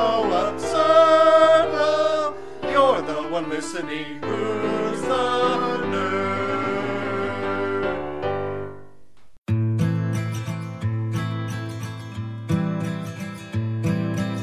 So 0.00 0.32
absurd. 0.48 1.66
Well, 1.76 2.36
you're 2.72 3.02
the 3.02 3.20
one 3.28 3.46
listening 3.50 4.22
who's 4.22 5.02
the 5.02 5.24
nerd. 5.92 7.10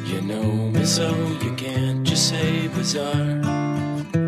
You 0.08 0.22
know 0.22 0.52
me 0.76 0.86
so 0.86 1.10
you 1.44 1.54
can't 1.56 2.06
just 2.06 2.30
say 2.30 2.68
bizarre. 2.68 3.42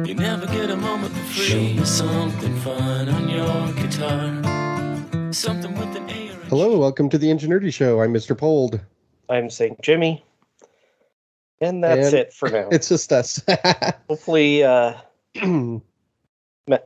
You 0.07 0.15
never 0.15 0.47
get 0.47 0.71
a 0.71 0.77
moment 0.77 1.13
for 1.13 1.25
free. 1.33 1.45
Show 1.45 1.61
me 1.79 1.85
something 1.85 2.55
fun 2.61 3.07
on 3.09 3.29
your 3.29 3.73
guitar. 3.73 5.31
Something 5.31 5.73
with 5.77 5.95
an 5.95 6.09
A 6.09 6.29
or 6.29 6.41
a 6.41 6.45
Hello, 6.45 6.79
welcome 6.79 7.07
to 7.09 7.19
the 7.19 7.29
Ingenuity 7.29 7.69
Show. 7.69 8.01
I'm 8.01 8.11
Mr. 8.11 8.35
Pold. 8.35 8.81
I'm 9.29 9.51
St. 9.51 9.79
Jimmy. 9.83 10.23
And 11.61 11.83
that's 11.83 12.07
And 12.07 12.13
it 12.15 12.33
for 12.33 12.49
now. 12.49 12.69
It's 12.71 12.89
just 12.89 13.11
us. 13.11 13.41
Hopefully, 14.09 14.63
uh, 14.63 14.93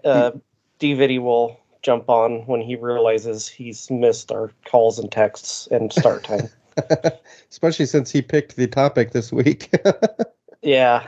uh, 0.05 0.31
D'Viddy 0.79 1.19
will 1.19 1.59
jump 1.81 2.09
on 2.09 2.45
when 2.47 2.61
he 2.61 2.75
realizes 2.75 3.47
he's 3.47 3.91
missed 3.91 4.31
our 4.31 4.51
calls 4.65 4.97
and 4.97 5.11
texts 5.11 5.67
and 5.69 5.91
start 5.93 6.23
time. 6.23 6.49
Especially 7.51 7.85
since 7.85 8.09
he 8.09 8.21
picked 8.21 8.55
the 8.55 8.67
topic 8.67 9.11
this 9.11 9.31
week. 9.31 9.73
yeah. 10.61 11.07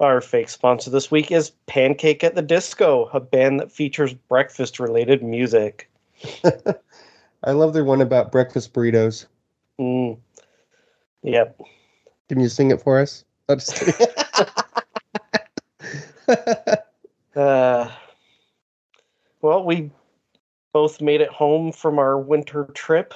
Our 0.00 0.20
fake 0.20 0.48
sponsor 0.48 0.90
this 0.90 1.10
week 1.10 1.32
is 1.32 1.50
Pancake 1.66 2.22
at 2.22 2.36
the 2.36 2.42
Disco, 2.42 3.10
a 3.12 3.18
band 3.18 3.58
that 3.58 3.72
features 3.72 4.14
breakfast 4.14 4.78
related 4.78 5.24
music. 5.24 5.90
I 7.44 7.50
love 7.50 7.72
their 7.72 7.84
one 7.84 8.00
about 8.00 8.30
breakfast 8.30 8.72
burritos. 8.72 9.26
Mm. 9.80 10.18
Yep. 11.24 11.60
Can 12.28 12.40
you 12.40 12.48
sing 12.48 12.70
it 12.70 12.80
for 12.82 12.98
us? 13.00 13.24
I'm 13.48 13.58
just 13.58 13.74
kidding. 13.76 13.94
Uh, 17.34 17.90
well, 19.40 19.64
we 19.64 19.90
both 20.72 21.00
made 21.00 21.20
it 21.20 21.30
home 21.30 21.72
from 21.72 21.98
our 21.98 22.18
winter 22.18 22.64
trip. 22.74 23.14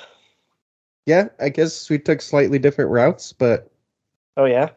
yeah, 1.06 1.28
I 1.40 1.48
guess 1.48 1.88
we 1.90 1.98
took 1.98 2.20
slightly 2.22 2.58
different 2.58 2.90
routes, 2.90 3.32
but 3.32 3.70
Oh, 4.36 4.44
yeah. 4.46 4.70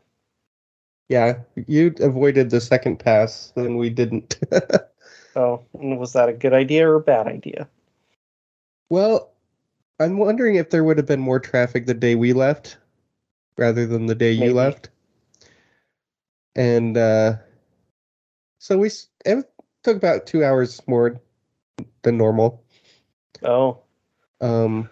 yeah, 1.10 1.40
you 1.68 1.94
avoided 2.00 2.50
the 2.50 2.62
second 2.62 2.98
pass, 2.98 3.54
and 3.56 3.78
we 3.78 3.90
didn't. 3.90 4.40
Oh, 5.36 5.64
and 5.74 5.98
was 5.98 6.12
that 6.14 6.28
a 6.30 6.34
good 6.34 6.54
idea 6.54 6.90
or 6.90 6.96
a 6.96 7.00
bad 7.02 7.28
idea? 7.28 7.70
well, 8.90 9.32
I'm 10.00 10.18
wondering 10.18 10.56
if 10.56 10.70
there 10.70 10.84
would 10.84 10.98
have 10.98 11.06
been 11.08 11.20
more 11.22 11.40
traffic 11.40 11.86
the 11.86 11.94
day 11.94 12.16
we 12.16 12.34
left 12.34 12.78
rather 13.58 13.86
than 13.86 14.06
the 14.08 14.16
day 14.16 14.32
Maybe. 14.32 14.48
you 14.48 14.54
left. 14.54 14.90
And 16.56 16.98
uh 16.98 17.38
so 18.60 18.78
we 18.78 18.90
it 19.26 19.52
took 19.84 19.98
about 19.98 20.26
2 20.26 20.44
hours 20.44 20.82
more 20.88 21.20
than 22.04 22.18
normal. 22.18 22.64
Oh, 23.44 23.84
Um 24.42 24.90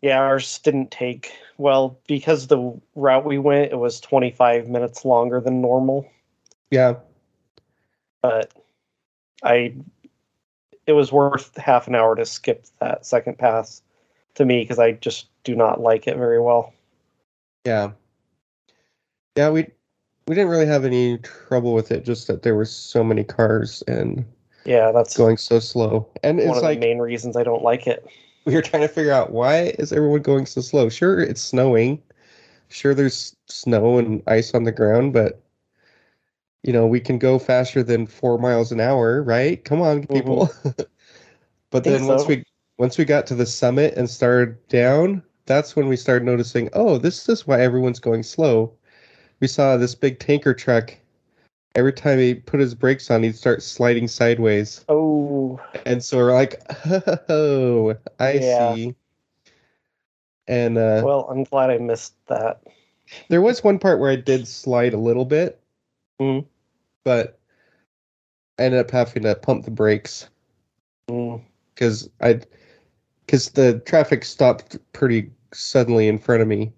yeah, 0.00 0.18
ours 0.18 0.58
didn't 0.60 0.90
take, 0.90 1.32
well, 1.56 1.98
because 2.06 2.46
the 2.46 2.80
route 2.94 3.24
we 3.24 3.38
went, 3.38 3.72
it 3.72 3.76
was 3.78 4.00
25 4.00 4.68
minutes 4.68 5.04
longer 5.04 5.40
than 5.40 5.60
normal. 5.60 6.08
yeah, 6.70 6.96
But 8.22 8.52
I, 9.42 9.74
it 10.86 10.92
was 10.92 11.12
worth 11.12 11.56
half 11.56 11.86
an 11.88 11.94
hour 11.94 12.14
to 12.16 12.24
skip 12.26 12.66
that 12.80 13.04
second 13.06 13.38
pass 13.38 13.82
to 14.34 14.44
me 14.44 14.62
because 14.62 14.78
I 14.78 14.92
just 14.92 15.28
do 15.44 15.54
not 15.54 15.80
like 15.80 16.06
it 16.06 16.16
very 16.16 16.40
well. 16.40 16.72
Yeah. 17.68 17.92
Yeah, 19.36 19.50
we 19.50 19.66
we 20.26 20.34
didn't 20.34 20.50
really 20.50 20.66
have 20.66 20.84
any 20.84 21.18
trouble 21.18 21.74
with 21.74 21.90
it 21.92 22.04
just 22.04 22.26
that 22.26 22.42
there 22.42 22.54
were 22.54 22.64
so 22.64 23.04
many 23.04 23.24
cars 23.24 23.82
and 23.86 24.24
Yeah, 24.64 24.90
that's 24.92 25.16
going 25.16 25.36
so 25.36 25.58
slow. 25.60 26.08
And 26.22 26.38
one 26.38 26.48
it's 26.48 26.56
of 26.58 26.62
like 26.62 26.80
the 26.80 26.86
main 26.86 26.98
reasons 26.98 27.36
I 27.36 27.44
don't 27.44 27.62
like 27.62 27.86
it. 27.86 28.06
we 28.44 28.54
were 28.54 28.62
trying 28.62 28.82
to 28.82 28.88
figure 28.88 29.12
out 29.12 29.32
why 29.32 29.74
is 29.78 29.92
everyone 29.92 30.22
going 30.22 30.46
so 30.46 30.60
slow 30.62 30.88
sure 30.88 31.20
it's 31.20 31.42
snowing 31.42 32.02
sure 32.68 32.94
there's 32.94 33.36
snow 33.46 33.98
and 33.98 34.22
ice 34.26 34.54
on 34.54 34.64
the 34.64 34.72
ground 34.72 35.12
but 35.12 35.42
you 36.62 36.72
know 36.72 36.86
we 36.86 37.00
can 37.00 37.18
go 37.18 37.38
faster 37.38 37.82
than 37.82 38.06
four 38.06 38.38
miles 38.38 38.72
an 38.72 38.80
hour 38.80 39.22
right 39.22 39.64
come 39.64 39.82
on 39.82 40.06
people 40.06 40.46
mm-hmm. 40.46 40.68
but 41.70 41.84
Think 41.84 41.98
then 41.98 42.06
once 42.06 42.22
so. 42.22 42.28
we 42.28 42.44
once 42.78 42.96
we 42.96 43.04
got 43.04 43.26
to 43.26 43.34
the 43.34 43.46
summit 43.46 43.94
and 43.96 44.08
started 44.08 44.56
down 44.68 45.22
that's 45.48 45.74
when 45.74 45.88
we 45.88 45.96
started 45.96 46.24
noticing 46.24 46.68
oh 46.74 46.98
this 46.98 47.28
is 47.28 47.46
why 47.46 47.60
everyone's 47.60 47.98
going 47.98 48.22
slow 48.22 48.70
we 49.40 49.48
saw 49.48 49.76
this 49.76 49.94
big 49.94 50.18
tanker 50.20 50.54
truck 50.54 50.94
every 51.74 51.92
time 51.92 52.18
he 52.18 52.34
put 52.34 52.60
his 52.60 52.74
brakes 52.74 53.10
on 53.10 53.22
he'd 53.22 53.34
start 53.34 53.62
sliding 53.62 54.06
sideways 54.06 54.84
Oh, 54.88 55.60
and 55.86 56.02
so 56.02 56.16
we're 56.18 56.32
like, 56.34 56.60
oh, 57.28 57.94
I 58.18 58.38
Yeah. 58.40 58.74
see. 58.74 58.94
And 60.46 60.78
uh, 60.78 61.02
well, 61.04 61.26
I'm 61.30 61.44
glad 61.44 61.70
I 61.70 61.78
missed 61.78 62.14
that. 62.26 62.62
there 63.28 63.42
was 63.42 63.62
one 63.62 63.78
part 63.78 64.00
where 64.00 64.10
I 64.10 64.16
did 64.16 64.48
slide 64.48 64.94
a 64.94 64.98
little 64.98 65.24
bit, 65.26 65.60
Mhm. 66.20 66.46
but 67.04 67.38
I 68.58 68.64
ended 68.64 68.80
up 68.80 68.90
having 68.90 69.22
to 69.24 69.34
pump 69.34 69.64
the 69.64 69.70
brakes 69.70 70.28
Mm, 71.10 71.42
because 71.74 72.08
I, 72.20 72.40
because 73.26 73.50
the 73.50 73.80
traffic 73.80 74.24
stopped 74.24 74.78
pretty 74.92 75.30
suddenly 75.52 76.08
in 76.08 76.18
front 76.18 76.42
of 76.42 76.48
me, 76.48 76.72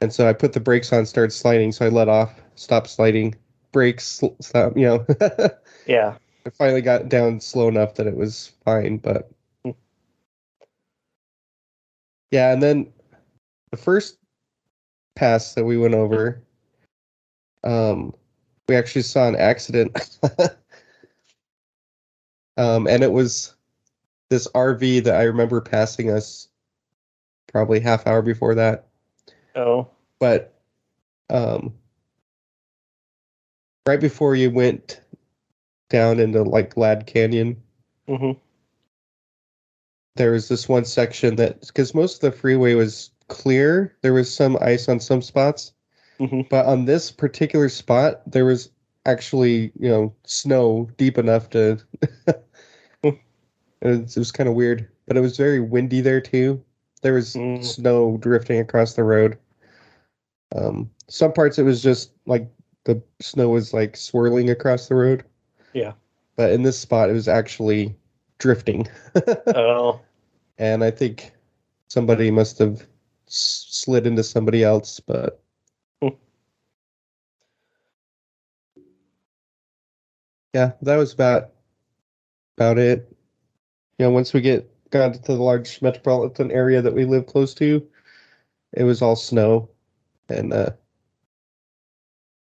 and 0.00 0.12
so 0.12 0.28
I 0.28 0.32
put 0.32 0.52
the 0.52 0.60
brakes 0.60 0.92
on, 0.92 1.06
started 1.06 1.32
sliding, 1.32 1.72
so 1.72 1.86
I 1.86 1.88
let 1.88 2.08
off, 2.08 2.40
stopped 2.54 2.88
sliding, 2.88 3.34
brakes, 3.72 4.06
sl- 4.06 4.36
stop, 4.40 4.76
you 4.76 4.86
know. 4.86 5.06
yeah. 5.86 6.16
I 6.46 6.50
finally 6.50 6.82
got 6.82 7.08
down 7.08 7.40
slow 7.40 7.68
enough 7.68 7.94
that 7.94 8.06
it 8.06 8.16
was 8.16 8.52
fine, 8.64 8.98
but 8.98 9.30
Hmm. 9.64 9.72
yeah, 12.30 12.52
and 12.52 12.62
then 12.62 12.92
the 13.70 13.76
first 13.76 14.18
pass 15.16 15.54
that 15.54 15.64
we 15.64 15.76
went 15.76 15.94
over, 15.94 16.40
um, 17.64 18.14
we 18.68 18.76
actually 18.76 19.02
saw 19.02 19.26
an 19.26 19.36
accident, 19.36 20.18
um, 22.56 22.86
and 22.86 23.02
it 23.02 23.12
was 23.12 23.54
this 24.30 24.46
RV 24.54 25.04
that 25.04 25.16
I 25.16 25.24
remember 25.24 25.60
passing 25.60 26.10
us 26.10 26.48
probably 27.48 27.80
half 27.80 28.06
hour 28.06 28.22
before 28.22 28.54
that, 28.54 28.86
Oh, 29.54 29.88
but 30.20 30.54
um, 31.30 31.74
right 33.86 34.00
before 34.00 34.34
you 34.36 34.50
went 34.50 35.00
down 35.90 36.20
into 36.20 36.42
like 36.42 36.74
Glad 36.74 37.06
Canyon 37.06 37.56
hmm 38.06 38.32
there 40.16 40.32
was 40.32 40.48
this 40.48 40.68
one 40.68 40.84
section 40.84 41.36
that 41.36 41.60
because 41.66 41.94
most 41.94 42.16
of 42.22 42.32
the 42.32 42.36
freeway 42.36 42.74
was 42.74 43.10
clear. 43.28 43.96
There 44.02 44.12
was 44.12 44.32
some 44.34 44.58
ice 44.60 44.88
on 44.88 44.98
some 45.00 45.22
spots, 45.22 45.72
Mhm. 46.18 46.48
but 46.48 46.66
on 46.66 46.86
this 46.86 47.12
particular 47.12 47.68
spot, 47.68 48.22
there 48.30 48.44
was 48.44 48.70
actually 49.06 49.72
you 49.78 49.88
know 49.88 50.12
snow 50.24 50.90
deep 50.96 51.18
enough 51.18 51.50
to. 51.50 51.78
it 53.02 53.14
was, 53.82 54.16
it 54.16 54.20
was 54.20 54.32
kind 54.32 54.48
of 54.48 54.56
weird, 54.56 54.88
but 55.06 55.16
it 55.16 55.20
was 55.20 55.36
very 55.36 55.60
windy 55.60 56.00
there 56.00 56.20
too. 56.20 56.62
There 57.00 57.14
was 57.14 57.34
Mm. 57.34 57.64
snow 57.64 58.16
drifting 58.18 58.60
across 58.60 58.94
the 58.94 59.04
road. 59.04 59.38
Um, 60.54 60.90
some 61.08 61.32
parts 61.32 61.58
it 61.58 61.62
was 61.62 61.82
just 61.82 62.12
like 62.26 62.48
the 62.84 63.00
snow 63.20 63.50
was 63.50 63.72
like 63.74 63.96
swirling 63.96 64.50
across 64.50 64.88
the 64.88 64.94
road. 64.94 65.24
Yeah. 65.74 65.92
But 66.36 66.52
in 66.52 66.62
this 66.62 66.78
spot, 66.78 67.10
it 67.10 67.12
was 67.12 67.28
actually 67.28 67.94
drifting. 68.38 68.86
Oh, 69.54 70.00
and 70.58 70.82
I 70.82 70.90
think 70.90 71.32
somebody 71.88 72.30
must 72.30 72.58
have 72.58 72.80
s- 73.26 73.66
slid 73.70 74.06
into 74.06 74.22
somebody 74.24 74.64
else. 74.64 75.00
But 75.00 75.40
Hmm. 76.02 76.08
yeah, 80.54 80.72
that 80.82 80.96
was 80.96 81.12
about 81.12 81.50
about 82.56 82.78
it. 82.78 83.14
You 83.98 84.06
know, 84.06 84.10
once 84.10 84.32
we 84.32 84.40
get 84.40 84.70
got 84.90 85.14
to 85.14 85.20
the 85.20 85.42
large 85.42 85.80
metropolitan 85.82 86.50
area 86.50 86.82
that 86.82 86.94
we 86.94 87.04
live 87.04 87.26
close 87.26 87.54
to, 87.54 87.86
it 88.72 88.84
was 88.84 89.02
all 89.02 89.16
snow, 89.16 89.68
and 90.28 90.52
uh, 90.52 90.70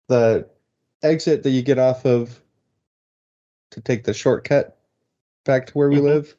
the 0.07 0.47
exit 1.03 1.43
that 1.43 1.51
you 1.51 1.61
get 1.61 1.79
off 1.79 2.05
of 2.05 2.41
to 3.71 3.81
take 3.81 4.03
the 4.03 4.13
shortcut 4.13 4.77
back 5.43 5.67
to 5.67 5.73
where 5.73 5.89
we 5.89 5.97
Mhm. 5.97 6.03
live. 6.03 6.35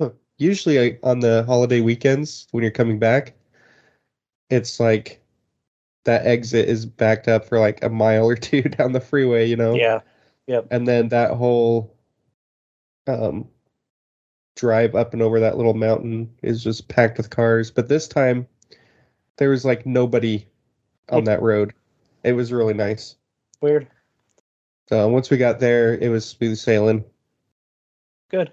Usually 0.38 0.78
uh, 0.78 0.96
on 1.02 1.20
the 1.20 1.44
holiday 1.44 1.80
weekends 1.80 2.46
when 2.50 2.62
you're 2.62 2.70
coming 2.70 2.98
back, 2.98 3.34
it's 4.50 4.80
like 4.80 5.20
that 6.04 6.26
exit 6.26 6.68
is 6.68 6.86
backed 6.86 7.28
up 7.28 7.44
for 7.44 7.58
like 7.58 7.82
a 7.82 7.88
mile 7.88 8.28
or 8.28 8.34
two 8.36 8.62
down 8.62 8.92
the 8.92 9.00
freeway, 9.00 9.46
you 9.46 9.56
know? 9.56 9.74
yeah. 9.74 10.00
Yep. 10.46 10.68
And 10.70 10.88
then 10.88 11.08
that 11.08 11.32
whole 11.32 11.94
um 13.06 13.48
drive 14.58 14.96
up 14.96 15.12
and 15.12 15.22
over 15.22 15.38
that 15.38 15.56
little 15.56 15.74
mountain 15.74 16.28
is 16.42 16.62
just 16.62 16.88
packed 16.88 17.16
with 17.16 17.30
cars. 17.30 17.70
But 17.70 17.88
this 17.88 18.08
time 18.08 18.46
there 19.36 19.50
was 19.50 19.64
like 19.64 19.86
nobody 19.86 20.46
on 21.10 21.24
that 21.24 21.40
road. 21.40 21.72
It 22.24 22.32
was 22.32 22.52
really 22.52 22.74
nice. 22.74 23.14
Weird. 23.60 23.86
So 24.88 25.08
once 25.08 25.30
we 25.30 25.36
got 25.36 25.60
there, 25.60 25.94
it 25.94 26.08
was 26.08 26.26
smooth 26.26 26.58
sailing. 26.58 27.04
Good. 28.30 28.52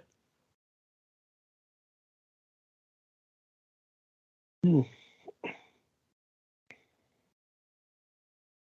Hmm. 4.63 4.81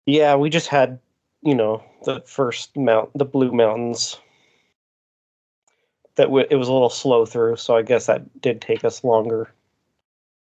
Yeah, 0.06 0.36
we 0.36 0.50
just 0.50 0.68
had, 0.68 1.00
you 1.42 1.54
know, 1.54 1.84
the 2.06 2.22
first 2.26 2.78
mount, 2.78 3.10
the 3.16 3.26
Blue 3.26 3.52
Mountains. 3.52 4.18
That 6.18 6.26
w- 6.26 6.48
it 6.50 6.56
was 6.56 6.68
a 6.68 6.74
little 6.74 6.90
slow 6.90 7.26
through, 7.26 7.56
so 7.56 7.76
I 7.76 7.82
guess 7.82 8.08
that 8.08 8.42
did 8.42 8.62
take 8.62 8.84
us 8.84 9.04
longer 9.04 9.52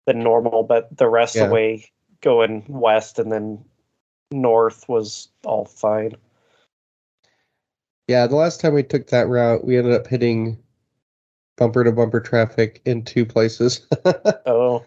than 0.06 0.20
normal. 0.20 0.64
But 0.64 0.96
the 0.96 1.10
rest 1.10 1.36
of 1.36 1.50
the 1.50 1.54
way, 1.54 1.92
going 2.22 2.64
west 2.68 3.20
and 3.20 3.31
then 3.31 3.64
north, 4.31 4.88
was 4.88 5.30
all 5.44 5.66
fine. 5.66 6.16
Yeah, 8.08 8.28
the 8.28 8.36
last 8.36 8.62
time 8.62 8.74
we 8.74 8.84
took 8.84 9.08
that 9.08 9.28
route, 9.28 9.66
we 9.66 9.78
ended 9.78 9.94
up 9.94 10.08
hitting 10.08 10.58
bumper 11.58 11.84
to 11.84 11.92
bumper 11.92 12.20
traffic 12.20 12.81
in 12.86 13.04
two 13.04 13.25
places. 13.25 13.86
Oh, 14.46 14.86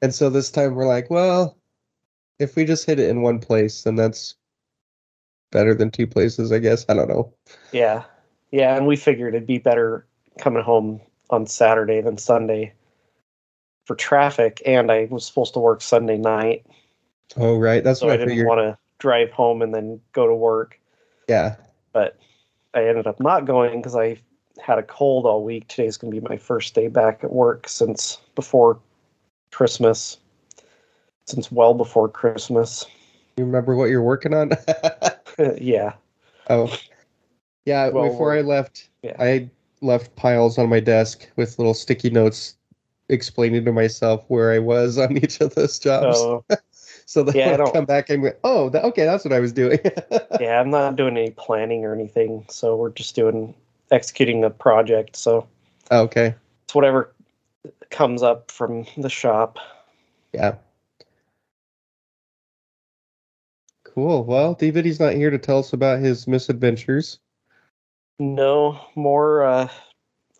and 0.00 0.14
so 0.14 0.30
this 0.30 0.50
time 0.50 0.74
we're 0.74 0.86
like, 0.86 1.10
well, 1.10 1.56
if 2.38 2.56
we 2.56 2.64
just 2.64 2.86
hit 2.86 2.98
it 2.98 3.08
in 3.08 3.22
one 3.22 3.38
place, 3.38 3.82
then 3.82 3.96
that's 3.96 4.34
better 5.52 5.74
than 5.74 5.90
two 5.90 6.06
places, 6.06 6.52
I 6.52 6.58
guess. 6.58 6.84
I 6.88 6.94
don't 6.94 7.08
know. 7.08 7.32
Yeah. 7.72 8.04
Yeah, 8.50 8.76
and 8.76 8.86
we 8.86 8.96
figured 8.96 9.34
it'd 9.34 9.46
be 9.46 9.58
better 9.58 10.06
coming 10.38 10.62
home 10.62 11.00
on 11.30 11.46
Saturday 11.46 12.00
than 12.00 12.18
Sunday 12.18 12.72
for 13.86 13.94
traffic, 13.96 14.62
and 14.66 14.90
I 14.90 15.08
was 15.10 15.26
supposed 15.26 15.52
to 15.54 15.60
work 15.60 15.80
Sunday 15.82 16.16
night, 16.16 16.64
Oh, 17.36 17.56
right. 17.58 17.82
That's 17.82 18.00
so 18.00 18.06
what 18.06 18.12
I 18.12 18.14
I 18.14 18.16
didn't 18.18 18.28
figured. 18.30 18.46
want 18.46 18.60
to 18.60 18.78
drive 18.98 19.30
home 19.30 19.62
and 19.62 19.74
then 19.74 20.00
go 20.12 20.26
to 20.26 20.34
work. 20.34 20.78
Yeah. 21.28 21.56
But 21.92 22.16
I 22.74 22.86
ended 22.86 23.06
up 23.06 23.18
not 23.20 23.44
going 23.44 23.80
because 23.80 23.96
I 23.96 24.18
had 24.62 24.78
a 24.78 24.82
cold 24.82 25.26
all 25.26 25.42
week. 25.42 25.66
Today's 25.68 25.96
going 25.96 26.12
to 26.14 26.20
be 26.20 26.26
my 26.28 26.36
first 26.36 26.74
day 26.74 26.88
back 26.88 27.24
at 27.24 27.32
work 27.32 27.68
since 27.68 28.18
before 28.34 28.78
Christmas, 29.50 30.18
since 31.26 31.50
well 31.50 31.74
before 31.74 32.08
Christmas. 32.08 32.86
You 33.36 33.44
remember 33.44 33.74
what 33.74 33.86
you're 33.90 34.02
working 34.02 34.32
on? 34.34 34.50
yeah. 35.58 35.94
oh. 36.50 36.76
Yeah, 37.64 37.88
Well, 37.88 38.10
before 38.10 38.32
I 38.34 38.42
left, 38.42 38.90
yeah. 39.02 39.16
I 39.18 39.48
left 39.84 40.16
piles 40.16 40.58
on 40.58 40.68
my 40.68 40.80
desk 40.80 41.28
with 41.36 41.58
little 41.58 41.74
sticky 41.74 42.10
notes 42.10 42.56
explaining 43.08 43.64
to 43.66 43.72
myself 43.72 44.24
where 44.28 44.52
I 44.52 44.58
was 44.58 44.98
on 45.04 45.16
each 45.16 45.40
of 45.40 45.54
those 45.54 45.78
jobs. 45.78 46.18
Oh. 46.18 46.44
So 47.06 47.20
so 47.20 47.22
that 47.24 47.34
Yeah, 47.34 47.52
I 47.52 47.56
don't- 47.58 47.72
come 47.72 47.84
back 47.84 48.08
and 48.08 48.22
go, 48.22 48.32
oh, 48.44 48.70
that, 48.70 48.82
okay, 48.82 49.04
that's 49.04 49.24
what 49.26 49.32
I 49.34 49.38
was 49.38 49.52
doing. 49.52 49.78
yeah, 50.40 50.58
I'm 50.58 50.70
not 50.70 50.96
doing 50.96 51.18
any 51.18 51.32
planning 51.32 51.84
or 51.84 51.92
anything. 51.92 52.46
So 52.48 52.76
we're 52.76 52.90
just 52.90 53.14
doing 53.14 53.54
executing 53.90 54.40
the 54.40 54.48
project. 54.48 55.14
So 55.14 55.46
okay. 55.92 56.34
it's 56.64 56.74
whatever 56.74 57.12
comes 57.90 58.22
up 58.22 58.50
from 58.50 58.86
the 58.96 59.10
shop. 59.10 59.58
Yeah. 60.32 60.54
Cool. 63.84 64.24
Well, 64.24 64.54
D'Viddy's 64.54 64.98
not 64.98 65.12
here 65.12 65.30
to 65.30 65.38
tell 65.38 65.58
us 65.58 65.74
about 65.74 66.00
his 66.00 66.26
misadventures. 66.26 67.18
No 68.18 68.80
more 68.94 69.44
uh, 69.44 69.68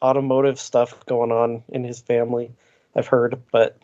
automotive 0.02 0.60
stuff 0.60 1.04
going 1.06 1.32
on 1.32 1.62
in 1.68 1.84
his 1.84 2.00
family, 2.00 2.52
I've 2.94 3.06
heard, 3.06 3.42
but 3.50 3.78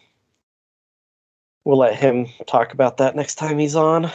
we'll 1.64 1.78
let 1.78 1.96
him 1.96 2.26
talk 2.46 2.72
about 2.72 2.98
that 2.98 3.16
next 3.16 3.34
time 3.36 3.58
he's 3.58 3.76
on. 3.76 4.10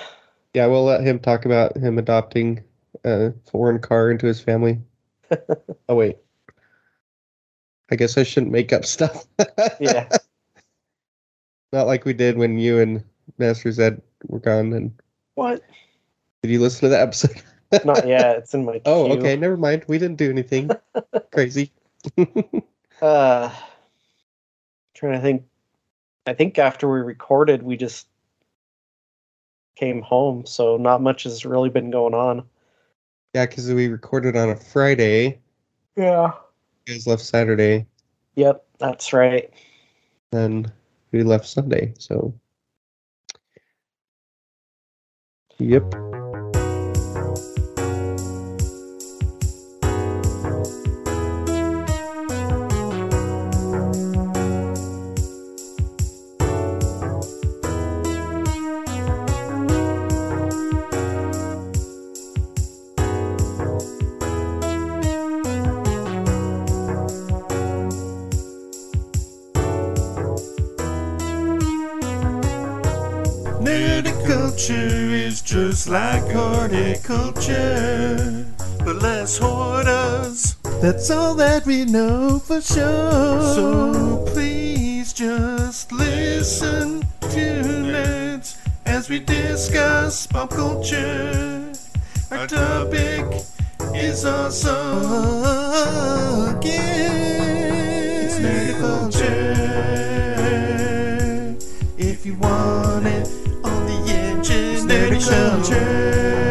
Yeah, 0.54 0.68
we'll 0.68 0.86
let 0.86 1.02
him 1.02 1.20
talk 1.20 1.46
about 1.46 1.76
him 1.76 1.98
adopting 1.98 2.64
a 3.04 3.34
foreign 3.52 3.80
car 3.80 4.10
into 4.10 4.28
his 4.28 4.40
family. 4.40 4.80
oh 5.90 5.96
wait. 5.96 6.18
I 7.92 7.96
guess 7.96 8.18
I 8.18 8.24
shouldn't 8.24 8.52
make 8.52 8.74
up 8.74 8.86
stuff. 8.86 9.26
Yeah. 9.80 10.08
Not 11.74 11.88
like 11.88 12.06
we 12.06 12.14
did 12.14 12.38
when 12.38 12.58
you 12.58 12.80
and 12.80 13.04
Master 13.38 13.72
Zed 13.72 14.02
were 14.28 14.40
gone. 14.40 14.74
And 14.74 14.92
what? 15.36 15.62
did 16.42 16.52
you 16.52 16.62
listen 16.62 16.82
to 16.82 16.90
that 16.90 17.02
episode? 17.02 17.42
Not 17.84 18.08
yet. 18.08 18.38
It's 18.38 18.54
in 18.54 18.66
my 18.66 18.82
oh, 18.86 19.12
okay. 19.14 19.36
Never 19.36 19.58
mind. 19.58 19.86
We 19.88 19.98
didn't 19.98 20.18
do 20.18 20.30
anything 20.30 20.70
crazy. 21.32 21.72
Uh, 23.02 23.50
trying 24.94 25.14
to 25.14 25.22
think. 25.22 25.44
I 26.28 26.34
think 26.34 26.58
after 26.58 26.92
we 26.92 27.00
recorded, 27.00 27.64
we 27.64 27.78
just 27.78 28.08
came 29.76 30.02
home, 30.02 30.46
so 30.46 30.78
not 30.78 31.02
much 31.02 31.24
has 31.24 31.46
really 31.46 31.70
been 31.70 31.92
going 31.92 32.14
on. 32.14 32.44
Yeah, 33.34 33.46
because 33.46 33.72
we 33.72 33.88
recorded 33.88 34.36
on 34.36 34.50
a 34.50 34.56
Friday. 34.56 35.40
Yeah. 35.96 36.32
You 36.88 36.94
guys 36.94 37.06
left 37.06 37.22
Saturday. 37.22 37.86
Yep, 38.36 38.66
that's 38.80 39.14
right. 39.14 39.52
Then 40.32 40.72
we 41.12 41.24
left 41.24 41.46
Sunday. 41.46 41.94
So. 42.00 42.34
Yep. 45.58 46.15
Horticulture, 76.68 78.46
but 78.80 78.96
less 78.96 79.38
hortas. 79.40 80.56
That's 80.82 81.12
all 81.12 81.36
that 81.36 81.66
we 81.66 81.86
know 81.86 82.40
for 82.40 82.60
sure. 82.62 83.42
So 83.54 84.26
please 84.34 85.14
just 85.14 85.92
listen 85.92 87.02
to 87.22 87.62
nerds 87.62 88.58
as 88.86 89.10
we 89.10 89.20
discuss 89.20 90.26
pop 90.28 90.50
culture. 90.50 91.72
Our 92.32 92.48
topic 92.48 93.26
is 93.94 94.26
awesome. 94.26 95.44
Again, 96.58 98.26
it's 98.26 98.40
nerdiculture. 98.40 99.36
If 101.98 102.26
you 102.26 102.36
want 102.36 103.06
it 103.06 103.30
on 103.64 103.86
the 103.86 104.12
engine, 104.12 104.88
nerdy 104.88 105.22
culture. 105.30 106.45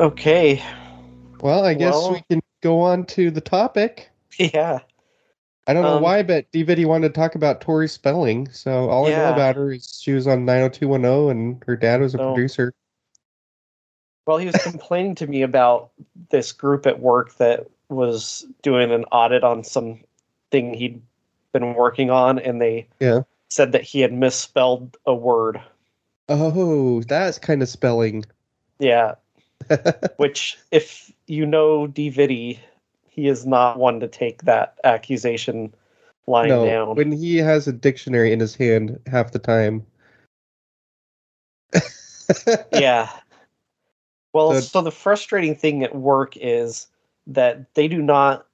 Okay. 0.00 0.62
Well, 1.42 1.64
I 1.64 1.74
guess 1.74 1.94
Well- 1.94 2.12
we 2.14 2.22
can 2.30 2.42
go 2.62 2.80
on 2.80 3.04
to 3.06 3.30
the 3.30 3.40
topic. 3.40 4.10
Yeah. 4.38 4.78
I 5.66 5.74
don't 5.74 5.82
know 5.82 5.96
Um, 5.98 6.02
why, 6.02 6.22
but 6.22 6.50
D'Viddy 6.52 6.84
wanted 6.86 7.08
to 7.08 7.14
talk 7.20 7.34
about 7.34 7.60
Tori 7.60 7.86
Spelling. 7.86 8.48
So 8.50 8.88
all 8.88 9.06
I 9.06 9.10
know 9.10 9.32
about 9.32 9.56
her 9.56 9.72
is 9.72 10.00
she 10.02 10.12
was 10.12 10.26
on 10.26 10.44
90210 10.46 11.28
and 11.30 11.62
her 11.66 11.76
dad 11.76 12.00
was 12.00 12.14
a 12.14 12.18
So- 12.18 12.32
producer. 12.32 12.72
Well, 14.26 14.38
he 14.38 14.46
was 14.46 14.54
complaining 14.62 15.14
to 15.16 15.26
me 15.26 15.42
about 15.42 15.90
this 16.30 16.52
group 16.52 16.86
at 16.86 17.00
work 17.00 17.34
that 17.36 17.66
was 17.88 18.46
doing 18.62 18.90
an 18.90 19.04
audit 19.12 19.44
on 19.44 19.62
some 19.64 20.00
thing 20.50 20.72
he'd 20.74 21.02
been 21.52 21.74
working 21.74 22.10
on, 22.10 22.38
and 22.38 22.60
they 22.60 22.86
Yeah. 23.00 23.22
said 23.48 23.72
that 23.72 23.82
he 23.82 24.00
had 24.00 24.12
misspelled 24.12 24.96
a 25.06 25.14
word. 25.14 25.60
Oh, 26.28 27.02
that's 27.02 27.38
kind 27.38 27.60
of 27.62 27.68
spelling. 27.68 28.24
Yeah. 28.78 29.14
Which, 30.16 30.58
if 30.70 31.12
you 31.26 31.46
know 31.46 31.86
D'Viddy, 31.86 32.60
he 33.08 33.28
is 33.28 33.46
not 33.46 33.78
one 33.78 34.00
to 34.00 34.08
take 34.08 34.42
that 34.42 34.76
accusation 34.84 35.74
lying 36.26 36.48
no, 36.48 36.64
down. 36.64 36.94
when 36.96 37.12
he 37.12 37.36
has 37.38 37.66
a 37.66 37.72
dictionary 37.72 38.32
in 38.32 38.40
his 38.40 38.54
hand 38.54 38.98
half 39.06 39.32
the 39.32 39.38
time. 39.38 39.84
yeah. 42.72 43.10
Well, 44.32 44.52
The- 44.52 44.62
so 44.62 44.80
the 44.82 44.92
frustrating 44.92 45.54
thing 45.56 45.82
at 45.82 45.94
work 45.94 46.36
is 46.36 46.86
that 47.26 47.74
they 47.74 47.88
do 47.88 48.00
not. 48.02 48.46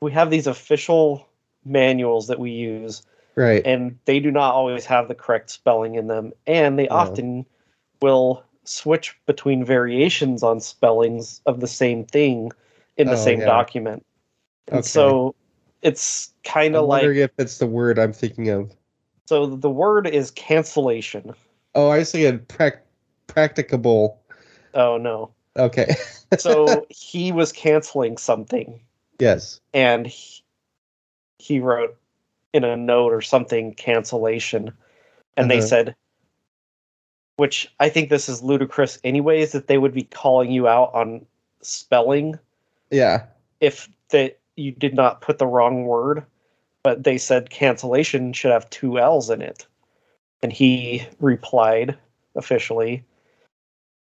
We 0.00 0.12
have 0.12 0.30
these 0.30 0.46
official 0.46 1.26
manuals 1.64 2.26
that 2.28 2.38
we 2.38 2.50
use, 2.50 3.02
Right. 3.36 3.62
and 3.64 3.98
they 4.04 4.20
do 4.20 4.30
not 4.30 4.54
always 4.54 4.84
have 4.86 5.08
the 5.08 5.14
correct 5.14 5.50
spelling 5.50 5.94
in 5.94 6.08
them, 6.08 6.32
and 6.46 6.78
they 6.78 6.84
Yeah. 6.84 6.94
often 6.94 7.46
will 8.02 8.44
switch 8.64 9.16
between 9.26 9.64
variations 9.64 10.42
on 10.42 10.60
spellings 10.60 11.40
of 11.46 11.60
the 11.60 11.66
same 11.66 12.04
thing 12.04 12.50
in 12.96 13.08
the 13.08 13.16
Oh, 13.16 13.24
same 13.24 13.40
yeah. 13.40 13.46
document. 13.46 14.04
And 14.68 14.78
Okay. 14.78 14.82
so 14.82 15.34
it's 15.82 16.32
kind 16.44 16.74
of 16.76 16.86
like 16.86 17.04
if 17.04 17.30
it's 17.38 17.58
the 17.58 17.66
word 17.66 17.98
I'm 17.98 18.12
thinking 18.12 18.48
of. 18.48 18.72
so 19.26 19.46
the 19.46 19.70
word 19.70 20.06
is 20.06 20.30
cancellation. 20.30 21.34
Oh, 21.74 21.90
I 21.90 22.02
see 22.04 22.24
a 22.26 22.34
prac- 22.38 22.86
practicable. 23.26 24.20
Oh 24.74 24.96
no. 24.96 25.32
Okay. 25.56 25.94
So 26.38 26.86
he 26.90 27.30
was 27.30 27.52
canceling 27.52 28.16
something 28.18 28.80
yes. 29.20 29.60
and 29.72 30.04
he, 30.06 30.42
he 31.38 31.60
wrote 31.60 31.96
in 32.52 32.64
a 32.64 32.76
note 32.76 33.12
or 33.12 33.20
something 33.20 33.72
cancellation 33.74 34.72
and 35.36 35.48
they 35.50 35.58
Uh-huh. 35.58 35.66
said 35.66 35.96
which 37.36 37.72
i 37.80 37.88
think 37.88 38.08
this 38.10 38.28
is 38.28 38.42
ludicrous 38.42 38.98
anyways 39.04 39.52
that 39.52 39.66
they 39.66 39.78
would 39.78 39.92
be 39.94 40.04
calling 40.04 40.50
you 40.50 40.68
out 40.68 40.92
on 40.94 41.24
spelling 41.62 42.38
Yeah. 42.90 43.24
if 43.60 43.88
that 44.10 44.38
you 44.56 44.70
did 44.72 44.94
not 44.94 45.20
put 45.20 45.38
the 45.38 45.46
wrong 45.46 45.84
word 45.84 46.24
but 46.82 47.04
they 47.04 47.18
said 47.18 47.50
cancellation 47.50 48.32
should 48.32 48.50
have 48.52 48.68
two 48.70 48.98
l's 48.98 49.30
in 49.30 49.40
it 49.42 49.66
and 50.42 50.52
he 50.52 51.02
replied 51.20 51.96
officially 52.36 53.02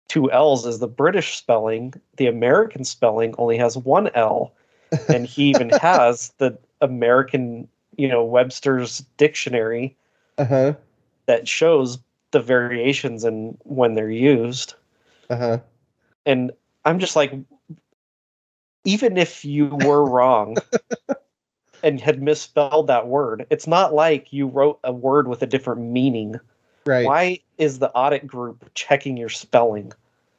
two 0.07 0.31
l's 0.31 0.65
is 0.65 0.79
the 0.79 0.87
british 0.87 1.37
spelling 1.37 1.93
the 2.17 2.27
american 2.27 2.83
spelling 2.83 3.33
only 3.37 3.57
has 3.57 3.75
one 3.77 4.09
l 4.15 4.53
and 5.09 5.25
he 5.25 5.49
even 5.49 5.69
has 5.69 6.31
the 6.37 6.57
american 6.81 7.67
you 7.97 8.07
know 8.07 8.23
webster's 8.23 8.99
dictionary 9.17 9.95
Uh 10.37 10.45
huh. 10.45 10.73
that 11.25 11.47
shows 11.47 11.97
the 12.31 12.39
variations 12.39 13.23
and 13.23 13.57
when 13.63 13.95
they're 13.95 14.09
used. 14.09 14.75
Uh 15.29 15.35
huh. 15.35 15.57
and 16.25 16.51
i'm 16.85 16.99
just 16.99 17.17
like 17.17 17.33
even 18.85 19.17
if 19.17 19.43
you 19.43 19.65
were 19.65 20.05
wrong 20.09 20.55
and 21.83 21.99
had 21.99 22.21
misspelled 22.21 22.87
that 22.87 23.07
word 23.07 23.45
it's 23.49 23.67
not 23.67 23.93
like 23.93 24.31
you 24.31 24.47
wrote 24.47 24.79
a 24.85 24.93
word 24.93 25.27
with 25.27 25.41
a 25.41 25.45
different 25.45 25.81
meaning. 25.81 26.39
Right. 26.85 27.05
why 27.05 27.39
is 27.57 27.79
the 27.79 27.91
audit 27.91 28.25
group 28.25 28.71
checking 28.73 29.17
your 29.17 29.27
spelling? 29.27 29.91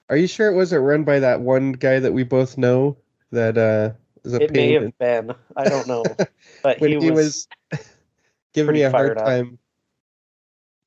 Are 0.08 0.16
you 0.16 0.26
sure 0.26 0.50
it 0.50 0.56
wasn't 0.56 0.84
run 0.84 1.04
by 1.04 1.18
that 1.18 1.42
one 1.42 1.72
guy 1.72 2.00
that 2.00 2.14
we 2.14 2.22
both 2.22 2.56
know 2.56 2.96
that 3.30 3.58
uh 3.58 3.90
is 4.24 4.32
a 4.32 4.42
it 4.42 4.52
may 4.52 4.72
have 4.72 4.96
been. 4.98 5.34
I 5.56 5.68
don't 5.68 5.86
know. 5.86 6.04
But 6.62 6.80
when 6.80 7.00
he, 7.00 7.10
was, 7.10 7.46
giving 8.52 8.74
me 8.74 8.82
a 8.82 8.90
hard 8.90 9.16
time 9.16 9.58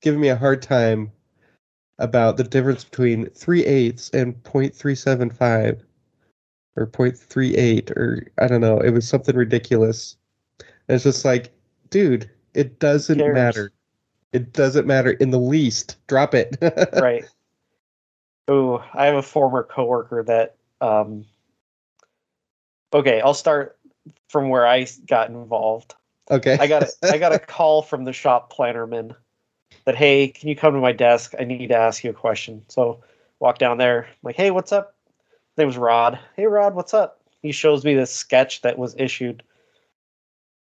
giving 0.01 0.19
me 0.19 0.29
a 0.29 0.35
hard 0.35 0.61
time 0.61 1.11
about 1.99 2.37
the 2.37 2.43
difference 2.43 2.83
between 2.83 3.29
three 3.29 3.65
eighths 3.65 4.09
and 4.09 4.41
point 4.43 4.75
three 4.75 4.95
seven 4.95 5.29
five 5.29 5.83
or 6.75 6.85
point 6.87 7.17
three 7.17 7.55
eight 7.55 7.91
or 7.91 8.27
I 8.39 8.47
don't 8.47 8.61
know. 8.61 8.79
It 8.79 8.91
was 8.91 9.07
something 9.07 9.35
ridiculous. 9.35 10.17
And 10.59 10.95
it's 10.95 11.03
just 11.03 11.25
like, 11.25 11.51
dude, 11.89 12.29
it 12.53 12.79
doesn't 12.79 13.19
Cares. 13.19 13.33
matter. 13.33 13.71
It 14.33 14.53
doesn't 14.53 14.87
matter 14.87 15.11
in 15.11 15.29
the 15.29 15.39
least. 15.39 15.97
Drop 16.07 16.33
it. 16.33 16.57
right 17.01 17.25
oh 18.47 18.83
i 18.95 19.05
have 19.05 19.15
a 19.15 19.21
former 19.21 19.63
coworker 19.63 20.23
that 20.23 20.55
um 20.81 21.23
okay 22.91 23.21
i'll 23.21 23.35
start 23.35 23.77
from 24.29 24.49
where 24.49 24.65
i 24.65 24.87
got 25.07 25.29
involved 25.29 25.93
Okay. 26.29 26.57
I 26.57 26.67
got 26.67 26.83
a, 26.83 26.93
I 27.03 27.17
got 27.17 27.33
a 27.33 27.39
call 27.39 27.81
from 27.81 28.05
the 28.05 28.13
shop 28.13 28.53
plannerman 28.53 29.15
that 29.85 29.95
hey, 29.95 30.27
can 30.27 30.49
you 30.49 30.55
come 30.55 30.73
to 30.73 30.79
my 30.79 30.91
desk? 30.91 31.33
I 31.39 31.43
need 31.43 31.67
to 31.67 31.77
ask 31.77 32.03
you 32.03 32.09
a 32.09 32.13
question. 32.13 32.63
So 32.67 33.01
walk 33.39 33.57
down 33.57 33.77
there. 33.77 34.03
I'm 34.05 34.15
like, 34.23 34.35
hey, 34.35 34.51
what's 34.51 34.71
up? 34.71 34.95
His 35.51 35.57
name 35.57 35.67
was 35.67 35.77
Rod. 35.77 36.19
Hey, 36.35 36.45
Rod, 36.45 36.75
what's 36.75 36.93
up? 36.93 37.19
He 37.41 37.51
shows 37.51 37.83
me 37.83 37.95
this 37.95 38.11
sketch 38.13 38.61
that 38.61 38.77
was 38.77 38.95
issued 38.97 39.43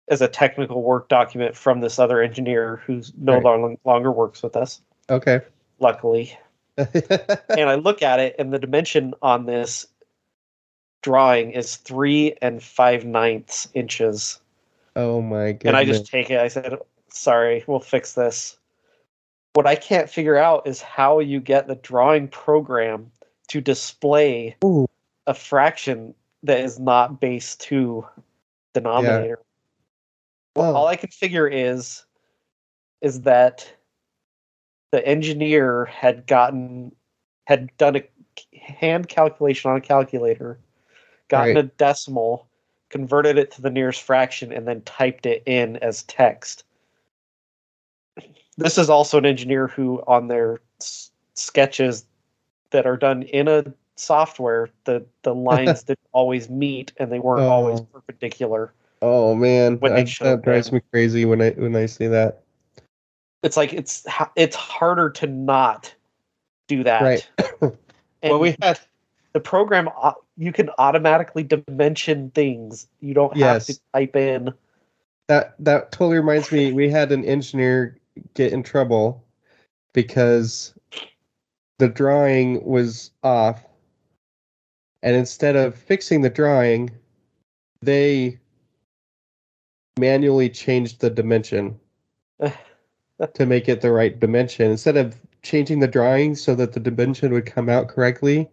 as 0.08 0.20
a 0.22 0.28
technical 0.28 0.82
work 0.82 1.08
document 1.08 1.56
from 1.56 1.80
this 1.80 1.98
other 1.98 2.20
engineer 2.20 2.82
who's 2.86 3.12
no 3.16 3.34
Right. 3.34 3.44
long, 3.44 3.78
longer 3.84 4.12
works 4.12 4.42
with 4.42 4.56
us, 4.56 4.80
okay. 5.10 5.40
luckily. 5.78 6.36
and 6.76 7.68
I 7.68 7.74
look 7.76 8.02
at 8.02 8.20
it, 8.20 8.36
and 8.38 8.52
the 8.52 8.58
dimension 8.58 9.14
on 9.22 9.46
this 9.46 9.86
drawing 11.02 11.50
is 11.52 11.76
three 11.76 12.34
and 12.42 12.62
five 12.62 13.04
ninths 13.04 13.68
inches. 13.74 14.40
oh 14.96 15.20
my 15.20 15.52
god! 15.52 15.68
And 15.68 15.76
I 15.76 15.84
just 15.84 16.06
take 16.06 16.30
it. 16.30 16.38
I 16.38 16.48
said, 16.48 16.78
sorry, 17.08 17.64
we'll 17.66 17.80
fix 17.80 18.14
this. 18.14 18.56
What 19.54 19.66
I 19.66 19.74
can't 19.74 20.08
figure 20.08 20.36
out 20.36 20.66
is 20.66 20.80
how 20.80 21.18
you 21.18 21.40
get 21.40 21.66
the 21.66 21.74
drawing 21.76 22.28
program 22.28 23.10
to 23.48 23.60
display 23.60 24.56
Ooh. 24.64 24.88
a 25.26 25.34
fraction 25.34 26.14
that 26.42 26.60
is 26.60 26.78
not 26.78 27.20
base 27.20 27.54
2 27.56 28.06
denominator. 28.72 29.40
Oh. 30.56 30.74
All 30.74 30.86
I 30.86 30.96
can 30.96 31.10
figure 31.10 31.46
is 31.46 32.04
is 33.00 33.22
that 33.22 33.70
the 34.90 35.06
engineer 35.06 35.86
had 35.86 36.26
gotten 36.26 36.94
had 37.46 37.76
done 37.76 37.96
a 37.96 38.02
hand 38.56 39.08
calculation 39.08 39.70
on 39.70 39.76
a 39.76 39.80
calculator, 39.80 40.58
gotten 41.28 41.56
Right. 41.56 41.64
a 41.64 41.68
decimal, 41.68 42.48
converted 42.90 43.36
it 43.36 43.50
to 43.52 43.62
the 43.62 43.70
nearest 43.70 44.02
fraction, 44.02 44.52
and 44.52 44.66
then 44.68 44.82
typed 44.82 45.26
it 45.26 45.42
in 45.46 45.76
as 45.78 46.04
text. 46.04 46.64
This 48.62 48.78
is 48.78 48.90
also 48.90 49.18
an 49.18 49.26
engineer 49.26 49.68
who, 49.68 50.02
on 50.06 50.28
their 50.28 50.60
s- 50.80 51.10
sketches 51.34 52.04
that 52.70 52.86
are 52.86 52.96
done 52.96 53.22
in 53.24 53.48
a 53.48 53.64
software, 53.96 54.68
the 54.84 55.04
the 55.22 55.34
lines 55.50 55.82
didn't 55.82 56.00
always 56.12 56.48
meet 56.48 56.92
and 56.96 57.10
they 57.12 57.18
weren't 57.18 57.42
always 57.42 57.80
Oh. 57.80 57.88
perpendicular. 57.92 58.72
oh 59.02 59.34
man. 59.34 59.78
they 59.78 60.04
that, 60.04 60.42
drives 60.42 60.72
me 60.72 60.80
crazy 60.90 61.24
when 61.24 61.42
I 61.42 61.50
when 61.50 61.74
I 61.76 61.86
see 61.86 62.06
that. 62.06 62.42
It's 63.42 63.56
like 63.56 63.72
it's 63.72 64.06
it's 64.36 64.56
harder 64.56 65.10
to 65.10 65.26
not 65.26 65.94
do 66.68 66.84
that. 66.84 67.02
Right. 67.02 67.30
And 67.60 67.72
well, 68.22 68.38
we 68.38 68.56
had 68.62 68.78
the 69.32 69.40
program 69.40 69.88
uh, 70.00 70.12
you 70.36 70.52
can 70.52 70.70
automatically 70.78 71.42
dimension 71.42 72.30
things. 72.30 72.86
You 73.00 73.14
don't 73.14 73.32
have 73.36 73.38
Yes. 73.38 73.66
to 73.66 73.80
type 73.92 74.14
in. 74.16 74.54
that 75.28 75.54
that 75.58 75.90
totally 75.92 76.16
reminds 76.18 76.50
me 76.52 76.72
we 76.72 76.88
had 76.88 77.10
an 77.12 77.24
engineer 77.24 77.98
get 78.34 78.52
in 78.52 78.62
trouble 78.62 79.24
because 79.92 80.74
the 81.78 81.88
drawing 81.88 82.64
was 82.64 83.10
off 83.22 83.64
and 85.02 85.16
instead 85.16 85.56
of 85.56 85.74
fixing 85.74 86.22
the 86.22 86.30
drawing 86.30 86.90
they 87.80 88.38
manually 89.98 90.48
changed 90.48 91.00
the 91.00 91.10
dimension 91.10 91.78
to 93.34 93.46
make 93.46 93.68
it 93.68 93.80
the 93.80 93.92
right 93.92 94.18
dimension 94.20 94.70
instead 94.70 94.96
of 94.96 95.16
changing 95.42 95.80
the 95.80 95.88
drawing 95.88 96.34
so 96.34 96.54
that 96.54 96.72
the 96.72 96.80
dimension 96.80 97.32
would 97.32 97.46
come 97.46 97.68
out 97.68 97.88
correctly. 97.88 98.48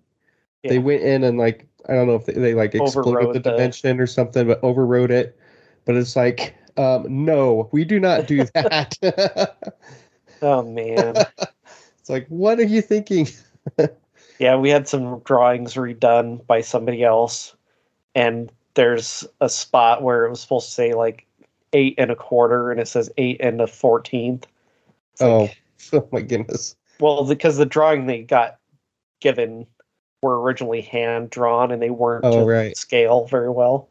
They 0.64 0.80
went 0.80 1.04
in 1.04 1.24
and 1.24 1.38
like 1.38 1.68
I 1.88 1.94
don't 1.94 2.08
know 2.08 2.16
if 2.16 2.26
they, 2.26 2.34
they 2.34 2.54
like 2.54 2.76
exploded 2.76 3.08
Overrode 3.08 3.34
the 3.34 3.40
the- 3.40 3.52
dimension 3.52 4.00
or 4.00 4.08
something, 4.08 4.48
but 4.48 4.62
overrode 4.64 5.12
it. 5.12 5.40
But 5.86 5.96
it's 5.96 6.16
like, 6.16 6.56
um, 6.80 7.26
no, 7.26 7.70
we 7.72 7.84
do 7.86 8.00
not 8.00 8.28
do 8.28 8.44
that. 8.54 8.96
Oh 10.42 10.64
man. 10.64 11.16
it's 12.00 12.10
like, 12.10 12.26
what 12.30 12.60
are 12.60 12.64
you 12.64 12.82
thinking? 12.82 13.28
Yeah, 14.40 14.56
we 14.56 14.70
had 14.70 14.88
some 14.88 15.20
drawings 15.26 15.74
redone 15.74 16.48
by 16.48 16.62
somebody 16.62 17.04
else, 17.04 17.54
and 18.16 18.50
there's 18.76 19.28
a 19.42 19.50
spot 19.50 20.02
where 20.02 20.26
it 20.26 20.30
was 20.30 20.40
supposed 20.40 20.68
to 20.70 20.74
say 20.74 20.94
like 20.94 21.26
eight 21.74 21.96
and 21.98 22.10
a 22.10 22.16
quarter, 22.16 22.72
and 22.72 22.80
it 22.80 22.88
says 22.88 23.12
eight 23.18 23.36
and 23.42 23.60
a 23.60 23.68
fourteenth. 23.68 24.48
Oh, 25.20 25.40
like- 25.40 25.58
oh 25.92 26.08
my 26.14 26.22
goodness. 26.22 26.78
well, 27.02 27.26
because 27.26 27.58
the 27.58 27.66
drawing 27.66 28.06
they 28.06 28.22
got 28.22 28.60
given 29.20 29.68
were 30.24 30.40
originally 30.42 30.80
hand 30.82 31.32
drawn, 31.32 31.70
and 31.70 31.82
they 31.82 31.90
weren't 31.90 32.24
Oh, 32.24 32.46
right. 32.46 32.78
scale 32.78 33.26
very 33.26 33.50
well, 33.50 33.90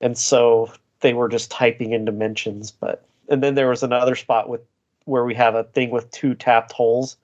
and 0.00 0.18
so 0.18 0.72
they 1.02 1.12
were 1.14 1.28
just 1.28 1.50
typing 1.50 1.92
in 1.92 2.04
dimensions. 2.06 2.70
But 2.70 3.04
and 3.28 3.42
then 3.42 3.54
there 3.54 3.68
was 3.68 3.82
another 3.82 4.16
spot 4.16 4.48
with 4.48 4.62
where 5.04 5.24
we 5.24 5.34
have 5.34 5.54
a 5.54 5.64
thing 5.64 5.90
with 5.90 6.10
two 6.10 6.34
tapped 6.34 6.72
holes, 6.72 7.16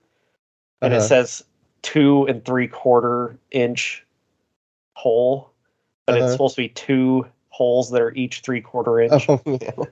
and 0.83 0.93
it 0.93 0.99
Uh-huh. 0.99 1.07
says 1.07 1.45
two 1.83 2.27
and 2.27 2.45
three 2.45 2.69
quarter 2.69 3.39
inch 3.51 4.05
hole, 4.95 5.51
but 6.07 6.17
it's 6.17 6.23
Uh-huh. 6.25 6.33
supposed 6.33 6.57
to 6.57 6.63
be 6.63 6.69
two 6.69 7.27
holes 7.51 7.91
that 7.91 8.03
are 8.03 8.13
each 8.15 8.41
three 8.41 8.61
quarter 8.61 9.01
inch. 9.01 9.27
Oh. 9.29 9.41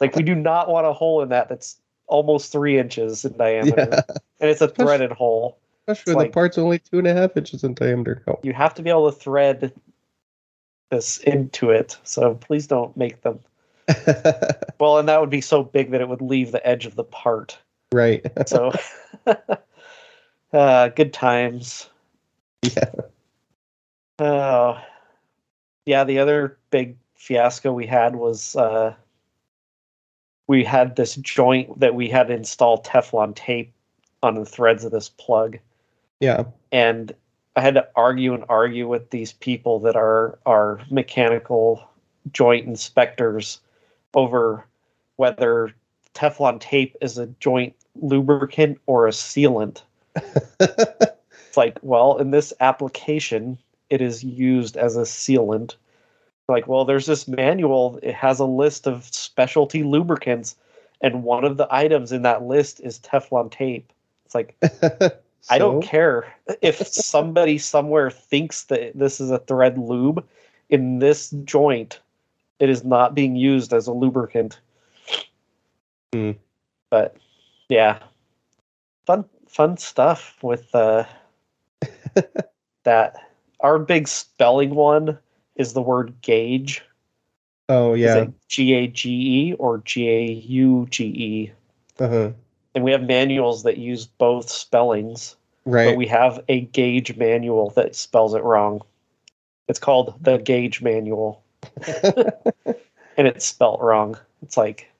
Like 0.00 0.16
we 0.16 0.22
do 0.24 0.34
not 0.34 0.68
want 0.68 0.86
a 0.86 0.92
hole 0.92 1.22
in 1.22 1.28
that 1.28 1.48
that's 1.48 1.76
almost 2.08 2.50
three 2.50 2.76
inches 2.78 3.24
in 3.24 3.36
diameter, 3.36 3.88
Yeah. 3.92 4.00
and 4.40 4.50
it's 4.50 4.60
a 4.60 4.66
threaded 4.68 5.12
hole. 5.12 5.58
Especially 5.86 6.14
like- 6.14 6.28
the 6.28 6.32
part's 6.32 6.58
only 6.58 6.78
two 6.78 6.98
and 6.98 7.06
a 7.06 7.12
half 7.14 7.36
inches 7.36 7.62
in 7.62 7.74
diameter. 7.74 8.22
Oh. 8.26 8.38
You 8.42 8.52
have 8.52 8.74
to 8.74 8.82
be 8.82 8.90
able 8.90 9.10
to 9.12 9.16
thread 9.16 9.72
this 10.92 11.18
into 11.18 11.70
it, 11.70 11.96
so 12.04 12.34
please 12.36 12.68
don't 12.68 12.96
make 12.96 13.22
them. 13.22 13.40
Well, 14.78 14.98
and 14.98 15.08
that 15.08 15.20
would 15.20 15.30
be 15.30 15.40
so 15.40 15.62
big 15.62 15.92
that 15.92 16.00
it 16.00 16.08
would 16.08 16.20
leave 16.22 16.50
the 16.50 16.64
edge 16.66 16.86
of 16.86 16.96
the 16.96 17.04
part. 17.04 17.56
right. 17.92 18.24
So, 18.48 18.72
uh, 20.52 20.88
good 20.88 21.12
times. 21.12 21.88
yeah. 22.62 22.90
Oh, 24.18 24.80
yeah. 25.86 26.02
The 26.02 26.18
other 26.18 26.58
big 26.70 26.96
fiasco 27.14 27.72
we 27.72 27.86
had 27.86 28.16
was 28.16 28.56
uh, 28.56 28.92
we 30.48 30.64
had 30.64 30.96
this 30.96 31.14
joint 31.16 31.78
that 31.78 31.94
we 31.94 32.08
had 32.08 32.26
to 32.26 32.34
install 32.34 32.82
Teflon 32.82 33.36
tape 33.36 33.72
on 34.24 34.34
the 34.34 34.44
threads 34.44 34.84
of 34.84 34.90
this 34.90 35.08
plug, 35.10 35.58
Yeah. 36.18 36.44
and 36.72 37.14
I 37.56 37.60
had 37.60 37.74
to 37.74 37.86
argue 37.96 38.34
and 38.34 38.44
argue 38.48 38.88
with 38.88 39.10
these 39.10 39.32
people 39.32 39.78
that 39.80 39.96
are 39.96 40.38
are 40.46 40.80
mechanical 40.90 41.88
joint 42.32 42.66
inspectors 42.66 43.60
over 44.14 44.64
whether 45.16 45.72
Teflon 46.14 46.60
tape 46.60 46.96
is 47.00 47.18
a 47.18 47.26
joint 47.40 47.74
lubricant 48.00 48.78
or 48.86 49.06
a 49.06 49.10
sealant. 49.10 49.82
It's 51.52 51.58
like, 51.58 51.78
well, 51.82 52.16
in 52.16 52.30
this 52.30 52.54
application, 52.60 53.58
it 53.90 54.00
is 54.00 54.24
used 54.24 54.78
as 54.78 54.96
a 54.96 55.02
sealant. 55.02 55.74
Like, 56.48 56.66
well, 56.66 56.86
there's 56.86 57.04
this 57.04 57.28
manual, 57.28 58.00
it 58.02 58.14
has 58.14 58.40
a 58.40 58.46
list 58.46 58.86
of 58.86 59.04
specialty 59.04 59.82
lubricants, 59.82 60.56
and 61.02 61.24
one 61.24 61.44
of 61.44 61.58
the 61.58 61.68
items 61.70 62.10
in 62.10 62.22
that 62.22 62.44
list 62.44 62.80
is 62.80 62.98
Teflon 63.00 63.50
tape. 63.50 63.92
It's 64.24 64.34
like, 64.34 64.56
I 65.50 65.58
don't 65.58 65.82
care 65.82 66.32
if 66.60 66.86
somebody 66.86 67.58
somewhere 67.58 68.10
thinks 68.10 68.64
that 68.64 68.92
this 68.96 69.20
is 69.20 69.30
a 69.30 69.38
thread 69.38 69.78
lube. 69.78 70.26
In 70.68 71.00
this 71.00 71.30
joint, 71.44 72.00
it 72.58 72.70
is 72.70 72.84
not 72.84 73.14
being 73.14 73.36
used 73.36 73.72
as 73.72 73.86
a 73.86 73.92
lubricant. 73.92 74.58
Hmm. 76.12 76.32
But 76.90 77.16
yeah, 77.68 77.98
fun 79.06 79.24
fun 79.48 79.76
stuff 79.76 80.36
with 80.42 80.74
uh, 80.74 81.04
that. 82.84 83.16
Our 83.60 83.78
big 83.78 84.08
spelling 84.08 84.74
one 84.74 85.18
is 85.54 85.72
the 85.72 85.82
word 85.82 86.20
gauge. 86.20 86.82
Oh 87.68 87.94
yeah. 87.94 88.26
G 88.48 88.74
A 88.74 88.86
G 88.88 89.10
E 89.10 89.52
or 89.54 89.78
G 89.78 90.08
A 90.08 90.24
U 90.32 90.86
G 90.90 91.04
E? 91.04 91.52
Uh-huh. 91.98 92.32
And 92.74 92.84
we 92.84 92.90
have 92.92 93.02
manuals 93.02 93.64
that 93.64 93.78
use 93.78 94.06
both 94.06 94.48
spellings. 94.48 95.36
Right. 95.64 95.90
but 95.90 95.96
we 95.96 96.06
have 96.08 96.42
a 96.48 96.62
gauge 96.62 97.16
manual 97.16 97.70
that 97.70 97.94
spells 97.94 98.34
it 98.34 98.42
wrong. 98.42 98.82
It's 99.68 99.78
called 99.78 100.14
the 100.20 100.38
gauge 100.38 100.82
manual, 100.82 101.42
and 101.86 103.28
it's 103.28 103.46
spelt 103.46 103.80
wrong. 103.80 104.18
It's 104.42 104.56
like, 104.56 104.90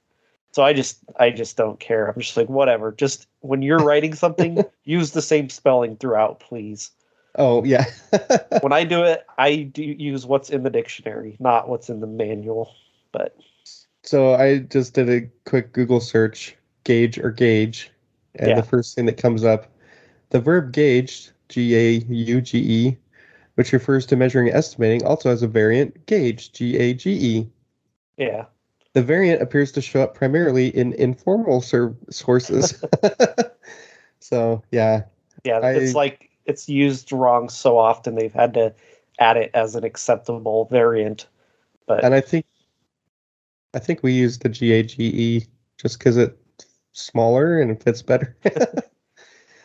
so 0.53 0.63
I 0.63 0.73
just, 0.73 0.99
I 1.19 1.31
just 1.31 1.57
don't 1.57 1.81
care. 1.81 2.07
I'm 2.07 2.21
just 2.21 2.37
like, 2.37 2.49
whatever. 2.49 2.93
Just 2.93 3.27
when 3.41 3.61
you're 3.63 3.81
writing 3.81 4.15
something, 4.15 4.63
use 4.85 5.11
the 5.11 5.23
same 5.23 5.49
spelling 5.49 5.97
throughout, 5.97 6.39
please. 6.39 6.91
oh 7.35 7.65
yeah. 7.65 7.87
When 8.61 8.73
I 8.73 8.85
do 8.85 9.03
it, 9.03 9.27
I 9.39 9.57
do 9.57 9.83
use 9.83 10.25
what's 10.27 10.49
in 10.49 10.63
the 10.63 10.71
dictionary, 10.71 11.37
not 11.41 11.69
what's 11.69 11.89
in 11.89 11.99
the 11.99 12.07
manual. 12.07 12.73
But 13.11 13.37
so 14.05 14.35
I 14.35 14.59
just 14.59 14.95
did 14.95 15.11
a 15.11 15.29
quick 15.45 15.73
Google 15.73 16.01
search, 16.01 16.57
gauge 16.85 17.19
or 17.19 17.31
gauge, 17.31 17.91
and 18.37 18.51
Yeah. 18.51 18.57
the 18.57 18.63
first 18.63 18.95
thing 18.95 19.07
that 19.07 19.17
comes 19.17 19.45
up, 19.45 19.67
the 20.31 20.41
verb 20.41 20.73
gauge, 20.73 21.31
G 21.49 21.75
A 21.77 21.91
U 22.09 22.41
G 22.41 22.59
E, 22.59 22.97
which 23.55 23.73
refers 23.73 24.07
to 24.07 24.17
measuring 24.17 24.49
and 24.49 24.57
estimating, 24.57 25.05
also 25.05 25.29
has 25.29 25.43
a 25.43 25.49
variant, 25.49 26.07
gauge, 26.07 26.53
G 26.53 26.79
A 26.79 26.95
G 26.95 27.11
E. 27.13 27.51
yeah, 28.17 28.47
The 28.95 29.03
variant 29.03 29.43
appears 29.43 29.73
to 29.73 29.83
show 29.83 30.03
up 30.03 30.15
primarily 30.15 30.69
in 30.69 30.93
informal 30.95 31.61
ser- 31.61 31.95
sources. 32.11 32.83
so 34.21 34.63
yeah, 34.71 35.03
yeah, 35.45 35.61
it's 35.63 35.95
like 35.95 36.31
it's 36.47 36.69
used 36.69 37.13
wrong 37.13 37.49
so 37.49 37.79
often 37.79 38.15
they've 38.15 38.33
had 38.33 38.55
to 38.55 38.75
add 39.19 39.37
it 39.37 39.51
as 39.55 39.75
an 39.77 39.85
acceptable 39.85 40.65
variant. 40.67 41.27
But 41.87 42.05
and 42.05 42.15
I 42.15 42.21
think 42.21 42.47
I 43.75 43.79
think 43.79 44.03
we 44.03 44.13
use 44.13 44.39
the 44.39 44.49
G 44.49 44.73
A 44.73 44.83
G 44.83 45.05
E 45.05 45.47
just 45.77 45.99
because 45.99 46.17
it's 46.17 46.37
smaller 46.93 47.61
and 47.61 47.71
it 47.71 47.83
fits 47.83 48.03
better. 48.03 48.37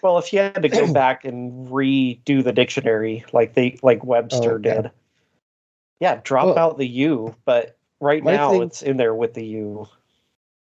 Well, 0.04 0.20
if 0.20 0.32
you 0.32 0.40
had 0.40 0.62
to 0.62 0.70
go 0.70 0.94
back 0.94 1.26
and 1.26 1.68
redo 1.70 2.44
the 2.44 2.54
dictionary 2.54 3.26
like 3.34 3.56
they 3.56 3.80
like 3.82 4.04
Webster 4.06 4.54
Oh, 4.56 4.62
yeah. 4.64 4.82
did, 4.82 4.92
yeah, 6.00 6.22
drop 6.24 6.46
Well, 6.46 6.60
out 6.60 6.78
the 6.78 6.88
U. 6.88 7.36
But 7.46 7.78
right 8.00 8.24
now 8.24 8.52
thing- 8.52 8.62
it's 8.62 8.84
in 8.84 8.98
there 8.98 9.16
with 9.16 9.34
the 9.34 9.44
U. 9.44 9.88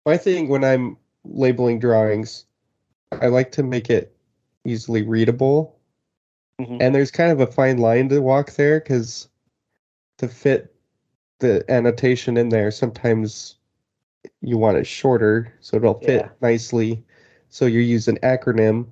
My 0.05 0.15
thing 0.15 0.47
when 0.47 0.63
I'm 0.63 0.95
labeling 1.25 1.79
drawings, 1.79 2.45
I 3.19 3.27
like 3.27 3.51
to 3.53 3.63
make 3.63 3.89
it 3.89 4.15
easily 4.63 5.01
readable. 5.01 5.75
Mhm. 6.61 6.77
And 6.79 6.93
there's 6.93 7.11
kind 7.11 7.31
of 7.31 7.39
a 7.41 7.51
fine 7.51 7.79
line 7.79 8.07
to 8.09 8.19
walk 8.21 8.51
there 8.51 8.79
because 8.79 9.27
to 10.19 10.27
fit 10.27 10.73
the 11.39 11.65
annotation 11.67 12.37
in 12.37 12.49
there, 12.49 12.69
sometimes 12.69 13.57
you 14.41 14.57
want 14.57 14.77
it 14.77 14.85
shorter 14.85 15.53
so 15.59 15.77
it'll 15.77 15.99
fit 15.99 16.21
Yeah. 16.21 16.29
nicely. 16.41 17.03
So 17.49 17.65
you 17.65 17.79
use 17.79 18.07
an 18.07 18.17
acronym, 18.23 18.87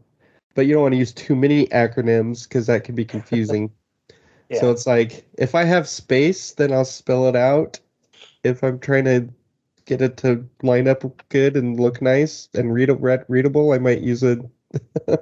but 0.55 0.65
you 0.65 0.73
don't 0.73 0.83
want 0.83 0.93
to 0.93 0.99
use 0.99 1.13
too 1.13 1.35
many 1.35 1.67
acronyms 1.67 2.47
because 2.47 2.67
that 2.67 2.83
can 2.83 2.95
be 2.95 3.05
confusing. 3.05 3.71
Yeah. 4.49 4.59
So 4.59 4.71
it's 4.71 4.85
like 4.85 5.25
if 5.39 5.55
I 5.55 5.63
have 5.63 5.87
space, 5.87 6.51
then 6.51 6.71
I'll 6.71 6.85
spell 6.85 7.27
it 7.27 7.35
out. 7.35 7.79
If 8.43 8.63
I'm 8.63 8.77
trying 8.77 9.05
to 9.05 9.27
get 9.85 10.01
it 10.01 10.17
to 10.17 10.47
line 10.61 10.87
up 10.87 11.03
good 11.29 11.57
and 11.57 11.79
look 11.79 12.01
nice 12.01 12.49
and 12.53 12.73
read 12.73 12.89
read, 13.01 13.25
readable, 13.29 13.73
I 13.73 13.79
might 13.79 14.01
use 14.01 14.21
a 14.21 14.37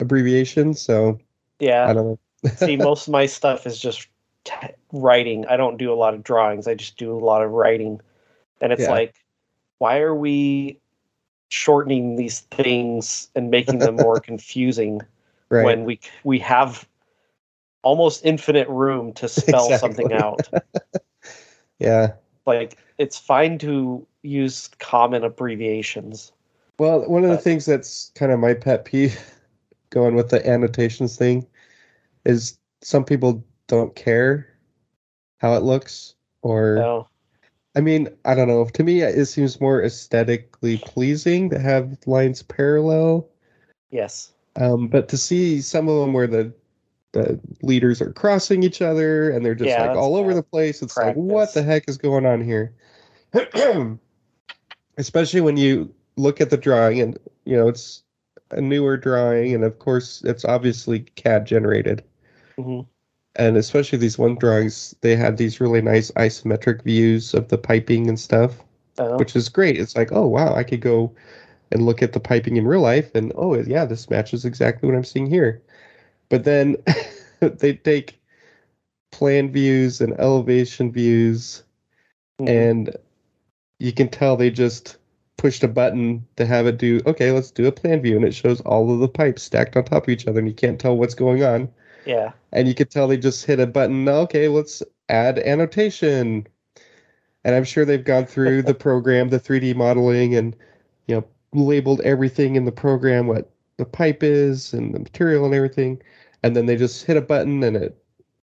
abbreviation. 0.00 0.74
So 0.74 1.18
yeah, 1.60 1.88
I 1.88 1.92
don't 1.94 2.18
know. 2.44 2.50
See, 2.56 2.76
most 2.76 3.08
of 3.08 3.12
my 3.12 3.26
stuff 3.26 3.66
is 3.66 3.78
just 3.78 4.08
t- 4.44 4.54
writing. 4.92 5.46
I 5.46 5.56
don't 5.56 5.76
do 5.76 5.92
a 5.92 5.94
lot 5.96 6.14
of 6.14 6.22
drawings. 6.22 6.66
I 6.66 6.74
just 6.74 6.96
do 6.98 7.12
a 7.12 7.18
lot 7.18 7.42
of 7.42 7.52
writing, 7.52 8.00
and 8.64 8.72
it's 8.72 8.82
Yeah. 8.82 8.90
like, 8.90 9.14
why 9.78 10.00
are 10.00 10.14
we 10.14 10.80
shortening 11.50 12.16
these 12.16 12.40
things 12.40 13.28
and 13.36 13.50
making 13.50 13.78
them 13.78 13.94
more 13.96 14.18
confusing 14.30 15.02
right. 15.50 15.64
when 15.64 15.84
we 15.84 16.00
we 16.24 16.38
have 16.40 16.88
almost 17.82 18.24
infinite 18.24 18.66
room 18.68 19.12
to 19.12 19.28
spell 19.40 19.70
something 19.78 20.12
out? 20.12 20.48
yeah. 21.78 22.14
like 22.46 22.78
it's 22.98 23.18
fine 23.18 23.58
to 23.58 24.04
use 24.22 24.70
common 24.78 25.22
abbreviations 25.22 26.32
Well, 26.78 27.06
one 27.08 27.24
of 27.24 27.30
the 27.30 27.36
things 27.38 27.66
that's 27.66 28.10
kind 28.14 28.32
of 28.32 28.40
my 28.40 28.54
pet 28.54 28.86
peeve 28.86 29.18
going 29.90 30.14
with 30.14 30.30
the 30.30 30.44
annotations 30.48 31.16
thing 31.16 31.46
is 32.24 32.58
some 32.80 33.04
people 33.04 33.44
don't 33.66 33.94
care 33.94 34.48
how 35.38 35.54
it 35.54 35.62
looks 35.62 36.14
or 36.42 36.76
no 36.76 37.08
I 37.76 37.80
mean, 37.80 38.08
I 38.24 38.34
don't 38.34 38.48
know. 38.48 38.64
To 38.66 38.82
me, 38.84 39.02
it 39.02 39.26
seems 39.26 39.60
more 39.60 39.82
aesthetically 39.82 40.78
pleasing 40.78 41.50
to 41.50 41.58
have 41.58 41.98
lines 42.06 42.42
parallel. 42.42 43.28
Yes. 43.90 44.32
Um, 44.56 44.86
but 44.88 45.08
to 45.08 45.16
see 45.16 45.60
some 45.60 45.88
of 45.88 46.00
them 46.00 46.12
where 46.12 46.26
the 46.28 46.52
the 47.12 47.40
leaders 47.62 48.02
are 48.02 48.12
crossing 48.12 48.64
each 48.64 48.82
other 48.82 49.30
and 49.30 49.44
they're 49.44 49.54
just 49.54 49.70
Yeah, 49.70 49.86
like 49.86 49.96
all 49.96 50.16
over 50.16 50.34
the 50.34 50.42
place, 50.42 50.82
it's 50.82 50.96
like, 50.96 51.14
what 51.14 51.54
the 51.54 51.62
heck 51.62 51.88
is 51.88 51.96
going 51.96 52.26
on 52.26 52.42
here? 52.42 52.74
Especially 54.98 55.40
when 55.40 55.56
you 55.56 55.94
look 56.16 56.40
at 56.40 56.50
the 56.50 56.56
drawing 56.56 57.00
and 57.00 57.18
you 57.44 57.56
know 57.56 57.68
it's 57.68 58.02
a 58.50 58.60
newer 58.60 58.96
drawing, 58.96 59.54
and 59.54 59.64
of 59.64 59.78
course 59.78 60.22
it's 60.24 60.44
obviously 60.44 61.00
CAD 61.00 61.46
generated. 61.46 62.04
hmm 62.56 62.80
and 63.36 63.56
especially 63.56 63.98
these 63.98 64.18
one 64.18 64.36
drawings 64.36 64.94
they 65.00 65.16
had 65.16 65.36
these 65.36 65.60
really 65.60 65.82
nice 65.82 66.10
isometric 66.12 66.82
views 66.82 67.34
of 67.34 67.48
the 67.48 67.58
piping 67.58 68.08
and 68.08 68.18
stuff 68.18 68.64
Oh, 68.98 69.18
which 69.18 69.34
is 69.34 69.48
great. 69.48 69.78
It's 69.78 69.96
like 69.96 70.12
oh 70.12 70.26
wow 70.26 70.54
i 70.54 70.62
could 70.62 70.80
go 70.80 71.12
and 71.72 71.84
look 71.84 72.02
at 72.02 72.12
the 72.12 72.20
piping 72.20 72.56
in 72.56 72.66
real 72.66 72.80
life 72.80 73.12
and 73.14 73.32
oh 73.34 73.56
yeah 73.56 73.84
this 73.84 74.08
matches 74.08 74.44
exactly 74.44 74.88
what 74.88 74.96
i'm 74.96 75.04
seeing 75.04 75.28
here. 75.28 75.62
But 76.28 76.44
then 76.44 76.76
they 77.40 77.74
take 77.74 78.20
plan 79.10 79.50
views 79.50 80.00
and 80.00 80.12
elevation 80.20 80.92
views 80.92 81.62
mhm. 82.40 82.48
and 82.48 82.96
you 83.80 83.92
can 83.92 84.08
tell 84.08 84.36
they 84.36 84.50
just 84.50 84.96
pushed 85.36 85.64
a 85.64 85.68
button 85.68 86.24
to 86.36 86.46
have 86.46 86.66
it 86.66 86.78
do 86.78 87.00
okay 87.06 87.32
let's 87.32 87.50
do 87.50 87.66
a 87.66 87.72
plan 87.72 88.00
view 88.00 88.16
and 88.16 88.24
it 88.24 88.34
shows 88.34 88.60
all 88.62 88.92
of 88.92 89.00
the 89.00 89.08
pipes 89.08 89.42
stacked 89.42 89.76
on 89.76 89.84
top 89.84 90.04
of 90.04 90.08
each 90.08 90.26
other 90.26 90.38
and 90.38 90.48
you 90.48 90.54
can't 90.54 90.80
tell 90.80 90.96
what's 90.96 91.14
going 91.14 91.42
on 91.42 91.68
yeah. 92.06 92.32
and 92.52 92.68
you 92.68 92.74
could 92.74 92.90
tell 92.90 93.08
they 93.08 93.16
just 93.16 93.44
hit 93.46 93.60
a 93.60 93.66
button. 93.66 94.08
Okay, 94.08 94.48
let's 94.48 94.82
add 95.08 95.38
annotation. 95.40 96.46
And 97.44 97.54
I'm 97.54 97.64
sure 97.64 97.84
they've 97.84 98.04
gone 98.04 98.24
through 98.26 98.62
the 98.62 98.74
program, 98.86 99.28
the 99.28 99.38
3D 99.40 99.74
modeling, 99.76 100.34
and 100.34 100.56
you 101.06 101.16
know 101.16 101.24
labeled 101.52 102.00
everything 102.02 102.56
in 102.56 102.64
the 102.64 102.72
program 102.72 103.26
what 103.26 103.50
the 103.76 103.84
pipe 103.84 104.22
is 104.22 104.72
and 104.72 104.94
the 104.94 104.98
material 104.98 105.44
and 105.44 105.54
everything. 105.54 106.00
And 106.42 106.54
then 106.56 106.66
they 106.66 106.76
just 106.76 107.04
hit 107.04 107.16
a 107.16 107.20
button 107.22 107.62
and 107.62 107.76
it 107.76 107.96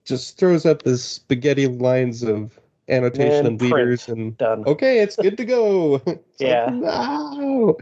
just 0.05 0.37
throws 0.39 0.67
up 0.67 0.83
this 0.83 1.05
spaghetti 1.05 1.67
lines 1.69 2.23
of 2.23 2.59
annotation 2.89 3.47
And 3.47 3.61
leaders 3.61 4.09
and 4.09 4.37
Done. 4.37 4.65
okay, 4.67 5.01
it's 5.01 5.17
good 5.17 5.37
to 5.39 5.45
go. 5.45 5.95
It's 6.07 6.07
like, 6.07 6.23
Yeah. 6.39 6.67
no, 6.73 7.77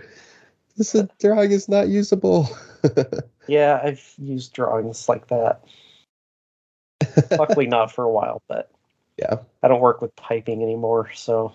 this 0.77 0.95
is- 0.95 1.09
drawing 1.21 1.51
is 1.53 1.69
not 1.69 1.89
usable. 1.89 2.49
Yeah, 3.47 3.81
I've 3.83 4.15
used 4.19 4.53
drawings 4.53 5.09
like 5.09 5.27
that. 5.29 5.65
Luckily, 7.39 7.67
not 7.67 7.91
for 7.93 8.05
a 8.05 8.11
while, 8.11 8.43
but 8.49 8.71
yeah. 9.17 9.39
I 9.63 9.69
don't 9.69 9.81
work 9.81 10.01
with 10.01 10.15
typing 10.17 10.63
anymore, 10.63 11.11
so 11.15 11.53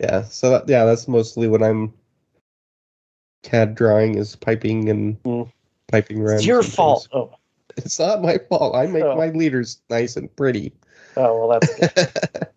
Yeah, 0.00 0.22
so 0.24 0.50
that, 0.50 0.68
yeah, 0.68 0.84
that's 0.84 1.08
mostly 1.08 1.48
what 1.48 1.62
I'm 1.62 1.92
CAD 3.42 3.74
drawing 3.74 4.16
is 4.16 4.36
piping 4.36 4.88
and 4.88 5.22
Mm. 5.22 5.50
piping 5.90 6.20
runs. 6.20 6.40
it's 6.40 6.46
your 6.46 6.62
fault. 6.62 7.08
Oh, 7.12 7.30
It's 7.76 7.98
not 7.98 8.22
my 8.22 8.38
fault. 8.38 8.74
I 8.74 8.86
make 8.86 9.04
Oh. 9.04 9.16
my 9.16 9.28
leaders 9.30 9.80
nice 9.90 10.16
and 10.16 10.34
pretty. 10.36 10.72
oh 11.16 11.46
well, 11.46 11.60
that's 11.60 11.74
good. 11.74 12.12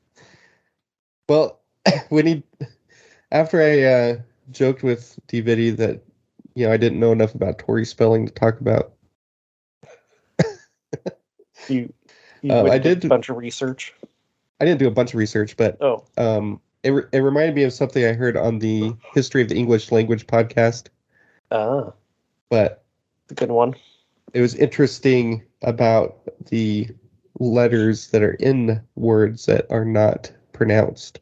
well, 1.29 1.59
when 2.09 2.25
he 2.25 2.43
after 3.31 3.61
I 3.61 3.81
uh, 3.83 4.21
joked 4.51 4.83
with 4.83 5.19
D'Viddy 5.27 5.69
that 5.71 6.01
you 6.55 6.65
know 6.65 6.71
I 6.73 6.77
didn't 6.77 6.99
know 6.99 7.11
enough 7.11 7.35
about 7.35 7.59
Tori 7.59 7.85
Spelling 7.85 8.25
to 8.27 8.33
talk 8.33 8.59
about. 8.59 8.93
You, 11.67 11.93
you 12.41 12.53
went 12.53 12.69
I 12.69 12.77
did 12.77 13.05
a 13.05 13.07
bunch 13.07 13.29
of 13.29 13.37
research. 13.37 13.93
I 14.59 14.65
didn't 14.65 14.79
do 14.79 14.87
a 14.87 14.91
bunch 14.91 15.11
of 15.13 15.17
research, 15.17 15.57
but 15.57 15.77
Oh, 15.81 16.03
um, 16.17 16.59
it 16.83 16.91
it 17.11 17.19
reminded 17.19 17.55
me 17.55 17.63
of 17.63 17.73
something 17.73 18.03
I 18.05 18.13
heard 18.13 18.37
on 18.37 18.59
the 18.59 18.93
History 19.13 19.41
of 19.41 19.49
the 19.49 19.55
English 19.55 19.91
Language 19.91 20.27
podcast. 20.27 20.87
ah, 21.51 21.91
But 22.49 22.83
a 23.29 23.33
good 23.33 23.51
one. 23.51 23.75
it 24.33 24.41
was 24.41 24.55
interesting 24.55 25.43
about 25.63 26.17
the 26.49 26.87
letters 27.39 28.09
that 28.11 28.21
are 28.21 28.33
in 28.35 28.81
words 28.95 29.45
that 29.45 29.65
are 29.71 29.85
not 29.85 30.31
pronounced, 30.53 31.19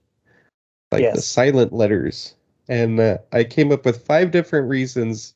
like 0.91 1.01
the 1.13 1.21
silent 1.21 1.71
letters. 1.73 2.35
And 2.69 2.99
uh, 2.99 3.17
I 3.33 3.43
came 3.43 3.71
up 3.71 3.83
with 3.83 4.05
five 4.05 4.31
different 4.31 4.69
reasons 4.69 5.33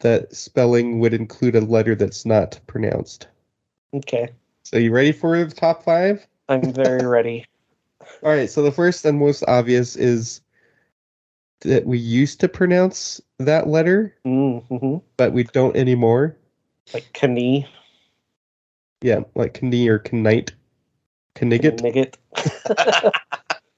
that 0.00 0.34
spelling 0.34 0.98
would 0.98 1.14
include 1.14 1.54
a 1.54 1.60
letter 1.60 1.94
that's 1.94 2.26
not 2.26 2.58
pronounced. 2.66 3.28
Okay, 3.94 4.28
So, 4.64 4.76
you 4.78 4.92
ready 4.92 5.12
for 5.12 5.42
the 5.42 5.54
top 5.54 5.84
five? 5.84 6.26
I'm 6.48 6.72
very 6.72 7.06
ready. 7.06 7.46
All 8.22 8.30
right. 8.30 8.50
So, 8.50 8.62
the 8.62 8.72
first 8.72 9.04
and 9.04 9.18
most 9.18 9.44
obvious 9.48 9.96
is 9.96 10.40
that 11.60 11.86
we 11.86 11.98
used 11.98 12.40
to 12.40 12.48
pronounce 12.48 13.20
that 13.38 13.68
letter, 13.68 14.14
Mm-hmm. 14.26 14.98
but 15.16 15.32
we 15.32 15.44
don't 15.44 15.76
anymore. 15.76 16.36
Like 16.94 17.16
Knee, 17.22 17.66
Yeah, 19.02 19.20
like 19.36 19.62
Knee 19.62 19.88
or 19.88 20.02
Knight. 20.12 20.52
Knigget. 21.36 21.80
Nigget. 21.80 23.12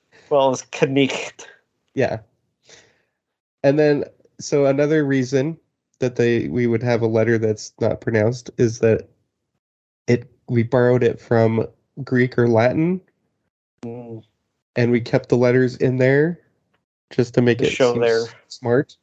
well, 0.31 0.53
it's 0.53 0.63
Knicht. 0.67 1.47
Yeah. 1.95 2.21
And 3.63 3.79
then 3.79 4.05
so 4.41 4.67
another 4.67 5.05
reason 5.05 5.59
that 6.01 6.17
they 6.17 6.49
we 6.49 6.67
would 6.67 6.83
have 6.83 7.03
a 7.03 7.07
letter 7.07 7.39
that's 7.39 7.73
not 7.81 8.01
pronounced 8.01 8.51
is 8.59 8.81
that 8.81 9.09
it 10.09 10.29
we 10.49 10.63
borrowed 10.65 11.03
it 11.05 11.21
from 11.21 11.67
Greek 12.05 12.37
or 12.39 12.49
Latin 12.49 13.01
Mm, 13.85 14.23
and 14.77 14.93
we 14.93 15.01
kept 15.01 15.29
the 15.29 15.37
letters 15.37 15.77
in 15.77 15.97
there 15.97 16.39
just 17.11 17.35
to 17.35 17.43
make 17.43 17.59
To 17.59 17.65
it 17.67 17.71
show 17.71 17.99
their- 17.99 18.27
smart. 18.47 18.97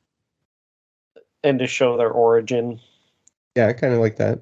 and 1.44 1.60
to 1.60 1.68
show 1.68 1.98
their 1.98 2.10
origin. 2.12 2.80
Yeah, 3.58 3.74
kind 3.74 3.94
of 3.94 4.00
like 4.00 4.16
that. 4.18 4.40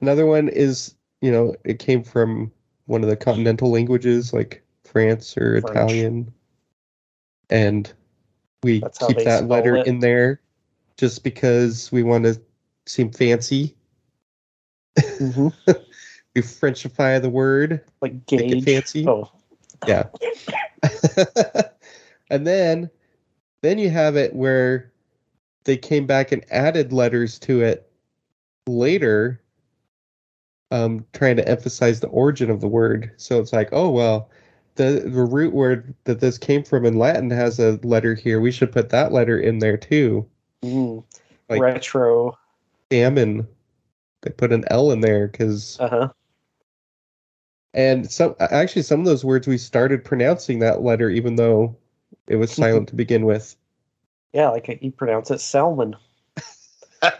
Another 0.00 0.24
one 0.24 0.48
is, 0.48 0.94
you 1.20 1.30
know, 1.30 1.54
it 1.64 1.78
came 1.78 2.02
from 2.02 2.50
one 2.86 3.02
of 3.02 3.10
the 3.10 3.16
continental 3.16 3.70
languages 3.70 4.32
like 4.32 4.62
France 4.84 5.36
or 5.36 5.60
French. 5.60 5.74
Italian. 5.76 6.32
And 7.50 7.92
we 8.62 8.80
keep 9.06 9.18
that 9.24 9.48
letter 9.48 9.76
it. 9.76 9.86
in 9.86 10.00
there 10.00 10.40
just 10.96 11.24
because 11.24 11.90
we 11.90 12.02
want 12.02 12.24
to 12.24 12.40
seem 12.86 13.10
fancy. 13.10 13.76
Mm-hmm. 14.98 15.70
We 16.36 16.42
Frenchify 16.42 17.20
the 17.20 17.28
word. 17.28 17.84
Like 18.00 18.12
Make 18.30 18.52
it 18.52 18.64
fancy. 18.64 19.04
Oh, 19.06 19.30
Yeah. 19.86 20.04
and 22.30 22.46
then 22.46 22.88
then 23.62 23.78
you 23.78 23.90
have 23.90 24.16
it 24.16 24.34
where 24.34 24.92
they 25.64 25.76
came 25.76 26.06
back 26.06 26.32
and 26.32 26.44
added 26.52 26.92
letters 26.92 27.38
to 27.40 27.62
it 27.62 27.90
later 28.68 29.42
um 30.70 31.04
trying 31.12 31.36
to 31.36 31.48
emphasize 31.48 31.98
the 31.98 32.06
origin 32.08 32.48
of 32.48 32.60
the 32.60 32.68
word. 32.68 33.10
So 33.16 33.40
it's 33.40 33.52
like, 33.52 33.70
oh 33.72 33.90
well, 33.90 34.30
the 34.76 35.02
the 35.04 35.24
root 35.24 35.52
word 35.52 35.94
that 36.04 36.20
this 36.20 36.38
came 36.38 36.62
from 36.64 36.84
in 36.84 36.98
Latin 36.98 37.30
has 37.30 37.58
a 37.58 37.78
letter 37.82 38.14
here. 38.14 38.40
We 38.40 38.52
should 38.52 38.72
put 38.72 38.88
that 38.90 39.12
letter 39.12 39.38
in 39.38 39.58
there 39.58 39.76
too. 39.76 40.26
mm. 40.62 41.04
Like- 41.48 41.60
retro. 41.60 42.36
Salmon. 42.92 43.46
They 44.22 44.30
put 44.30 44.52
an 44.52 44.64
L 44.68 44.90
in 44.90 45.00
there 45.00 45.28
because 45.28 45.78
Uh 45.80 45.88
huh. 45.88 46.08
And 47.72 48.10
some 48.10 48.34
actually 48.40 48.82
some 48.82 49.00
of 49.00 49.06
those 49.06 49.24
words 49.24 49.46
we 49.46 49.56
started 49.58 50.04
pronouncing 50.04 50.58
that 50.58 50.82
letter 50.82 51.08
even 51.08 51.36
though 51.36 51.76
it 52.26 52.36
was 52.36 52.50
silent 52.50 52.88
to 52.88 52.96
begin 52.96 53.24
with. 53.24 53.56
Yeah, 54.32 54.48
like 54.50 54.78
you 54.82 54.90
pronounce 54.92 55.30
it 55.30 55.40
salmon. 55.40 55.96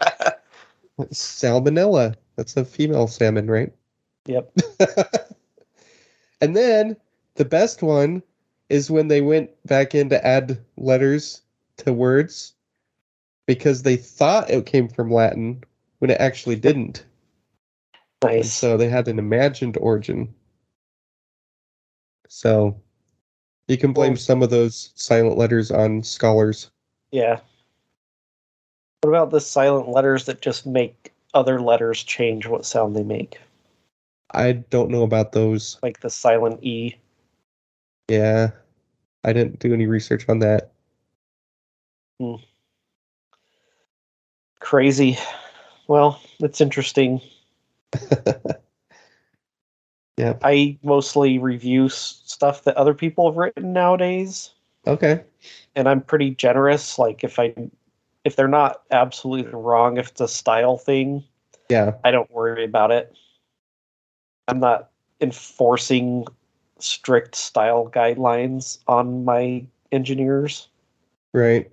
Salmonella. 0.99 2.15
That's 2.35 2.55
a 2.57 2.65
female 2.65 3.07
salmon, 3.07 3.49
right? 3.49 3.73
Yep. 4.25 4.51
and 6.41 6.55
then 6.55 6.95
the 7.35 7.45
best 7.45 7.81
one 7.81 8.23
is 8.69 8.91
when 8.91 9.07
they 9.07 9.21
went 9.21 9.49
back 9.65 9.93
in 9.95 10.09
to 10.09 10.25
add 10.25 10.59
letters 10.77 11.41
to 11.77 11.93
words 11.93 12.53
because 13.45 13.83
they 13.83 13.97
thought 13.97 14.49
it 14.49 14.65
came 14.65 14.87
from 14.87 15.11
Latin 15.11 15.63
when 15.99 16.09
it 16.09 16.19
actually 16.21 16.55
didn't. 16.55 17.05
And 18.21 18.37
Nice. 18.37 18.53
so 18.53 18.77
they 18.77 18.87
had 18.87 19.07
an 19.07 19.19
imagined 19.19 19.77
origin. 19.77 20.33
So 22.27 22.79
you 23.67 23.77
can 23.77 23.93
blame 23.93 24.15
some 24.15 24.43
of 24.43 24.49
those 24.49 24.91
silent 24.95 25.37
letters 25.37 25.71
on 25.71 26.03
scholars. 26.03 26.69
Yeah. 27.11 27.39
What 29.01 29.09
about 29.09 29.31
the 29.31 29.41
silent 29.41 29.89
letters 29.89 30.25
that 30.25 30.41
just 30.41 30.65
make 30.65 31.11
other 31.33 31.59
letters 31.59 32.03
change 32.03 32.45
what 32.45 32.65
sound 32.65 32.95
they 32.95 33.03
make? 33.03 33.39
I 34.31 34.53
don't 34.53 34.91
know 34.91 35.03
about 35.03 35.31
those. 35.31 35.77
Like 35.81 35.99
the 35.99 36.09
silent 36.09 36.63
E. 36.63 36.95
Yeah. 38.11 38.51
I 39.23 39.33
didn't 39.33 39.59
do 39.59 39.73
any 39.73 39.87
research 39.87 40.27
on 40.27 40.39
that. 40.39 40.71
Hmm. 42.19 42.35
Crazy. 44.59 45.17
Well, 45.87 46.19
it's 46.39 46.59
interesting. 46.61 47.21
yeah. 50.17 50.37
I 50.43 50.77
mostly 50.83 51.39
review 51.39 51.89
stuff 51.89 52.63
that 52.65 52.75
other 52.77 52.93
people 52.93 53.29
have 53.29 53.37
written 53.37 53.73
nowadays, 53.73 54.51
Okay. 54.87 55.23
and 55.75 55.87
I'm 55.89 56.01
pretty 56.01 56.31
generous. 56.31 56.99
Like 56.99 57.23
if 57.23 57.39
I 57.39 57.53
if 58.23 58.35
they're 58.35 58.47
not 58.47 58.83
absolutely 58.91 59.51
wrong, 59.51 59.97
if 59.97 60.09
it's 60.09 60.21
a 60.21 60.27
style 60.27 60.77
thing, 60.77 61.23
Yeah. 61.69 61.93
I 62.03 62.11
don't 62.11 62.29
worry 62.31 62.63
about 62.65 62.91
it. 62.91 63.15
I'm 64.47 64.59
not 64.59 64.89
enforcing 65.21 66.25
strict 66.83 67.35
style 67.35 67.89
guidelines 67.93 68.79
on 68.87 69.25
my 69.25 69.65
engineers. 69.91 70.67
Right. 71.33 71.69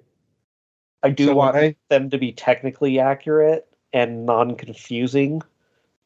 I 1.03 1.11
do 1.11 1.27
So 1.27 1.35
want 1.35 1.57
I- 1.57 1.77
them 1.89 2.11
to 2.11 2.19
be 2.19 2.33
technically 2.33 2.99
accurate 2.99 3.67
and 3.93 4.27
non-confusing, 4.27 5.43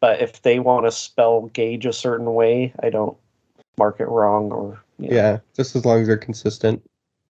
but 0.01 0.21
if 0.21 0.43
they 0.43 0.59
want 0.61 0.87
to 0.87 0.93
spell 0.93 1.43
gauge 1.53 1.87
a 1.87 1.93
certain 1.93 2.35
way, 2.35 2.73
I 2.83 2.91
don't 2.91 3.17
mark 3.79 4.01
it 4.01 4.09
wrong 4.09 4.53
or 4.53 4.81
you 4.99 5.09
know. 5.09 5.17
Yeah. 5.17 5.39
Just 5.57 5.75
as 5.75 5.85
long 5.85 6.03
as 6.03 6.07
they're 6.07 6.17
consistent. 6.17 6.83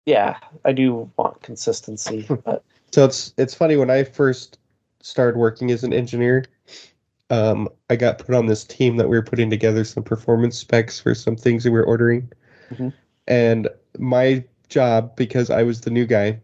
yeah, 0.06 0.36
I 0.64 0.72
do 0.72 1.10
want 1.16 1.40
consistency, 1.42 2.26
but 2.44 2.62
So 2.92 3.04
it's 3.04 3.32
it's 3.38 3.54
funny 3.54 3.76
when 3.76 3.90
I 3.90 4.04
first 4.04 4.58
started 5.00 5.38
working 5.38 5.70
as 5.70 5.84
an 5.84 5.92
engineer, 5.92 6.44
um, 7.32 7.68
I 7.88 7.96
got 7.96 8.18
put 8.18 8.34
on 8.34 8.46
this 8.46 8.62
team 8.62 8.98
that 8.98 9.08
we 9.08 9.16
were 9.16 9.22
putting 9.22 9.48
together 9.50 9.84
some 9.84 10.02
performance 10.04 10.58
specs 10.58 11.00
for 11.00 11.14
some 11.14 11.34
things 11.34 11.64
that 11.64 11.72
we 11.72 11.78
were 11.78 11.86
ordering. 11.86 12.30
Mhm. 12.70 12.92
And 13.26 13.68
my 13.98 14.44
job, 14.68 15.16
because 15.16 15.48
I 15.50 15.62
was 15.62 15.80
the 15.80 15.90
new 15.90 16.04
guy, 16.06 16.40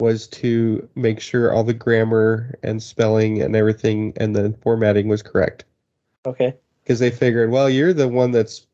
was 0.00 0.26
to 0.28 0.88
make 0.96 1.20
sure 1.20 1.52
all 1.52 1.62
the 1.62 1.74
grammar 1.74 2.58
and 2.62 2.82
spelling 2.82 3.42
and 3.42 3.54
everything 3.54 4.14
and 4.16 4.34
the 4.34 4.54
formatting 4.62 5.08
was 5.08 5.22
correct. 5.22 5.64
okay. 6.26 6.56
Because 6.82 6.98
they 6.98 7.10
figured, 7.10 7.50
well, 7.50 7.68
you're 7.70 7.92
the 7.92 8.08
one 8.08 8.30
that's 8.32 8.66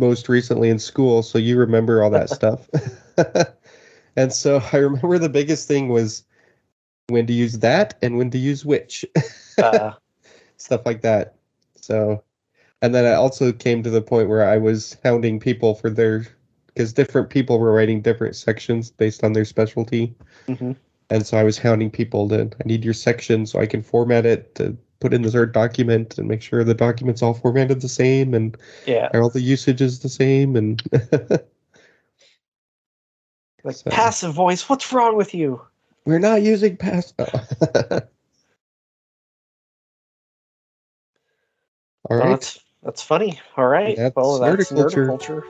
most 0.00 0.28
recently 0.28 0.70
in 0.70 0.78
school, 0.78 1.22
so 1.22 1.38
you 1.38 1.56
remember 1.56 2.02
all 2.02 2.10
that 2.10 2.30
stuff. 2.30 2.68
and 4.16 4.32
so 4.32 4.60
I 4.72 4.78
remember 4.78 5.18
the 5.18 5.28
biggest 5.28 5.68
thing 5.68 5.88
was 5.88 6.24
when 7.08 7.26
to 7.28 7.32
use 7.32 7.60
that 7.60 7.96
and 8.02 8.18
when 8.18 8.30
to 8.32 8.38
use 8.38 8.64
which, 8.64 9.04
Uh, 9.58 9.92
stuff 10.56 10.82
like 10.86 11.02
that. 11.02 11.34
So, 11.76 12.22
and 12.82 12.94
then 12.94 13.04
I 13.04 13.14
also 13.14 13.52
came 13.52 13.82
to 13.82 13.90
the 13.90 14.02
point 14.02 14.28
where 14.28 14.48
I 14.48 14.58
was 14.58 14.96
hounding 15.04 15.40
people 15.40 15.74
for 15.74 15.90
their, 15.90 16.26
because 16.66 16.92
different 16.92 17.30
people 17.30 17.58
were 17.58 17.72
writing 17.72 18.00
different 18.00 18.36
sections 18.36 18.90
based 18.90 19.24
on 19.24 19.32
their 19.32 19.44
specialty. 19.44 20.14
mhm. 20.48 20.76
And 21.10 21.26
so 21.26 21.36
I 21.36 21.42
was 21.44 21.58
hounding 21.58 21.90
people 21.90 22.28
to, 22.30 22.42
I 22.42 22.66
need 22.66 22.82
your 22.84 22.94
section 22.94 23.44
so 23.46 23.60
I 23.60 23.66
can 23.66 23.82
format 23.82 24.24
it 24.24 24.54
to 24.56 24.76
put 25.00 25.12
in 25.12 25.20
the 25.22 25.30
third 25.30 25.52
document 25.52 26.16
and 26.18 26.26
make 26.26 26.40
sure 26.40 26.64
the 26.64 26.72
document's 26.74 27.22
all 27.22 27.34
formatted 27.34 27.82
the 27.82 27.88
same 27.90 28.32
and 28.32 28.56
Yeah. 28.86 29.10
all 29.14 29.28
the 29.28 29.42
usage 29.42 29.82
is 29.82 30.00
the 30.00 30.08
same 30.08 30.56
and 30.56 30.82
Like 33.62 33.76
So- 33.76 33.90
passive 33.90 34.32
voice, 34.34 34.68
what's 34.68 34.92
wrong 34.92 35.16
with 35.16 35.34
you? 35.34 35.60
we're 36.06 36.18
not 36.18 36.42
using 36.42 36.76
past 36.76 37.14
all 42.10 42.16
right 42.18 42.30
that's 42.30 42.64
that's 42.84 43.02
funny. 43.02 43.40
All 43.56 43.66
right. 43.66 43.96
That's 43.96 44.14
well, 44.14 44.38
that's 44.38 44.70
nerdiculture. 44.70 45.06
nerdiculture. 45.08 45.42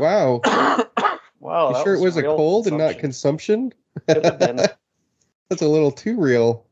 Wow 0.00 0.40
Wow. 1.40 1.70
you 1.70 1.82
sure 1.84 1.94
it 1.94 2.00
was 2.00 2.16
a 2.16 2.22
cold 2.22 2.66
and 2.66 2.76
not 2.78 2.98
consumption. 2.98 3.70
consumption 3.70 4.14
Could 4.22 4.24
have 4.24 4.38
been. 4.38 4.56
that's 5.48 5.62
a 5.62 5.68
little 5.68 5.90
too 5.92 6.18
real 6.20 6.66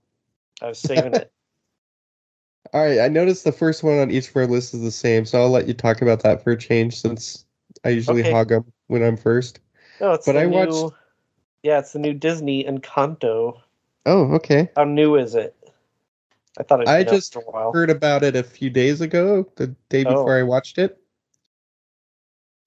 I 0.60 0.68
was 0.68 0.78
saving 0.78 1.14
it. 1.14 1.30
all 2.74 2.84
right 2.84 2.98
i 3.00 3.08
noticed 3.08 3.44
the 3.44 3.52
first 3.52 3.82
one 3.82 3.98
on 3.98 4.10
each 4.10 4.28
of 4.28 4.36
our 4.36 4.46
lists 4.46 4.74
is 4.74 4.82
the 4.82 4.90
same 4.90 5.24
so 5.24 5.40
i'll 5.40 5.48
let 5.50 5.66
you 5.66 5.72
talk 5.74 6.02
about 6.02 6.22
that 6.22 6.42
for 6.44 6.50
a 6.52 6.56
change 6.58 7.00
since 7.00 7.46
i 7.84 7.88
usually 7.88 8.20
Okay. 8.20 8.30
hog 8.32 8.48
them 8.48 8.64
when 8.88 9.02
i'm 9.02 9.16
first 9.16 9.60
No, 10.00 10.12
it's 10.12 10.26
But 10.26 10.34
the 10.34 10.40
I 10.40 10.46
new, 10.46 10.54
watched- 10.82 10.94
Yeah, 11.62 11.78
it's 11.78 11.92
the 11.92 11.98
new 11.98 12.12
Disney 12.14 12.64
Encanto. 12.64 13.60
oh 14.06 14.32
okay 14.34 14.70
How 14.76 14.84
new 14.84 15.16
is 15.16 15.34
it? 15.34 15.56
I 16.58 16.62
thought 16.62 16.82
it 16.82 16.88
I 16.88 17.04
just 17.04 17.36
a 17.36 17.40
while. 17.40 17.72
heard 17.72 17.88
about 17.90 18.22
it 18.22 18.36
a 18.36 18.42
few 18.42 18.68
days 18.70 19.00
ago 19.00 19.46
the 19.56 19.68
day 19.88 20.04
Oh. 20.04 20.10
before 20.10 20.36
i 20.36 20.42
watched 20.42 20.76
it 20.78 21.00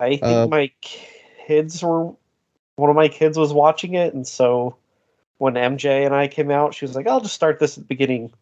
I 0.02 0.18
think 0.18 0.24
um, 0.24 0.50
my 0.50 0.72
kids 0.82 1.84
were 1.84 2.14
one 2.76 2.90
of 2.90 2.96
my 2.96 3.08
kids 3.08 3.38
was 3.38 3.54
watching 3.54 3.94
it, 3.94 4.14
and 4.14 4.28
so 4.28 4.76
when 5.38 5.54
MJ 5.54 6.06
and 6.06 6.16
I 6.16 6.28
came 6.28 6.52
out, 6.52 6.74
she 6.74 6.86
was 6.86 6.96
like, 6.96 7.08
"I'll 7.08 7.22
just 7.22 7.36
start 7.36 7.60
this 7.60 7.78
at 7.78 7.84
the 7.84 7.88
beginning." 7.88 8.34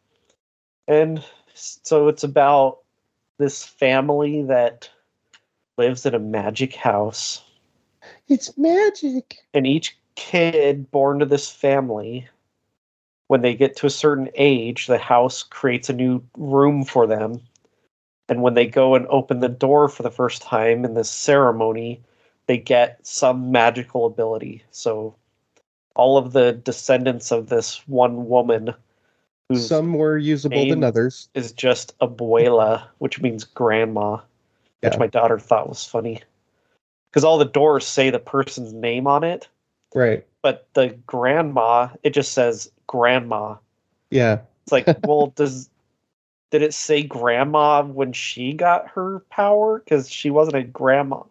And 0.88 1.24
so 1.54 2.08
it's 2.08 2.24
about 2.24 2.80
this 3.38 3.64
family 3.64 4.44
that 4.44 4.90
lives 5.78 6.06
in 6.06 6.16
a 6.16 6.20
magic 6.20 6.74
house, 6.76 7.44
it's 8.28 8.58
magic 8.58 9.38
and 9.54 9.68
each 9.68 9.98
kid 10.16 10.90
born 10.92 11.20
to 11.20 11.26
this 11.26 11.50
family, 11.50 12.28
when 13.28 13.42
they 13.42 13.56
get 13.56 13.76
to 13.78 13.86
a 13.86 13.92
certain 13.92 14.30
age, 14.36 14.88
the 14.88 14.98
house 14.98 15.44
creates 15.44 15.90
a 15.90 15.94
new 15.94 16.22
room 16.38 16.84
for 16.84 17.08
them. 17.08 17.42
And 18.30 18.42
when 18.42 18.54
they 18.54 18.68
go 18.68 18.96
and 18.96 19.08
open 19.08 19.40
the 19.40 19.50
door 19.50 19.90
for 19.90 20.04
the 20.04 20.12
first 20.12 20.42
time 20.42 20.86
in 20.86 20.94
this 20.94 21.10
ceremony, 21.10 22.02
they 22.46 22.58
get 22.58 23.06
some 23.06 23.52
magical 23.52 24.06
ability. 24.06 24.64
So 24.72 25.16
all 25.96 26.18
of 26.18 26.32
the 26.34 26.54
descendants 26.54 27.32
of 27.32 27.50
this 27.50 27.88
one 27.88 28.28
woman 28.28 28.74
who's 29.50 29.68
some 29.68 29.88
more 29.88 30.18
usable 30.18 30.68
than 30.70 30.84
others 30.84 31.30
is 31.34 31.52
just 31.52 31.98
abuela, 32.00 32.84
which 33.00 33.22
means 33.22 33.44
grandma, 33.44 34.18
which 34.82 34.98
my 34.98 35.08
daughter 35.08 35.40
thought 35.40 35.68
was 35.68 35.86
funny. 35.86 36.22
Because 37.10 37.24
all 37.24 37.40
the 37.40 37.46
doors 37.46 37.86
say 37.88 38.12
the 38.12 38.20
person's 38.20 38.74
name 38.74 39.08
on 39.08 39.24
it, 39.24 39.48
right 39.96 40.24
but 40.42 40.68
the 40.74 40.90
grandma, 41.06 41.90
it 42.04 42.12
just 42.12 42.34
says 42.34 42.72
grandma. 42.88 43.56
yeah 44.10 44.40
It's 44.64 44.72
like, 44.72 44.88
well, 45.08 45.28
does 45.36 45.69
did 46.52 46.62
it 46.62 46.74
say 46.74 47.04
grandma 47.04 47.84
when 47.84 48.14
she 48.14 48.54
got 48.54 48.90
her 48.90 49.20
power? 49.30 49.80
Because 49.80 50.10
she 50.10 50.30
wasn't 50.30 50.58
a 50.58 50.64
grandma 50.64 51.22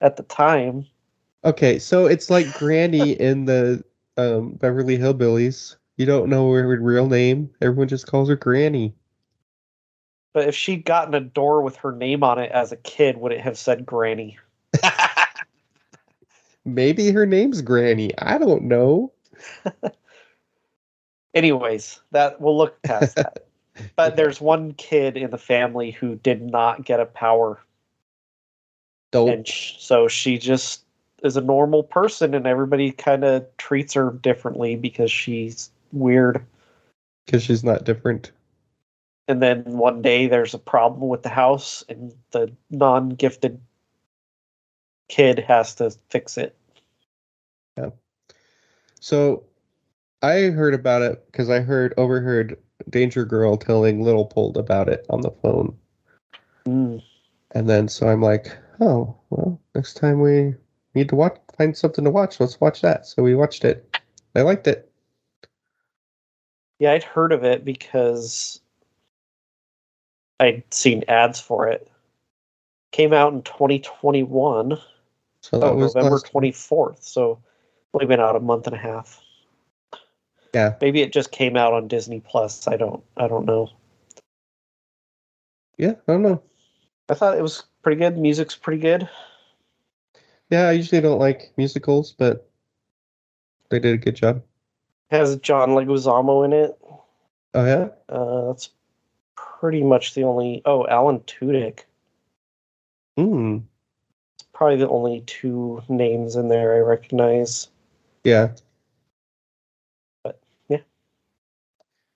at 0.00 0.16
the 0.16 0.22
time. 0.22 0.86
Okay, 1.44 1.78
so 1.78 2.06
it's 2.06 2.28
like 2.28 2.52
Granny 2.58 3.10
in 3.20 3.46
the 3.46 3.82
um, 4.16 4.52
Beverly 4.52 4.98
Hillbillies. 4.98 5.76
You 5.96 6.06
don't 6.06 6.28
know 6.28 6.52
her 6.52 6.66
real 6.80 7.06
name. 7.06 7.50
Everyone 7.60 7.88
just 7.88 8.06
calls 8.06 8.28
her 8.28 8.36
Granny. 8.36 8.94
But 10.32 10.48
if 10.48 10.54
she'd 10.54 10.84
gotten 10.84 11.14
a 11.14 11.20
door 11.20 11.62
with 11.62 11.76
her 11.76 11.92
name 11.92 12.22
on 12.22 12.38
it 12.38 12.52
as 12.52 12.72
a 12.72 12.76
kid, 12.76 13.16
would 13.16 13.32
it 13.32 13.40
have 13.40 13.58
said 13.58 13.84
Granny? 13.84 14.38
Maybe 16.64 17.10
her 17.10 17.26
name's 17.26 17.62
Granny. 17.62 18.16
I 18.18 18.38
don't 18.38 18.64
know. 18.64 19.12
Anyways, 21.34 22.00
that 22.12 22.40
we'll 22.40 22.56
look 22.56 22.80
past 22.82 23.16
that. 23.16 23.46
But 23.96 24.16
there's 24.16 24.40
one 24.40 24.72
kid 24.74 25.16
in 25.16 25.30
the 25.30 25.38
family 25.38 25.90
who 25.90 26.16
did 26.16 26.42
not 26.42 26.84
get 26.84 27.00
a 27.00 27.06
power, 27.06 27.60
and 29.12 29.46
sh- 29.46 29.74
so 29.78 30.08
she 30.08 30.38
just 30.38 30.84
is 31.22 31.36
a 31.36 31.40
normal 31.40 31.82
person, 31.82 32.34
and 32.34 32.46
everybody 32.46 32.92
kind 32.92 33.24
of 33.24 33.46
treats 33.58 33.94
her 33.94 34.10
differently 34.10 34.76
because 34.76 35.10
she's 35.10 35.70
weird. 35.92 36.44
Because 37.26 37.42
she's 37.42 37.62
not 37.64 37.84
different. 37.84 38.32
and 39.28 39.40
then 39.40 39.62
one 39.64 40.02
day 40.02 40.26
there's 40.26 40.54
a 40.54 40.58
problem 40.58 41.08
with 41.08 41.22
the 41.22 41.28
house 41.28 41.84
and 41.88 42.12
the 42.32 42.50
non-gifted 42.70 43.60
kid 45.08 45.38
has 45.38 45.74
to 45.76 45.90
fix 46.08 46.36
it 46.36 46.56
Yeah. 47.76 47.90
So 48.98 49.44
I 50.22 50.50
heard 50.50 50.74
about 50.74 51.02
it 51.02 51.24
because 51.26 51.48
I 51.48 51.60
heard 51.60 51.94
overheard 51.96 52.58
Danger 52.88 53.24
Girl 53.24 53.56
telling 53.56 54.02
Little 54.02 54.24
Pold 54.26 54.56
about 54.56 54.88
it 54.88 55.04
on 55.10 55.20
the 55.20 55.30
phone. 55.42 55.76
mm. 56.66 57.02
And 57.52 57.68
then 57.68 57.88
so 57.88 58.08
I'm 58.08 58.22
like, 58.22 58.56
oh, 58.80 59.16
well, 59.30 59.60
next 59.74 59.94
time 59.94 60.20
we 60.20 60.54
need 60.94 61.08
to 61.08 61.16
watch 61.16 61.36
find 61.58 61.76
something 61.76 62.04
to 62.04 62.10
watch. 62.10 62.38
Let's 62.40 62.60
watch 62.60 62.80
that. 62.82 63.06
So 63.06 63.22
we 63.22 63.34
watched 63.34 63.64
it. 63.64 63.96
I 64.34 64.42
liked 64.42 64.66
it. 64.66 64.90
Yeah, 66.78 66.92
I'd 66.92 67.02
heard 67.04 67.32
of 67.32 67.44
it 67.44 67.64
because 67.64 68.60
I'd 70.38 70.62
seen 70.72 71.04
ads 71.08 71.40
for 71.40 71.68
it. 71.68 71.90
Came 72.92 73.12
out 73.12 73.32
in 73.32 73.42
2021. 73.42 74.78
So 75.42 75.58
that 75.58 75.66
Oh, 75.66 75.74
was 75.74 75.94
November 75.94 76.16
last- 76.16 76.32
24th. 76.32 77.02
So 77.02 77.38
only 77.92 78.06
been 78.06 78.20
out 78.20 78.36
a 78.36 78.40
month 78.40 78.66
and 78.66 78.74
a 78.76 78.78
half. 78.78 79.20
Yeah. 80.54 80.74
Maybe 80.80 81.00
it 81.02 81.12
just 81.12 81.30
came 81.30 81.56
out 81.56 81.72
on 81.72 81.88
Disney 81.88 82.20
Plus. 82.20 82.66
I 82.66 82.76
don't 82.76 83.02
I 83.16 83.28
don't 83.28 83.46
know. 83.46 83.70
Yeah, 85.78 85.94
I 86.08 86.12
don't 86.12 86.22
know. 86.22 86.42
I 87.08 87.14
thought 87.14 87.38
it 87.38 87.42
was 87.42 87.64
pretty 87.82 87.98
good. 87.98 88.18
Music's 88.18 88.56
pretty 88.56 88.80
good. 88.80 89.08
Yeah, 90.50 90.68
I 90.68 90.72
usually 90.72 91.00
don't 91.00 91.18
like 91.18 91.52
musicals, 91.56 92.12
but 92.12 92.48
they 93.70 93.78
did 93.78 93.94
a 93.94 93.98
good 93.98 94.16
job. 94.16 94.42
Has 95.10 95.36
John 95.36 95.70
Leguizamo 95.70 96.44
in 96.44 96.52
it. 96.52 96.78
Oh 97.54 97.64
yeah? 97.64 97.88
Uh, 98.08 98.46
that's 98.48 98.70
pretty 99.36 99.82
much 99.82 100.14
the 100.14 100.24
only. 100.24 100.62
Oh, 100.64 100.86
Alan 100.86 101.20
Tudyk. 101.20 101.80
Hmm. 103.16 103.58
Probably 104.52 104.76
the 104.76 104.88
only 104.88 105.22
two 105.26 105.82
names 105.88 106.36
in 106.36 106.48
there 106.48 106.74
I 106.74 106.80
recognize. 106.80 107.68
Yeah. 108.24 108.50
But, 110.22 110.38
yeah. 110.68 110.78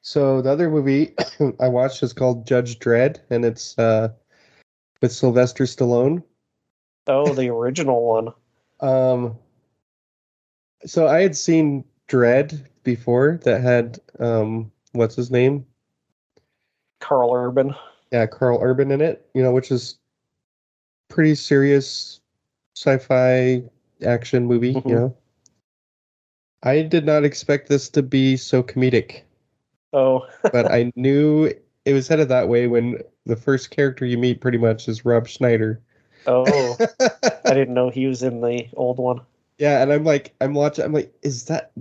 So 0.04 0.42
the 0.42 0.50
other 0.50 0.68
movie 0.70 1.14
I 1.60 1.68
watched 1.68 2.02
is 2.02 2.12
called 2.12 2.46
Judge 2.46 2.78
Dredd, 2.78 3.20
and 3.30 3.42
it's 3.44 3.76
uh, 3.78 4.10
with 5.00 5.12
Sylvester 5.12 5.64
Stallone. 5.64 6.22
Oh, 7.06 7.32
the 7.34 7.48
original 7.48 8.04
one. 8.04 8.28
Um, 8.80 9.38
so 10.84 11.06
I 11.06 11.22
had 11.22 11.36
seen 11.36 11.84
Dredd 12.08 12.66
before 12.82 13.40
that 13.44 13.62
had 13.62 14.00
um, 14.18 14.70
what's 14.92 15.14
his 15.14 15.30
name? 15.30 15.64
Karl 17.00 17.32
Urban. 17.32 17.74
Yeah, 18.10 18.26
Karl 18.26 18.58
Urban 18.60 18.90
in 18.90 19.00
it. 19.00 19.26
You 19.32 19.42
know, 19.42 19.52
which 19.52 19.70
is 19.70 19.96
pretty 21.08 21.34
serious 21.36 22.20
sci-fi 22.76 23.62
action 24.04 24.44
movie. 24.44 24.74
Mhm. 24.74 24.88
You 24.88 24.94
know, 24.96 25.16
I 26.64 26.82
did 26.82 27.06
not 27.06 27.24
expect 27.24 27.68
this 27.68 27.88
to 27.90 28.02
be 28.02 28.36
so 28.36 28.62
comedic. 28.62 29.22
Oh, 29.94 30.26
but 30.52 30.70
I 30.70 30.92
knew 30.96 31.50
it 31.86 31.92
was 31.94 32.08
headed 32.08 32.28
that 32.28 32.48
way 32.48 32.66
when 32.66 32.98
the 33.26 33.36
first 33.36 33.70
character 33.70 34.04
you 34.04 34.18
meet 34.18 34.40
pretty 34.42 34.58
much 34.58 34.88
is 34.88 35.04
Rob 35.06 35.26
Schneider. 35.28 35.80
oh. 36.26 36.76
I 37.46 37.54
didn't 37.54 37.74
know 37.74 37.90
he 37.90 38.06
was 38.06 38.22
in 38.22 38.40
the 38.42 38.66
old 38.74 38.98
one. 38.98 39.20
yeah, 39.58 39.82
and 39.82 39.92
I'm 39.92 40.04
like, 40.04 40.34
I'm 40.40 40.54
watching, 40.54 40.84
I'm 40.84 40.92
like, 40.92 41.14
is 41.22 41.44
that 41.46 41.72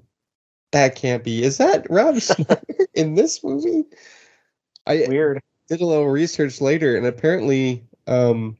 that 0.71 0.95
can't 0.95 1.23
be? 1.23 1.43
Is 1.43 1.57
that 1.57 1.89
Rob 1.89 2.19
Schneider 2.21 2.87
in 2.93 3.15
this 3.15 3.43
movie? 3.43 3.83
I 4.87 5.05
Weird. 5.07 5.41
did 5.67 5.81
a 5.81 5.85
little 5.85 6.09
research 6.09 6.61
later, 6.61 6.95
and 6.97 7.05
apparently, 7.05 7.83
um, 8.07 8.57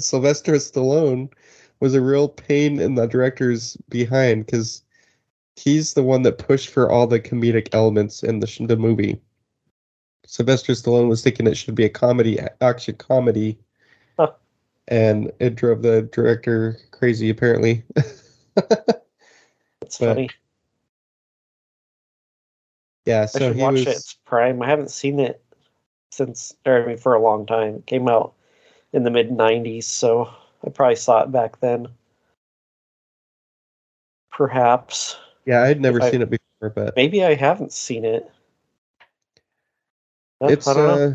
Sylvester 0.00 0.52
Stallone 0.54 1.32
was 1.80 1.94
a 1.94 2.00
real 2.00 2.28
pain 2.28 2.80
in 2.80 2.94
the 2.96 3.06
director's 3.06 3.76
behind 3.88 4.46
because 4.46 4.82
he's 5.56 5.94
the 5.94 6.02
one 6.02 6.22
that 6.22 6.38
pushed 6.38 6.68
for 6.68 6.90
all 6.90 7.06
the 7.06 7.18
comedic 7.20 7.68
elements 7.74 8.22
in 8.22 8.40
the 8.40 8.66
the 8.68 8.76
movie. 8.76 9.20
Sylvester 10.26 10.72
Stallone 10.72 11.08
was 11.08 11.22
thinking 11.22 11.46
it 11.46 11.56
should 11.56 11.74
be 11.74 11.84
a 11.84 11.88
comedy, 11.88 12.38
action 12.60 12.96
comedy, 12.96 13.58
Huh. 14.18 14.32
and 14.88 15.32
it 15.40 15.54
drove 15.54 15.82
the 15.82 16.02
director 16.12 16.78
crazy. 16.90 17.30
Apparently, 17.30 17.82
that's 18.54 19.98
funny. 19.98 20.28
yeah. 23.06 23.22
I 23.22 23.26
So 23.26 23.38
should 23.38 23.56
he 23.56 23.62
watch 23.62 23.72
was. 23.74 23.86
it. 23.86 23.96
It's 23.96 24.14
Prime. 24.24 24.60
I 24.62 24.66
haven't 24.66 24.90
seen 24.90 25.20
it 25.20 25.42
since, 26.10 26.54
or 26.66 26.82
I 26.82 26.86
mean, 26.86 26.96
for 26.98 27.14
a 27.14 27.20
long 27.22 27.46
time. 27.46 27.76
It 27.76 27.86
came 27.86 28.08
out 28.08 28.34
in 28.92 29.04
the 29.04 29.10
mid 29.10 29.30
'90s, 29.30 29.84
so 29.84 30.28
I 30.64 30.70
probably 30.70 30.96
saw 30.96 31.22
it 31.22 31.30
back 31.32 31.60
then. 31.60 31.88
Perhaps. 34.32 35.16
Yeah, 35.46 35.62
I 35.62 35.68
had 35.68 35.80
never 35.80 36.02
I- 36.02 36.10
seen 36.10 36.22
it 36.22 36.30
before, 36.30 36.70
but 36.70 36.94
Maybe 36.96 37.24
I 37.24 37.34
haven't 37.34 37.72
seen 37.72 38.04
it. 38.04 38.30
It's 40.42 40.66
I 40.66 40.74
don't 40.74 40.86
know. 40.86 41.04
uh 41.12 41.14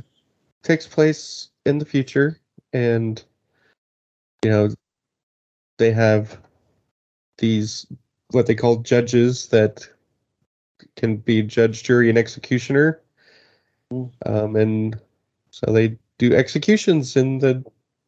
takes 0.63 0.87
place 0.87 1.49
in 1.65 1.77
the 1.77 1.85
future 1.85 2.39
and 2.73 3.23
you 4.43 4.49
know 4.51 4.69
they 5.77 5.91
have 5.91 6.39
these 7.37 7.85
what 8.31 8.45
they 8.47 8.55
call 8.55 8.77
judges 8.77 9.47
that 9.49 9.87
can 10.95 11.17
be 11.17 11.41
judge 11.43 11.83
jury 11.83 12.09
and 12.09 12.17
executioner 12.17 13.01
Mm. 13.91 14.09
um 14.25 14.55
and 14.55 14.99
so 15.49 15.71
they 15.71 15.97
do 16.17 16.33
executions 16.33 17.15
in 17.17 17.39
the 17.39 17.63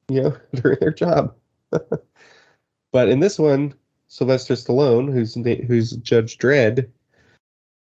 you 0.10 0.22
know 0.24 0.38
during 0.56 0.80
their 0.80 0.92
job 0.94 1.36
but 2.92 3.10
in 3.10 3.20
this 3.20 3.38
one 3.38 3.74
sylvester 4.14 4.54
stallone 4.54 5.12
who's 5.12 5.34
who's 5.34 5.92
judge 5.98 6.38
dredd 6.38 6.88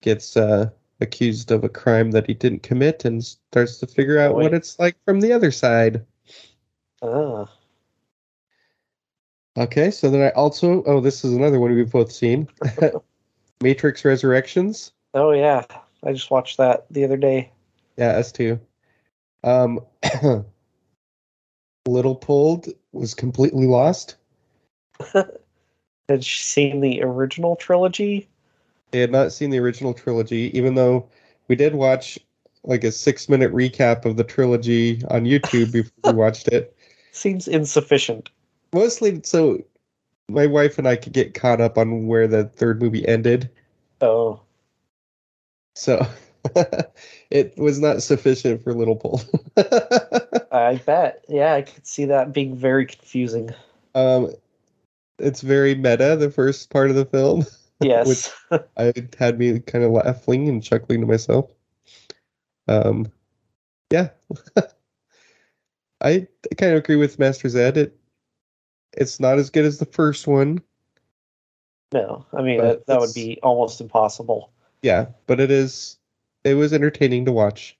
gets 0.02 0.38
uh 0.38 0.70
accused 1.02 1.52
of 1.52 1.66
a 1.66 1.70
crime 1.70 2.12
that 2.12 2.26
he 2.26 2.34
didn't 2.34 2.64
commit 2.64 3.04
and 3.04 3.26
starts 3.26 3.78
to 3.80 3.86
figure 3.86 4.18
out 4.20 4.34
what 4.34 4.54
it's 4.54 4.80
like 4.80 4.96
from 5.04 5.20
the 5.20 5.34
other 5.34 5.52
side. 5.52 6.06
Ah, 7.02 7.46
Okay, 9.58 9.92
so 9.92 10.10
then 10.10 10.22
I 10.22 10.30
also 10.30 10.82
oh 10.86 11.02
this 11.02 11.26
is 11.26 11.34
another 11.34 11.60
one 11.60 11.76
we've 11.76 11.92
both 11.92 12.12
seen. 12.12 12.48
Matrix 13.62 14.06
Resurrections. 14.06 14.94
oh 15.14 15.32
yeah, 15.32 15.66
I 16.06 16.14
just 16.14 16.32
watched 16.32 16.56
that 16.58 16.86
the 16.90 17.04
other 17.04 17.18
day. 17.18 17.52
Yeah, 17.98 18.12
us 18.12 18.32
too. 18.32 18.62
Um 19.44 19.82
Little 21.86 22.16
Pold 22.16 22.70
was 22.94 23.14
completely 23.14 23.68
lost. 23.68 24.16
Had 26.13 26.19
you 26.19 26.30
seen 26.30 26.80
the 26.80 27.02
original 27.02 27.56
trilogy? 27.56 28.28
They 28.91 28.99
had 28.99 29.12
not 29.12 29.32
seen 29.32 29.49
the 29.49 29.58
original 29.58 29.95
trilogy, 29.95 30.56
even 30.56 30.76
though 30.76 31.10
we 31.47 31.56
did 31.56 31.73
watch 31.73 32.19
like 32.63 32.84
a 32.84 32.91
six 32.91 33.28
minute 33.28 33.52
recap 33.52 34.06
of 34.06 34.15
the 34.15 34.23
trilogy 34.23 35.02
on 35.10 35.23
YouTube 35.26 35.71
before 35.73 36.13
we 36.13 36.19
watched 36.19 36.49
it. 36.49 36.78
Seems 37.13 37.47
insufficient. 37.47 38.30
mostly 38.76 39.21
so 39.23 39.58
my 40.30 40.45
wife 40.45 40.78
and 40.78 40.88
I 40.88 40.97
could 40.97 41.13
get 41.13 41.34
caught 41.34 41.60
up 41.60 41.80
on 41.80 42.06
where 42.06 42.28
the 42.28 42.43
third 42.43 42.80
movie 42.80 43.08
ended. 43.08 43.49
Oh, 43.99 44.39
So 45.73 46.06
it 47.32 47.58
was 47.58 47.80
not 47.80 48.04
sufficient 48.04 48.63
for 48.63 48.76
Little 48.76 48.97
Pold. 48.97 49.26
I 50.52 50.80
bet. 50.86 51.26
Yeah, 51.28 51.56
I 51.56 51.63
could 51.63 51.88
see 51.88 52.06
that 52.06 52.34
being 52.34 52.56
very 52.56 52.86
confusing. 52.86 53.49
um 53.95 54.32
it's 55.19 55.41
very 55.41 55.76
meta, 55.76 56.15
the 56.15 56.32
first 56.32 56.69
part 56.69 56.89
of 56.89 56.95
the 56.95 57.06
film. 57.06 57.45
Yes. 57.82 58.34
I 58.78 58.93
had 59.19 59.38
me 59.38 59.60
kind 59.60 59.84
of 59.84 59.91
laughing 59.91 60.47
and 60.47 60.63
chuckling 60.63 61.02
to 61.02 61.08
myself. 61.08 61.52
Um 62.69 63.12
yeah. 63.91 64.10
I, 66.02 66.28
I 66.52 66.56
kind 66.58 66.71
of 66.73 66.78
agree 66.78 66.95
with 66.95 67.19
Master 67.19 67.49
Zed. 67.49 67.76
It 67.76 67.97
it's 68.95 69.19
not 69.19 69.38
as 69.38 69.49
good 69.49 69.65
as 69.65 69.80
the 69.80 69.86
first 69.86 70.28
one. 70.28 70.62
no, 71.91 72.26
I 72.32 72.41
mean 72.41 72.62
that, 72.62 72.86
that 72.86 73.02
would 73.02 73.13
be 73.13 73.38
almost 73.43 73.82
impossible. 73.82 74.54
Yeah, 74.82 75.08
but 75.28 75.41
it 75.41 75.52
is 75.52 75.97
it 76.45 76.54
was 76.54 76.71
entertaining 76.71 77.26
to 77.26 77.34
watch. 77.34 77.78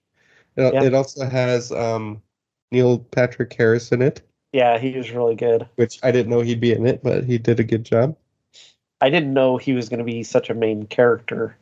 It, 0.56 0.74
Yeah. 0.74 0.82
it 0.82 0.92
also 0.92 1.24
has 1.24 1.72
um 1.72 2.20
Neil 2.72 2.98
Patrick 2.98 3.54
Harris 3.54 3.90
in 3.90 4.02
it, 4.02 4.20
Yeah, 4.54 4.78
he 4.78 4.96
was 4.96 5.10
really 5.10 5.34
good. 5.34 5.68
which 5.74 5.98
I 6.04 6.12
didn't 6.12 6.30
know 6.30 6.40
he'd 6.40 6.60
be 6.60 6.70
in 6.70 6.86
it, 6.86 7.02
but 7.02 7.24
he 7.24 7.38
did 7.38 7.58
a 7.58 7.64
good 7.64 7.82
job. 7.82 8.16
I 9.00 9.10
didn't 9.10 9.34
know 9.34 9.56
he 9.56 9.72
was 9.72 9.88
going 9.88 9.98
to 9.98 10.04
be 10.04 10.22
such 10.22 10.48
a 10.48 10.54
main 10.54 10.86
character. 10.86 11.56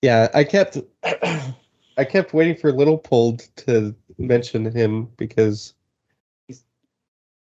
Yeah, 0.00 0.28
I 0.32 0.44
kept 0.44 0.78
I 1.02 2.04
kept 2.04 2.32
waiting 2.32 2.54
for 2.54 2.70
Little 2.70 2.98
Pold 2.98 3.40
to 3.56 3.92
mention 4.16 4.64
him 4.64 5.08
because 5.16 5.74
He's 6.46 6.64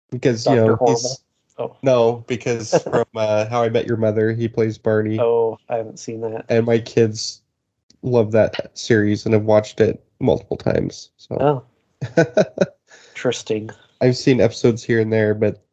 because 0.10 0.46
you 0.48 0.56
know 0.56 0.78
he's 0.88 1.20
Oh, 1.58 1.76
no 1.84 2.24
because 2.28 2.82
from 2.84 3.06
uh, 3.14 3.48
How 3.50 3.62
I 3.62 3.68
Met 3.70 3.88
Your 3.88 3.98
Mother 3.98 4.32
he 4.32 4.48
plays 4.48 4.78
Barney 4.78 5.20
oh, 5.20 5.58
I 5.68 5.76
haven't 5.76 6.00
seen 6.00 6.22
that. 6.22 6.46
and 6.48 6.66
my 6.66 6.80
kids 6.80 7.42
love 8.04 8.32
that 8.32 8.72
series 8.78 9.26
and 9.26 9.34
have 9.34 9.44
watched 9.44 9.82
it 9.82 10.02
multiple 10.22 10.56
times. 10.58 11.12
So 11.18 11.38
Oh, 12.08 12.16
interesting. 13.14 13.70
I've 14.02 14.18
seen 14.18 14.42
episodes 14.42 14.84
here 14.84 15.00
and 15.00 15.12
there, 15.12 15.34
but 15.34 15.64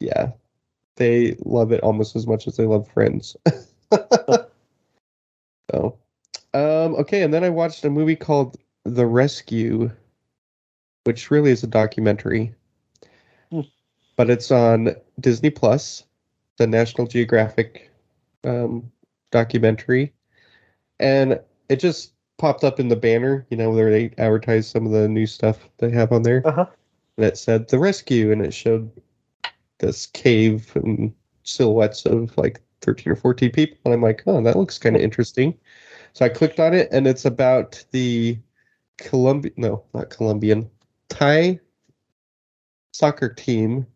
yeah, 0.00 0.32
they 0.96 1.36
love 1.44 1.72
it 1.72 1.80
almost 1.80 2.16
as 2.16 2.26
much 2.26 2.46
as 2.46 2.56
they 2.56 2.66
love 2.66 2.88
Friends. 2.88 3.36
so, 5.70 5.98
um, 6.52 6.94
okay, 6.96 7.22
and 7.22 7.32
then 7.32 7.44
I 7.44 7.50
watched 7.50 7.84
a 7.84 7.90
movie 7.90 8.16
called 8.16 8.56
The 8.84 9.06
Rescue, 9.06 9.90
which 11.04 11.30
really 11.30 11.50
is 11.50 11.62
a 11.62 11.68
documentary, 11.68 12.54
Hmm. 13.50 13.62
but 14.16 14.30
it's 14.30 14.50
on 14.50 14.94
Disney 15.20 15.50
Plus, 15.50 16.04
the 16.58 16.66
National 16.66 17.06
Geographic 17.06 17.90
um, 18.44 18.90
documentary, 19.30 20.12
and 21.00 21.40
it 21.68 21.76
just 21.76 22.12
popped 22.36 22.64
up 22.64 22.78
in 22.80 22.88
the 22.88 22.96
banner, 22.96 23.46
you 23.50 23.56
know, 23.56 23.70
where 23.70 23.90
they 23.90 24.12
advertise 24.18 24.68
some 24.68 24.86
of 24.86 24.92
the 24.92 25.08
new 25.08 25.26
stuff 25.26 25.68
they 25.78 25.90
have 25.90 26.12
on 26.12 26.22
there. 26.22 26.42
Uh-huh. 26.44 26.66
And 27.16 27.26
it 27.26 27.38
said 27.38 27.68
the 27.68 27.78
rescue, 27.78 28.32
and 28.32 28.42
it 28.42 28.52
showed 28.52 28.90
this 29.78 30.06
cave 30.06 30.72
and 30.74 31.14
silhouettes 31.42 32.06
of 32.06 32.36
like 32.36 32.60
13 32.80 33.12
or 33.12 33.16
14 33.16 33.50
people. 33.50 33.78
And 33.84 33.94
I'm 33.94 34.02
like, 34.02 34.22
oh, 34.26 34.42
that 34.42 34.56
looks 34.56 34.78
kind 34.78 34.96
of 34.96 35.02
interesting. 35.02 35.56
So 36.12 36.24
I 36.24 36.28
clicked 36.28 36.60
on 36.60 36.74
it, 36.74 36.88
and 36.92 37.06
it's 37.06 37.24
about 37.24 37.84
the 37.90 38.38
Colombian, 38.98 39.54
no, 39.56 39.84
not 39.94 40.10
Colombian, 40.10 40.70
Thai 41.08 41.60
soccer 42.92 43.28
team 43.28 43.86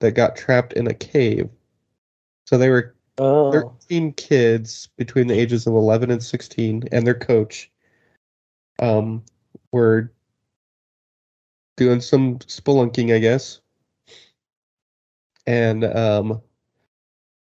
that 0.00 0.12
got 0.12 0.36
trapped 0.36 0.72
in 0.74 0.86
a 0.86 0.94
cave. 0.94 1.48
So 2.46 2.58
they 2.58 2.68
were 2.68 2.94
Oh, 3.16 3.52
13 3.52 4.12
kids 4.14 4.88
between 4.96 5.28
the 5.28 5.38
ages 5.38 5.68
of 5.68 5.74
11 5.74 6.10
and 6.10 6.22
16 6.22 6.88
and 6.90 7.06
their 7.06 7.14
coach 7.14 7.70
um 8.80 9.22
were 9.70 10.12
doing 11.76 12.00
some 12.00 12.38
spelunking 12.40 13.14
i 13.14 13.18
guess 13.18 13.60
and 15.46 15.84
um 15.84 16.40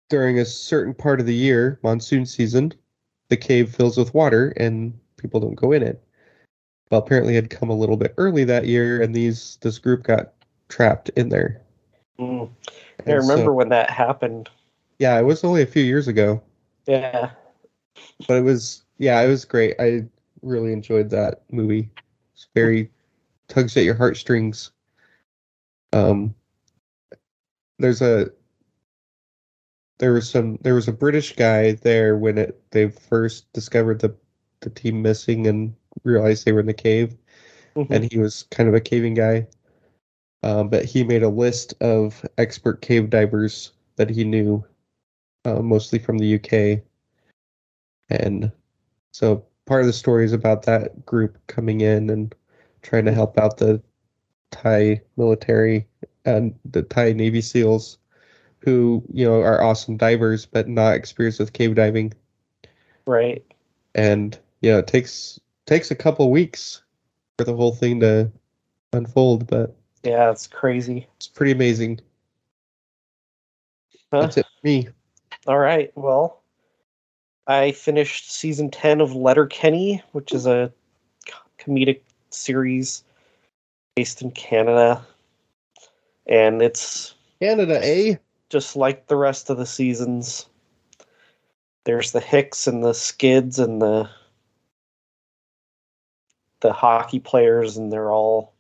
during 0.10 0.40
a 0.40 0.46
certain 0.46 0.94
part 0.94 1.20
of 1.20 1.26
the 1.26 1.34
year 1.36 1.80
monsoon 1.84 2.26
season 2.26 2.74
the 3.30 3.38
cave 3.38 3.74
fills 3.74 3.98
with 3.98 4.14
water 4.14 4.50
and 4.58 4.98
people 5.18 5.40
don't 5.40 5.56
go 5.56 5.72
in 5.72 5.84
it 5.84 6.04
well 6.92 7.02
apparently 7.02 7.34
it 7.34 7.44
had 7.44 7.50
come 7.50 7.70
a 7.70 7.76
little 7.76 7.98
bit 7.98 8.14
early 8.18 8.44
that 8.44 8.66
year 8.66 9.02
and 9.02 9.14
these 9.14 9.58
this 9.62 9.78
group 9.80 10.04
got 10.04 10.34
trapped 10.68 11.10
in 11.10 11.30
there 11.30 11.62
mm. 12.20 12.50
I 13.08 13.12
And 13.12 13.24
so- 13.24 13.30
remember 13.32 13.54
when 13.54 13.70
that 13.70 13.90
happened. 13.90 14.50
yeah 15.00 15.18
it 15.20 15.24
was 15.24 15.44
only 15.44 15.62
a 15.62 15.66
few 15.68 15.84
years 15.84 16.08
ago 16.08 16.42
Yeah. 16.88 17.32
but 18.28 18.38
it 18.38 18.44
was 18.44 18.84
yeah 18.98 19.22
it 19.22 19.28
was 19.28 19.46
great 19.46 19.76
i 19.80 20.04
really 20.42 20.74
enjoyed 20.74 21.10
that 21.12 21.44
movie 21.52 21.90
it's 22.34 22.48
very 22.56 22.90
tugs 23.50 23.76
at 23.76 23.84
your 23.84 23.96
heartstrings. 23.96 24.72
Um 25.92 26.34
there's 27.80 28.02
a 28.02 28.30
there 30.00 30.14
was 30.14 30.30
some 30.30 30.58
there 30.62 30.76
was 30.76 30.88
a 30.88 30.94
british 30.94 31.36
guy 31.36 31.74
there 31.74 32.18
when 32.18 32.38
it 32.38 32.62
they 32.72 32.90
first 32.90 33.52
discovered 33.54 34.00
the 34.00 34.16
the 34.62 34.70
team 34.70 35.02
missing 35.02 35.48
and 35.48 35.74
realized 36.04 36.46
they 36.46 36.52
were 36.52 36.60
in 36.62 36.66
the 36.66 36.74
cave. 36.74 37.18
Mhm. 37.76 37.88
and 37.90 38.12
he 38.12 38.18
was 38.18 38.44
kind 38.52 38.68
of 38.68 38.76
a 38.76 38.82
caving 38.82 39.14
guy. 39.14 39.48
Um, 40.44 40.70
but 40.70 40.86
he 40.86 41.04
made 41.04 41.24
a 41.24 41.30
list 41.30 41.74
of 41.82 42.26
expert 42.38 42.82
cave 42.82 43.10
divers 43.10 43.74
that 43.98 44.10
he 44.10 44.24
knew 44.24 44.64
uh, 45.46 45.62
mostly 45.62 46.00
from 46.00 46.18
the 46.18 46.36
uk 46.36 46.82
and 48.10 48.52
so 49.14 49.46
part 49.66 49.82
of 49.82 49.88
the 49.88 49.94
story 49.94 50.26
is 50.26 50.34
about 50.34 50.64
that 50.64 51.06
group 51.06 51.38
coming 51.48 51.82
in 51.82 52.10
and 52.10 52.34
trying 52.82 53.06
to 53.06 53.14
help 53.14 53.38
out 53.38 53.58
the 53.58 53.82
Thai 54.52 55.02
military 55.18 55.88
and 56.26 56.54
the 56.66 56.82
Thai 56.82 57.14
Navy 57.14 57.42
SEALs 57.42 57.98
who, 58.60 59.04
you 59.14 59.26
know, 59.26 59.42
are 59.42 59.62
awesome 59.62 59.98
divers 59.98 60.46
but 60.46 60.68
not 60.68 60.96
experienced 60.96 61.40
with 61.40 61.54
cave 61.54 61.76
diving. 61.76 62.14
Right. 63.06 63.44
And 63.96 64.38
you 64.62 64.72
know, 64.72 64.80
it 64.80 64.88
takes 64.88 65.40
takes 65.66 65.92
a 65.92 65.96
couple 65.96 66.30
weeks 66.32 66.82
for 67.38 67.46
the 67.46 67.56
whole 67.56 67.74
thing 67.74 68.00
to 68.02 68.32
unfold, 68.94 69.48
but 69.48 69.76
Yeah, 70.04 70.32
it's 70.32 70.48
crazy. 70.48 71.08
it's 71.16 71.28
pretty 71.28 71.52
amazing. 71.52 72.02
Huh? 74.12 74.22
That's 74.22 74.38
it 74.38 74.46
for 74.46 74.68
me. 74.68 74.90
All 75.48 75.60
right. 75.60 75.92
Well, 75.96 76.42
I 77.48 77.72
finished 77.72 78.32
season 78.32 78.70
10 78.72 79.02
of 79.02 79.16
Letterkenny, 79.16 80.04
which 80.12 80.34
is 80.34 80.46
a 80.46 80.72
comedic 81.60 82.02
series 82.34 83.04
based 83.96 84.22
in 84.22 84.32
Canada. 84.32 85.06
And 86.28 86.62
it's 86.62 87.16
Canada, 87.42 87.80
eh? 87.84 88.16
just 88.50 88.76
like 88.76 89.08
the 89.08 89.16
rest 89.16 89.50
of 89.50 89.58
the 89.58 89.66
seasons. 89.66 90.48
There's 91.86 92.12
the 92.12 92.20
Hicks 92.20 92.68
and 92.68 92.84
the 92.84 92.94
Skids 92.94 93.60
and 93.60 93.82
the 93.82 94.10
the 96.62 96.74
hockey 96.74 97.20
players 97.20 97.78
and 97.78 97.92
they're 97.92 98.12
all 98.12 98.54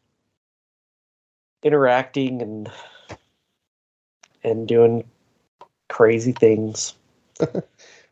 interacting 1.63 2.41
and 2.41 2.71
and 4.43 4.67
doing 4.67 5.03
crazy 5.89 6.31
things. 6.31 6.93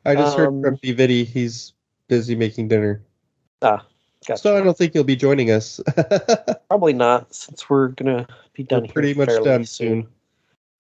I 0.06 0.16
just 0.16 0.38
heard 0.38 0.48
Um, 0.48 0.62
from 0.62 0.78
Viddy 0.78 1.26
he's 1.26 1.74
busy 2.10 2.36
making 2.36 2.68
dinner. 2.68 3.02
Ah, 3.62 3.86
gotcha. 4.28 4.42
So 4.42 4.58
I 4.58 4.62
don't 4.62 4.78
think 4.78 4.94
you'll 4.94 5.04
be 5.04 5.16
joining 5.16 5.50
us. 5.52 5.80
Probably 6.70 6.94
not, 6.94 7.34
since 7.34 7.70
we're 7.70 7.88
gonna 7.90 8.28
be 8.54 8.64
done 8.64 8.82
We're 8.82 8.86
here 8.86 8.94
pretty 8.94 9.14
much 9.16 9.44
done 9.44 9.66
soon. 9.66 10.08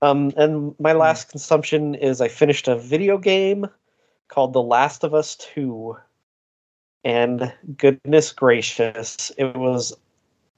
Um, 0.03 0.31
and 0.37 0.75
my 0.79 0.93
last 0.93 1.29
consumption 1.29 1.95
is 1.95 2.21
I 2.21 2.27
finished 2.27 2.67
a 2.67 2.75
video 2.77 3.17
game 3.17 3.65
called 4.27 4.53
The 4.53 4.61
Last 4.61 5.03
of 5.03 5.13
Us 5.15 5.35
Two, 5.35 5.97
and 7.03 7.51
goodness 7.77 8.31
gracious, 8.31 9.31
it 9.37 9.55
was 9.55 9.93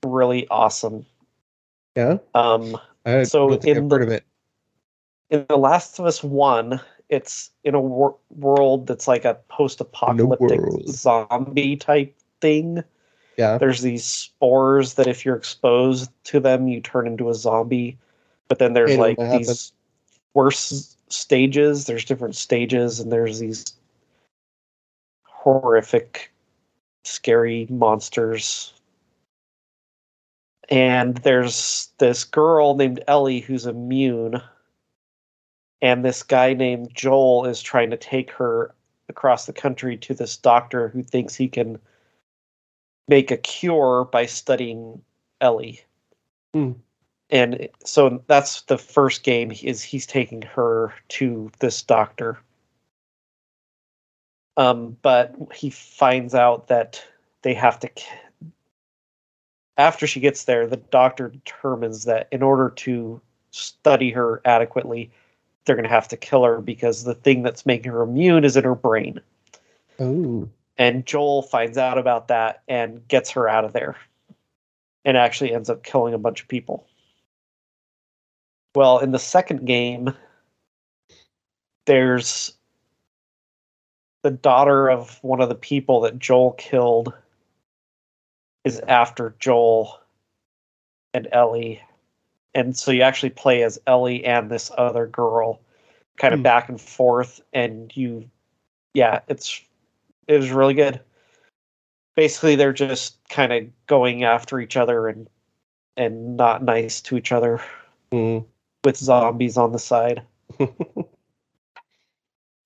really 0.05 0.47
awesome. 0.49 1.05
Yeah, 1.95 2.17
Um, 2.33 2.77
I 3.05 3.23
So 3.23 3.47
in 3.47 3.53
I've 3.53 3.61
the- 3.61 3.95
heard 3.95 4.03
of 4.03 4.09
it. 4.09 4.23
in 5.29 5.45
The 5.47 5.57
Last 5.57 5.99
of 5.99 6.05
Us 6.05 6.23
One, 6.23 6.79
it's 7.09 7.49
in 7.63 7.75
a 7.75 7.81
wor- 7.81 8.17
world 8.35 8.87
that's 8.87 9.07
like 9.07 9.25
a 9.25 9.35
post-apocalyptic 9.49 10.59
world. 10.59 10.87
zombie 10.89 11.75
type 11.77 12.15
thing. 12.41 12.83
Yeah, 13.37 13.57
there's 13.57 13.81
these 13.81 14.05
spores 14.05 14.95
that 14.95 15.07
if 15.07 15.25
you're 15.25 15.35
exposed 15.35 16.11
to 16.25 16.39
them 16.39 16.67
you 16.67 16.81
turn 16.81 17.07
into 17.07 17.29
a 17.29 17.33
zombie. 17.33 17.97
But 18.49 18.59
then 18.59 18.73
there's 18.73 18.97
like 18.97 19.17
these 19.17 19.71
worse 20.33 20.97
stages. 21.07 21.85
There's 21.85 22.03
different 22.03 22.35
stages 22.35 22.99
and 22.99 23.11
there's 23.11 23.39
these 23.39 23.65
horrific 25.23 26.33
scary 27.03 27.67
monsters. 27.69 28.73
And 30.69 31.17
there's 31.17 31.89
this 31.99 32.23
girl 32.23 32.75
named 32.75 33.03
ellie 33.07 33.39
who's 33.39 33.65
immune. 33.65 34.41
And 35.81 36.03
this 36.03 36.23
guy 36.23 36.53
named 36.53 36.91
joel 36.93 37.45
is 37.45 37.61
trying 37.61 37.91
to 37.91 37.97
take 37.97 38.31
her 38.31 38.73
across 39.07 39.45
the 39.45 39.53
country 39.53 39.95
to 39.97 40.13
this 40.13 40.35
doctor 40.35 40.89
who 40.89 41.03
thinks 41.03 41.35
he 41.35 41.47
can 41.47 41.79
make 43.09 43.31
a 43.31 43.37
cure 43.37 44.07
by 44.11 44.25
studying 44.25 45.01
Ellie. 45.41 45.81
Hmm. 46.53 46.73
And 47.29 47.67
so 47.83 48.23
that's 48.27 48.63
the 48.63 48.77
first 48.77 49.23
game 49.23 49.51
is 49.61 49.83
he's 49.83 50.05
taking 50.05 50.41
her 50.41 50.93
to 51.09 51.51
this 51.59 51.81
doctor. 51.81 52.39
Um, 54.57 54.97
but 55.01 55.35
he 55.53 55.69
finds 55.69 56.33
out 56.33 56.67
that 56.67 57.03
they 57.43 57.53
have 57.53 57.79
to. 57.79 57.89
After 59.77 60.07
she 60.07 60.19
gets 60.19 60.43
there, 60.45 60.67
the 60.67 60.77
doctor 60.77 61.29
determines 61.29 62.03
that 62.05 62.27
in 62.31 62.43
order 62.43 62.69
to 62.69 63.21
study 63.51 64.11
her 64.11 64.41
adequately, 64.43 65.11
they're 65.65 65.75
going 65.75 65.83
to 65.83 65.89
have 65.89 66.07
to 66.09 66.17
kill 66.17 66.43
her 66.43 66.59
because 66.59 67.03
the 67.03 67.13
thing 67.13 67.43
that's 67.43 67.65
making 67.65 67.91
her 67.91 68.01
immune 68.01 68.43
is 68.43 68.57
in 68.57 68.63
her 68.63 68.75
brain 68.75 69.21
oh, 69.99 70.49
and 70.79 71.05
Joel 71.05 71.43
finds 71.43 71.77
out 71.77 71.97
about 71.97 72.29
that 72.29 72.63
and 72.67 73.05
gets 73.09 73.29
her 73.31 73.47
out 73.47 73.65
of 73.65 73.73
there 73.73 73.97
and 75.05 75.17
actually 75.17 75.53
ends 75.53 75.69
up 75.69 75.83
killing 75.83 76.13
a 76.13 76.17
bunch 76.17 76.41
of 76.41 76.47
people. 76.47 76.87
Well, 78.73 78.99
in 78.99 79.11
the 79.11 79.19
second 79.19 79.65
game, 79.65 80.13
there's 81.85 82.53
the 84.23 84.31
daughter 84.31 84.89
of 84.89 85.19
one 85.21 85.41
of 85.41 85.49
the 85.49 85.55
people 85.55 86.01
that 86.01 86.17
Joel 86.17 86.53
killed 86.53 87.13
is 88.63 88.79
after 88.81 89.35
Joel 89.39 89.99
and 91.13 91.27
Ellie. 91.31 91.81
And 92.53 92.77
so 92.77 92.91
you 92.91 93.01
actually 93.01 93.31
play 93.31 93.63
as 93.63 93.79
Ellie 93.87 94.23
and 94.25 94.49
this 94.49 94.71
other 94.77 95.07
girl, 95.07 95.59
kind 96.17 96.33
of 96.33 96.39
Hmm. 96.39 96.43
back 96.43 96.69
and 96.69 96.79
forth, 96.79 97.41
and 97.53 97.95
you 97.95 98.29
yeah, 98.93 99.21
it's 99.27 99.61
it 100.29 100.37
was 100.37 100.51
really 100.51 100.73
good. 100.73 101.01
Basically, 102.15 102.55
they're 102.55 102.71
just 102.71 103.17
kind 103.27 103.51
of 103.51 103.65
going 103.87 104.23
after 104.23 104.61
each 104.61 104.77
other 104.77 105.09
and 105.09 105.27
and 105.97 106.37
not 106.37 106.63
nice 106.63 107.01
to 107.01 107.17
each 107.17 107.33
other 107.33 107.61
hmm. 108.11 108.39
with 108.85 108.95
zombies 108.95 109.57
on 109.57 109.73
the 109.73 109.79
side. 109.79 110.21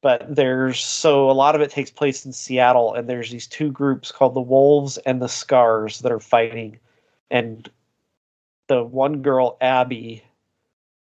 But 0.04 0.36
there's 0.36 0.84
so 0.84 1.32
a 1.32 1.32
lot 1.32 1.56
of 1.56 1.62
it 1.62 1.72
takes 1.72 1.90
place 1.90 2.26
in 2.26 2.34
Seattle, 2.34 2.94
and 2.94 3.10
there's 3.10 3.32
these 3.32 3.48
two 3.48 3.72
groups 3.72 4.12
called 4.12 4.34
the 4.34 4.42
Wolves 4.42 4.98
and 4.98 5.22
the 5.22 5.30
Scars 5.30 6.00
that 6.00 6.12
are 6.12 6.20
fighting, 6.20 6.78
and 7.32 7.72
the 8.68 8.84
one 8.84 9.22
girl 9.22 9.58
Abby, 9.62 10.22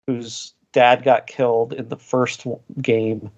who's 0.07 0.53
dad 0.71 1.03
got 1.03 1.27
killed 1.27 1.73
in 1.73 1.89
the 1.89 1.97
first 1.97 2.47
game. 2.81 3.29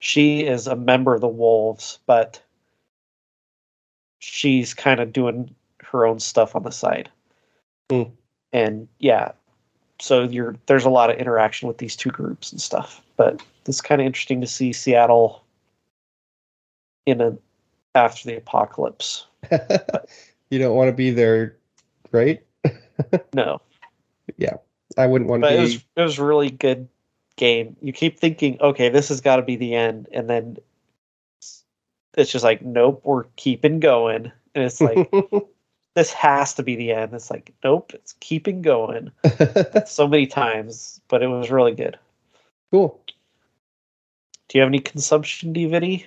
She 0.00 0.44
is 0.44 0.66
a 0.66 0.76
member 0.76 1.14
of 1.14 1.22
the 1.22 1.28
Wolves, 1.28 1.98
but 2.06 2.42
she's 4.18 4.74
kind 4.74 5.00
of 5.00 5.12
doing 5.12 5.54
her 5.82 6.06
own 6.06 6.20
stuff 6.20 6.56
on 6.56 6.62
the 6.62 6.70
side. 6.70 7.08
Hmm. 7.90 8.02
And 8.52 8.88
yeah, 8.98 9.32
so 10.00 10.24
you're 10.24 10.56
there's 10.66 10.84
a 10.84 10.90
lot 10.90 11.10
of 11.10 11.16
interaction 11.16 11.68
with 11.68 11.78
these 11.78 11.96
two 11.96 12.10
groups 12.10 12.52
and 12.52 12.60
stuff. 12.60 13.02
But 13.16 13.42
it's 13.66 13.80
kind 13.80 14.00
of 14.00 14.06
interesting 14.06 14.40
to 14.40 14.46
see 14.46 14.72
Seattle 14.72 15.44
in 17.06 17.20
a 17.20 17.36
after 17.94 18.28
the 18.28 18.36
apocalypse. 18.36 19.26
you 20.50 20.58
don't 20.58 20.76
want 20.76 20.88
to 20.88 20.92
be 20.92 21.10
there, 21.10 21.56
right? 22.12 22.42
No, 23.34 23.60
Yeah, 24.38 24.54
I 24.96 25.06
wouldn't 25.06 25.28
want 25.28 25.42
to 25.42 25.48
but 25.48 25.54
it 25.54 25.60
was 25.60 25.74
it 25.74 26.02
was 26.02 26.18
really 26.18 26.50
good 26.50 26.88
game. 27.36 27.76
You 27.82 27.92
keep 27.92 28.18
thinking, 28.18 28.56
okay, 28.62 28.88
this 28.88 29.10
has 29.10 29.20
got 29.20 29.36
to 29.36 29.42
be 29.42 29.56
the 29.56 29.74
end, 29.74 30.08
and 30.12 30.28
then 30.30 30.56
it's 32.16 32.30
just 32.30 32.44
like, 32.44 32.62
nope, 32.62 33.00
we're 33.04 33.24
keeping 33.36 33.80
going, 33.80 34.32
and 34.54 34.64
it's 34.64 34.80
like 34.80 35.10
this 35.94 36.12
has 36.12 36.54
to 36.54 36.62
be 36.62 36.76
the 36.76 36.92
end. 36.92 37.12
It's 37.14 37.30
like, 37.30 37.52
nope, 37.62 37.92
it's 37.94 38.14
keeping 38.20 38.62
going 38.62 39.10
so 39.86 40.08
many 40.08 40.26
times, 40.26 41.00
but 41.08 41.22
it 41.22 41.28
was 41.28 41.50
really 41.50 41.74
good. 41.74 41.98
cool. 42.70 43.00
Do 44.48 44.58
you 44.58 44.62
have 44.62 44.68
any 44.68 44.78
consumption 44.78 45.52
D'Viddy? 45.52 46.06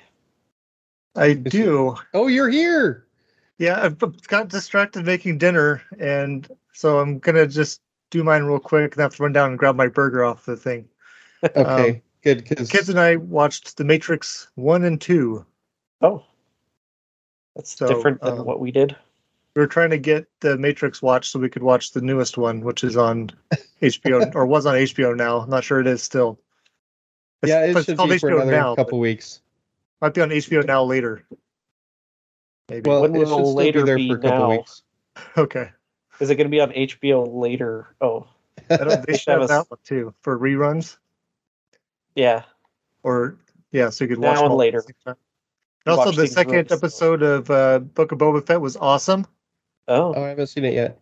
I 1.15 1.33
do. 1.33 1.95
Oh, 2.13 2.27
you're 2.27 2.49
here. 2.49 3.05
Yeah, 3.57 3.83
I've 3.83 3.97
got 4.27 4.47
distracted 4.47 5.05
making 5.05 5.37
dinner, 5.39 5.81
and 5.99 6.47
so 6.71 6.99
I'm 6.99 7.19
gonna 7.19 7.45
just 7.45 7.81
do 8.11 8.23
mine 8.23 8.43
real 8.43 8.59
quick 8.59 8.93
and 8.95 9.01
have 9.01 9.15
to 9.15 9.23
run 9.23 9.33
down 9.33 9.49
and 9.51 9.59
grab 9.59 9.75
my 9.75 9.87
burger 9.87 10.23
off 10.23 10.45
the 10.45 10.55
thing. 10.55 10.87
Okay, 11.43 11.89
Um, 11.95 12.01
good. 12.23 12.47
Because 12.47 12.69
Kids 12.69 12.87
and 12.89 12.99
I 12.99 13.17
watched 13.17 13.75
The 13.77 13.83
Matrix 13.83 14.47
one 14.55 14.85
and 14.85 14.99
two. 15.01 15.45
Oh, 16.01 16.23
that's 17.55 17.75
So, 17.77 17.87
different 17.87 18.21
than 18.21 18.39
um, 18.39 18.45
what 18.45 18.59
we 18.59 18.71
did. 18.71 18.95
We 19.55 19.61
were 19.61 19.67
trying 19.67 19.89
to 19.89 19.97
get 19.97 20.27
the 20.39 20.57
Matrix 20.57 21.01
watch 21.01 21.29
so 21.29 21.39
we 21.39 21.49
could 21.49 21.63
watch 21.63 21.91
the 21.91 22.01
newest 22.01 22.37
one, 22.37 22.61
which 22.61 22.83
is 22.83 22.95
on 22.97 23.31
HBO 23.81 24.33
or 24.35 24.45
was 24.45 24.65
on 24.65 24.75
HBO 24.75 25.15
now. 25.15 25.39
I'm 25.39 25.49
not 25.49 25.63
sure 25.63 25.79
it 25.79 25.87
is 25.87 26.01
still. 26.03 26.39
It's- 27.41 27.49
yeah, 27.49 27.61
but 27.61 27.69
it 27.69 27.77
it's 27.79 27.85
should 27.85 27.97
called 27.97 28.09
be 28.11 28.17
for 28.19 28.29
HBO 28.29 28.35
another 28.35 28.51
now, 28.51 28.75
but 28.75 28.83
couple 28.85 28.99
weeks. 28.99 29.41
Might 30.01 30.13
be 30.13 30.21
on 30.21 30.29
HBO 30.29 30.65
now 30.65 30.83
later. 30.83 31.25
Maybe. 32.69 32.89
Well, 32.89 33.01
When 33.01 33.15
it 33.15 33.19
will 33.19 33.25
should 33.25 33.33
still 33.33 33.51
be 33.51 33.57
later 33.57 33.83
there 33.83 33.97
be 33.97 34.09
for 34.09 34.15
a 34.17 34.21
couple 34.21 34.39
now? 34.39 34.49
weeks. 34.51 34.83
okay. 35.37 35.69
Is 36.21 36.29
it 36.29 36.35
going 36.35 36.45
to 36.47 36.51
be 36.51 36.59
on 36.61 36.71
HBO 36.71 37.27
later? 37.33 37.87
Oh, 37.99 38.27
I 38.69 38.77
don't, 38.77 38.89
they 39.05 39.13
They 39.13 39.17
should 39.17 39.31
have 39.31 39.41
have 39.41 39.49
a- 39.49 39.53
that 39.53 39.69
one 39.71 39.79
too 39.83 40.13
for 40.21 40.37
reruns. 40.37 40.97
yeah. 42.15 42.43
or 43.03 43.37
yeah, 43.71 43.89
so 43.89 44.03
you 44.05 44.09
could 44.09 44.19
Now 44.19 44.27
watch 44.29 44.35
them 44.37 44.43
and 44.45 44.51
all 44.51 44.57
later. 44.57 44.83
Same 45.87 45.99
also, 45.99 46.11
the 46.11 46.27
second 46.27 46.53
really 46.53 46.67
episode 46.71 47.23
of 47.23 47.49
uh, 47.49 47.79
Book 47.79 48.11
of 48.11 48.17
Boba 48.19 48.45
Fett 48.45 48.61
was 48.61 48.77
awesome. 48.77 49.25
Oh, 49.87 50.13
Oh, 50.13 50.23
I 50.23 50.29
haven't 50.29 50.47
seen 50.47 50.65
it 50.65 50.73
yet. 50.73 50.99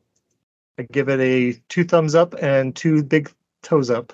I 0.80 0.84
give 0.84 1.10
it 1.10 1.20
a 1.20 1.54
two 1.70 1.84
thumbs 1.84 2.16
up 2.16 2.36
and 2.42 2.76
two 2.76 3.04
big 3.04 3.32
toes 3.64 3.90
up. 3.90 4.14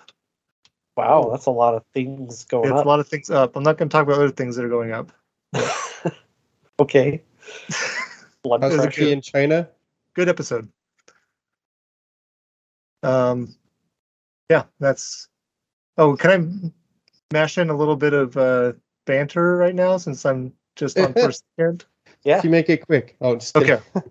wow, 0.96 1.30
that's 1.32 1.46
a 1.46 1.52
lot 1.52 1.76
of 1.76 1.84
things 1.94 2.46
going 2.46 2.70
It's 2.70 2.80
up. 2.80 2.86
a 2.86 2.88
lot 2.88 3.00
of 3.00 3.08
things 3.08 3.30
up. 3.30 3.56
I'm 3.56 3.64
not 3.64 3.78
going 3.78 3.90
to 3.90 3.94
talk 3.94 4.04
about 4.04 4.16
other 4.16 4.32
things 4.32 4.56
that 4.56 4.64
are 4.66 4.70
going 4.70 4.92
up. 4.92 5.12
okay. 6.80 7.22
Blood 8.44 8.62
How's 8.64 8.74
Is 8.74 8.86
it 8.86 8.98
in 9.10 9.22
China? 9.22 9.70
Good 10.14 10.30
episode. 10.30 10.70
Um, 13.04 13.56
yeah, 14.50 14.64
that's. 14.80 15.28
Oh, 15.98 16.16
can 16.16 16.32
I 16.32 17.34
mash 17.34 17.58
in 17.58 17.70
a 17.70 17.76
little 17.76 17.96
bit 17.96 18.14
of 18.14 18.38
uh, 18.38 18.74
banter 19.06 19.58
right 19.58 19.76
now 19.76 19.98
since 19.98 20.26
I'm 20.26 20.54
just 20.76 20.98
on 20.98 21.14
first 21.14 21.44
hand? 21.58 21.86
Yeah. 22.24 22.38
If 22.38 22.44
you 22.44 22.50
make 22.50 22.70
it 22.70 22.86
quick. 22.86 23.16
Oh, 23.22 23.36
just. 23.36 23.56
Okay. 23.58 23.80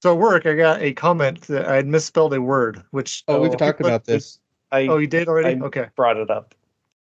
So 0.00 0.12
at 0.12 0.18
work, 0.20 0.46
I 0.46 0.54
got 0.54 0.80
a 0.80 0.92
comment 0.92 1.40
that 1.48 1.66
I 1.66 1.74
had 1.74 1.88
misspelled 1.88 2.32
a 2.32 2.40
word, 2.40 2.84
which 2.92 3.24
Oh, 3.26 3.40
we've 3.40 3.50
Oh, 3.50 3.56
talked 3.56 3.80
about 3.80 4.04
this. 4.04 4.38
I 4.70 4.86
Oh, 4.86 4.98
you 4.98 5.08
did 5.08 5.26
already? 5.26 5.60
I- 5.60 5.64
okay. 5.66 5.86
brought 5.96 6.16
it 6.18 6.30
up. 6.30 6.54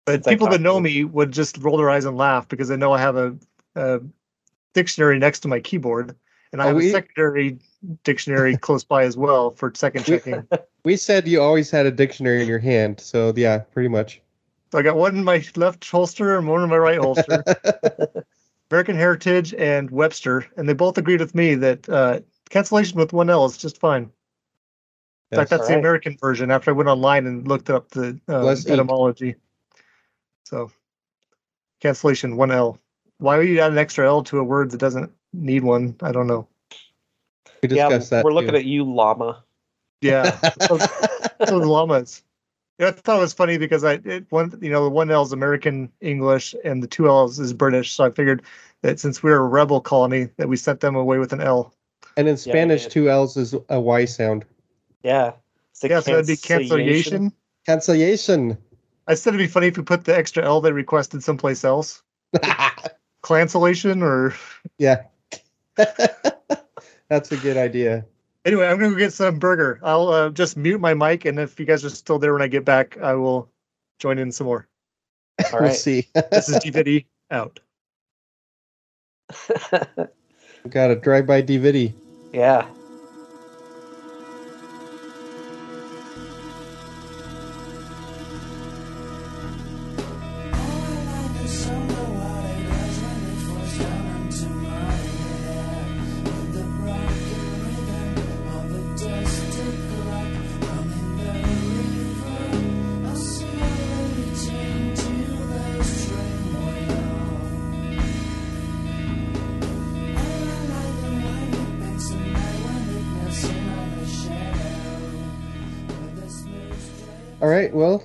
But 0.03 0.25
people 0.25 0.47
that 0.49 0.59
know 0.59 0.77
me 0.77 1.05
would 1.05 1.31
just 1.31 1.57
roll 1.59 1.77
their 1.77 1.89
eyes 1.89 2.03
and 2.03 2.17
laugh 2.17 2.49
because 2.49 2.67
they 2.67 2.75
know 2.75 2.91
I 2.91 2.99
have 2.99 3.15
a, 3.15 3.33
a 3.75 4.01
dictionary 4.73 5.17
next 5.19 5.39
to 5.41 5.47
my 5.47 5.61
keyboard, 5.61 6.17
and 6.51 6.61
I 6.61 6.65
Oh, 6.65 6.67
have 6.67 6.75
we- 6.75 6.89
a 6.89 6.91
secondary 6.91 7.59
dictionary 8.03 8.57
close 8.67 8.83
by 8.83 9.03
as 9.05 9.15
well 9.15 9.51
for 9.51 9.71
second 9.73 10.05
We- 10.05 10.17
checking. 10.17 10.45
We 10.83 10.97
said 10.97 11.29
you 11.29 11.41
always 11.41 11.71
had 11.71 11.85
a 11.85 11.91
dictionary 11.91 12.41
in 12.41 12.47
your 12.49 12.59
hand, 12.59 12.99
so 12.99 13.31
yeah, 13.37 13.59
pretty 13.59 13.87
much. 13.87 14.19
So 14.71 14.79
I 14.79 14.83
got 14.83 14.95
one 14.95 15.17
in 15.17 15.23
my 15.23 15.43
left 15.55 15.89
holster 15.89 16.37
and 16.37 16.47
one 16.47 16.63
in 16.63 16.69
my 16.69 16.77
right 16.77 16.97
holster. 16.97 17.43
American 18.71 18.95
Heritage 18.95 19.53
and 19.53 19.91
Webster, 19.91 20.47
and 20.55 20.67
they 20.67 20.73
both 20.73 20.97
agreed 20.97 21.19
with 21.19 21.35
me 21.35 21.55
that 21.55 21.89
uh, 21.89 22.21
cancellation 22.49 22.97
with 22.97 23.11
one 23.11 23.29
L 23.29 23.43
is 23.45 23.57
just 23.57 23.79
fine. 23.79 24.03
In 24.03 25.37
fact, 25.37 25.49
Yes. 25.49 25.49
that's 25.49 25.67
the 25.67 25.77
American 25.77 26.17
version. 26.17 26.51
After 26.51 26.71
I 26.71 26.73
went 26.73 26.87
online 26.89 27.25
and 27.27 27.45
looked 27.47 27.69
up 27.69 27.89
the 27.89 28.19
uh, 28.29 28.43
Less 28.43 28.65
ink. 28.65 28.73
etymology, 28.75 29.35
so 30.45 30.71
cancellation 31.81 32.37
one 32.37 32.51
L. 32.51 32.79
Why 33.17 33.37
would 33.37 33.49
you 33.49 33.59
add 33.59 33.73
an 33.73 33.77
extra 33.77 34.07
L 34.07 34.23
to 34.23 34.39
a 34.39 34.43
word 34.43 34.71
that 34.71 34.77
doesn't 34.79 35.11
need 35.33 35.63
one? 35.63 35.95
I 36.01 36.13
don't 36.13 36.27
know. 36.27 36.47
we 37.61 37.67
Yeah, 37.67 37.89
discussed 37.89 38.09
that. 38.11 38.23
we're 38.23 38.33
looking 38.33 38.51
too. 38.51 38.55
at 38.55 38.65
you, 38.65 38.85
llama. 38.85 39.43
Yeah, 40.01 40.37
those, 40.69 40.87
those 41.39 41.65
llamas. 41.65 42.23
Yeah, 42.81 42.87
I 42.87 42.91
thought 42.91 43.17
it 43.19 43.21
was 43.21 43.33
funny 43.33 43.59
because 43.59 43.83
I 43.83 43.99
it, 44.03 44.25
one 44.31 44.57
you 44.59 44.71
know 44.71 44.83
the 44.83 44.89
one 44.89 45.11
L 45.11 45.21
is 45.21 45.31
American 45.31 45.91
English 46.01 46.55
and 46.65 46.81
the 46.81 46.87
two 46.87 47.07
L's 47.07 47.37
is 47.37 47.53
British, 47.53 47.91
so 47.91 48.05
I 48.05 48.09
figured 48.09 48.41
that 48.81 48.99
since 48.99 49.21
we're 49.21 49.37
a 49.37 49.45
rebel 49.45 49.81
colony, 49.81 50.29
that 50.37 50.49
we 50.49 50.57
sent 50.57 50.79
them 50.79 50.95
away 50.95 51.19
with 51.19 51.31
an 51.31 51.41
L. 51.41 51.75
and 52.17 52.27
in 52.27 52.37
Spanish, 52.37 52.83
did. 52.83 52.91
two 52.91 53.07
L's 53.11 53.37
is 53.37 53.53
a 53.69 53.79
Y 53.79 54.05
sound. 54.05 54.45
Yeah. 55.03 55.33
It's 55.69 55.83
a 55.83 55.89
Yeah, 55.89 55.99
so 55.99 56.11
that'd 56.11 56.25
be 56.25 56.35
cancellation. 56.35 57.31
cancellation. 57.67 58.57
Cancellation. 58.57 58.57
I 59.05 59.13
said 59.13 59.35
it'd 59.35 59.45
be 59.45 59.51
funny 59.51 59.67
if 59.67 59.77
we 59.77 59.83
put 59.83 60.05
the 60.05 60.17
extra 60.17 60.43
L 60.43 60.59
they 60.59 60.71
requested 60.71 61.23
someplace 61.23 61.63
else. 61.63 62.01
Cancellation 63.23 64.01
or 64.01 64.33
yeah. 64.79 65.03
That's 65.75 67.31
a 67.31 67.37
good 67.37 67.57
idea. 67.57 68.05
Anyway, 68.43 68.65
I'm 68.65 68.79
gonna 68.79 68.91
go 68.91 68.97
get 68.97 69.13
some 69.13 69.37
burger. 69.37 69.79
I'll 69.83 70.07
uh, 70.09 70.29
just 70.29 70.57
mute 70.57 70.81
my 70.81 70.93
mic, 70.93 71.25
and 71.25 71.39
if 71.39 71.59
you 71.59 71.65
guys 71.65 71.85
are 71.85 71.89
still 71.89 72.17
there 72.17 72.33
when 72.33 72.41
I 72.41 72.47
get 72.47 72.65
back, 72.65 72.97
I 72.97 73.13
will 73.13 73.49
join 73.99 74.17
in 74.17 74.31
some 74.31 74.45
more. 74.47 74.67
All 75.53 75.59
We'll 75.61 75.73
see. 75.73 76.07
This 76.31 76.49
is 76.49 76.57
D'Viddy 76.59 77.05
out. 77.29 77.59
Got 80.69 80.91
a 80.91 80.95
drive-by 80.95 81.41
D'Viddy. 81.41 81.93
yeah. 82.33 82.67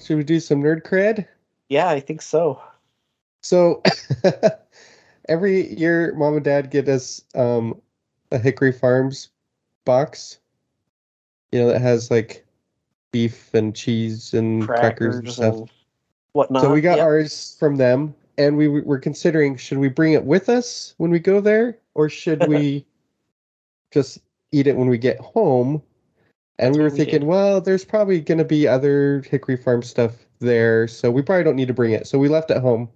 Should 0.07 0.17
we 0.17 0.25
do 0.25 0.39
some 0.39 0.63
nerd 0.63 0.83
cred? 0.83 1.27
Yeah, 1.69 1.89
I 1.89 1.99
think 1.99 2.23
so. 2.23 2.63
So 3.43 3.83
every 5.29 5.77
year, 5.77 6.15
mom 6.15 6.35
and 6.37 6.45
dad 6.45 6.71
get 6.71 6.89
us 6.89 7.25
um, 7.35 7.81
a 8.31 8.39
Hickory 8.39 8.71
Farms 8.73 9.31
box. 9.85 10.39
You 11.51 11.61
know 11.61 11.69
that 11.69 11.81
has 11.81 12.11
like 12.11 12.47
beef 13.11 13.53
and 13.53 13.75
cheese 13.75 14.33
and 14.33 14.69
crackers, 14.69 15.17
and 15.17 15.29
stuff. 15.29 15.55
and 15.57 15.71
whatnot. 16.33 16.63
so 16.63 16.73
we 16.73 16.81
got 16.81 16.99
Yep. 16.99 17.05
ours 17.07 17.57
from 17.59 17.77
them, 17.77 18.15
and 18.39 18.57
we 18.57 18.69
were 18.69 18.99
considering 18.99 19.57
should 19.57 19.79
we 19.79 19.89
bring 19.89 20.13
it 20.13 20.25
with 20.25 20.49
us 20.49 20.95
when 20.99 21.11
we 21.11 21.19
go 21.19 21.41
there, 21.41 21.79
or 21.95 22.09
should 22.09 22.47
we 22.47 22.87
just 23.93 24.19
eat 24.53 24.69
it 24.69 24.77
when 24.77 24.89
we 24.89 24.99
get 24.99 25.19
home? 25.19 25.83
And 26.59 26.75
we 26.75 26.83
were 26.83 26.91
we 26.91 26.97
thinking, 26.97 27.21
did. 27.21 27.27
well, 27.29 27.61
there's 27.61 27.85
probably 27.85 28.21
going 28.21 28.39
to 28.39 28.45
be 28.45 28.67
other 28.67 29.23
Hickory 29.29 29.57
Farm 29.57 29.83
stuff 29.83 30.13
there, 30.39 30.89
so 30.89 31.11
we 31.11 31.23
probably 31.23 31.45
don't 31.45 31.57
need 31.57 31.69
to 31.69 31.75
bring 31.75 31.93
it. 31.93 32.07
So 32.07 32.19
we 32.19 32.29
left 32.29 32.51
it 32.51 32.59
home, 32.59 32.89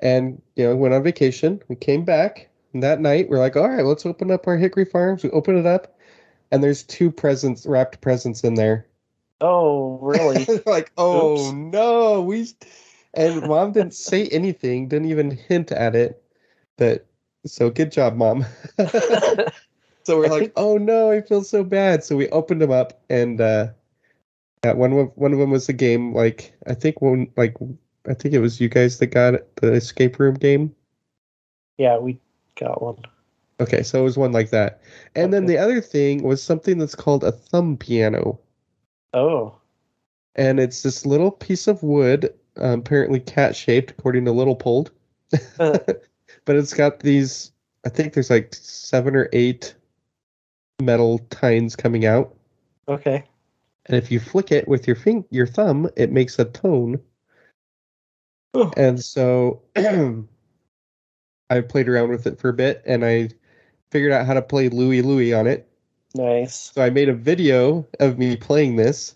and 0.00 0.40
you 0.56 0.64
know, 0.64 0.76
went 0.76 0.94
on 0.94 1.02
vacation. 1.02 1.62
We 1.68 1.76
came 1.76 2.04
back 2.04 2.48
and 2.72 2.82
that 2.82 3.00
night. 3.00 3.28
We're 3.28 3.38
like, 3.38 3.56
all 3.56 3.68
right, 3.68 3.84
let's 3.84 4.06
open 4.06 4.30
up 4.30 4.46
our 4.46 4.56
Hickory 4.56 4.84
Farms. 4.84 5.22
We 5.22 5.30
open 5.30 5.56
it 5.56 5.66
up, 5.66 5.96
and 6.50 6.62
there's 6.62 6.82
two 6.82 7.10
presents, 7.10 7.66
wrapped 7.66 8.00
presents 8.00 8.42
in 8.42 8.54
there. 8.54 8.86
Oh, 9.40 9.98
really? 10.00 10.46
like, 10.66 10.90
oh 10.96 11.34
Oops. 11.34 11.52
no, 11.52 12.22
we. 12.22 12.48
And 13.14 13.46
mom 13.46 13.72
didn't 13.72 13.94
say 13.94 14.26
anything, 14.26 14.88
didn't 14.88 15.10
even 15.10 15.30
hint 15.30 15.72
at 15.72 15.94
it. 15.94 16.22
But 16.76 17.06
so 17.46 17.70
good 17.70 17.92
job, 17.92 18.16
mom. 18.16 18.44
so 20.06 20.18
we're 20.18 20.26
I 20.26 20.28
like, 20.28 20.40
think- 20.40 20.52
oh 20.56 20.78
no, 20.78 21.10
I 21.10 21.20
feel 21.20 21.42
so 21.42 21.64
bad. 21.64 22.04
So 22.04 22.16
we 22.16 22.28
opened 22.30 22.60
them 22.62 22.70
up, 22.70 23.02
and 23.10 23.40
uh, 23.40 23.68
one 24.62 24.92
of 24.92 25.10
one 25.16 25.32
of 25.32 25.38
them 25.38 25.50
was 25.50 25.68
a 25.68 25.72
game. 25.72 26.14
Like 26.14 26.54
I 26.66 26.74
think 26.74 27.00
one, 27.02 27.28
like 27.36 27.56
I 28.08 28.14
think 28.14 28.34
it 28.34 28.40
was 28.40 28.60
you 28.60 28.68
guys 28.68 28.98
that 28.98 29.08
got 29.08 29.34
it, 29.34 29.56
the 29.56 29.72
escape 29.72 30.18
room 30.18 30.34
game. 30.34 30.74
yeah, 31.78 31.98
we 31.98 32.18
got 32.58 32.80
one. 32.82 32.98
Okay, 33.58 33.82
so 33.82 33.98
it 34.00 34.04
was 34.04 34.18
one 34.18 34.32
like 34.32 34.50
that. 34.50 34.80
And 35.14 35.32
then 35.32 35.46
the 35.46 35.56
other 35.58 35.80
thing 35.80 36.22
was 36.22 36.42
something 36.42 36.78
that's 36.78 36.94
called 36.94 37.24
a 37.24 37.32
thumb 37.32 37.76
piano. 37.78 38.38
Oh, 39.14 39.56
And 40.34 40.60
it's 40.60 40.82
this 40.82 41.06
little 41.06 41.30
piece 41.30 41.66
of 41.66 41.82
wood, 41.82 42.34
um, 42.58 42.80
apparently 42.80 43.18
cat 43.18 43.56
shaped, 43.56 43.92
according 43.92 44.26
to 44.26 44.32
Little 44.32 44.56
Pold. 44.56 44.90
Uh. 45.58 45.78
but 46.44 46.56
it's 46.56 46.74
got 46.74 47.00
these, 47.00 47.50
I 47.86 47.88
think 47.88 48.12
there's 48.12 48.28
like 48.28 48.54
seven 48.54 49.16
or 49.16 49.30
eight 49.32 49.74
metal 50.80 51.18
tines 51.30 51.74
coming 51.76 52.04
out. 52.06 52.34
okay. 52.88 53.24
And 53.88 53.96
if 53.96 54.10
you 54.10 54.18
flick 54.18 54.50
it 54.50 54.66
with 54.66 54.88
your 54.88 54.96
fing- 54.96 55.24
your 55.30 55.46
thumb, 55.46 55.88
it 55.96 56.10
makes 56.10 56.40
a 56.40 56.44
tone. 56.44 57.00
Oh. 58.52 58.72
And 58.76 59.00
so 59.00 59.62
I 61.50 61.60
played 61.60 61.88
around 61.88 62.08
with 62.10 62.26
it 62.26 62.40
for 62.40 62.48
a 62.48 62.52
bit 62.52 62.82
and 62.84 63.04
I 63.04 63.28
figured 63.92 64.10
out 64.10 64.26
how 64.26 64.34
to 64.34 64.42
play 64.42 64.68
Louie 64.70 65.02
Louie 65.02 65.32
on 65.32 65.46
it. 65.46 65.68
Nice. 66.16 66.72
So 66.74 66.82
I 66.82 66.90
made 66.90 67.08
a 67.08 67.14
video 67.14 67.86
of 68.00 68.18
me 68.18 68.34
playing 68.36 68.74
this 68.74 69.14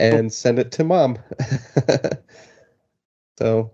and 0.00 0.32
sent 0.32 0.58
it 0.58 0.72
to 0.72 0.82
mom. 0.82 1.16
so 3.38 3.70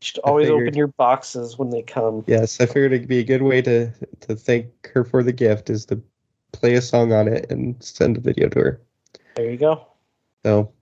should 0.00 0.18
always 0.24 0.48
figured- 0.48 0.62
open 0.68 0.76
your 0.76 0.88
boxes 0.88 1.56
when 1.58 1.70
they 1.70 1.82
come. 1.82 2.24
yes, 2.26 2.60
I 2.60 2.66
figured 2.66 2.92
it'd 2.92 3.06
be 3.06 3.20
a 3.20 3.24
good 3.24 3.42
way 3.42 3.62
to 3.62 3.92
to 4.22 4.34
thank 4.34 4.66
her 4.94 5.04
for 5.04 5.22
the 5.22 5.32
gift 5.32 5.70
is 5.70 5.86
to 5.86 6.02
play 6.52 6.74
a 6.74 6.82
song 6.82 7.12
on 7.12 7.28
it 7.28 7.50
and 7.50 7.76
send 7.82 8.16
a 8.16 8.20
video 8.20 8.48
to 8.48 8.58
her. 8.58 8.80
There 9.36 9.50
you 9.50 9.56
go. 9.56 9.86
So 10.44 10.72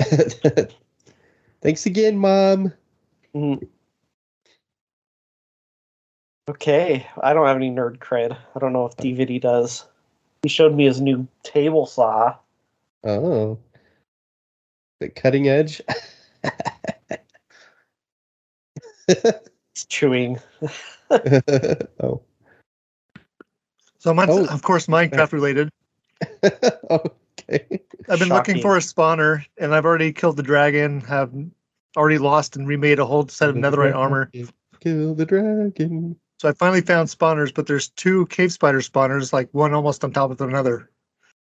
thanks 1.60 1.86
again, 1.86 2.18
mom. 2.18 2.72
Mhm. 3.34 3.68
Okay, 6.48 7.06
I 7.22 7.34
don't 7.34 7.46
have 7.46 7.56
any 7.56 7.70
nerd 7.70 7.98
cred. 7.98 8.32
I 8.32 8.58
don't 8.58 8.72
know 8.72 8.86
if 8.86 8.96
D'Viddy 8.96 9.38
does. 9.38 9.86
He 10.42 10.48
showed 10.48 10.74
me 10.74 10.86
his 10.86 11.00
new 11.00 11.28
table 11.42 11.84
saw. 11.84 12.36
Oh, 13.04 13.58
the 15.00 15.10
cutting 15.10 15.48
edge. 15.48 15.82
It's 19.78 19.84
chewing. 19.86 20.40
oh, 21.10 22.20
So 23.98 24.14
mine's, 24.14 24.30
Oh. 24.30 24.46
of 24.46 24.62
course, 24.62 24.86
Minecraft 24.86 25.32
related. 25.32 25.70
okay. 26.90 27.80
I've 28.08 28.18
been 28.18 28.28
looking 28.28 28.60
for 28.60 28.76
a 28.76 28.80
spawner, 28.80 29.44
and 29.58 29.74
I've 29.74 29.84
already 29.84 30.12
killed 30.12 30.36
the 30.36 30.42
dragon. 30.42 31.00
Have 31.02 31.32
already 31.96 32.18
lost 32.18 32.56
and 32.56 32.66
remade 32.66 32.98
a 32.98 33.06
whole 33.06 33.26
set 33.28 33.48
of 33.50 33.56
netherite 33.56 33.94
armor. 33.94 34.30
Kill 34.80 35.14
the 35.14 35.26
dragon. 35.26 36.16
So 36.40 36.48
I 36.48 36.52
finally 36.52 36.80
found 36.82 37.08
spawners, 37.08 37.52
but 37.52 37.66
there's 37.66 37.88
two 37.88 38.26
cave 38.26 38.52
spider 38.52 38.78
spawners, 38.80 39.32
like 39.32 39.48
one 39.52 39.74
almost 39.74 40.04
on 40.04 40.12
top 40.12 40.30
of 40.30 40.40
another. 40.40 40.88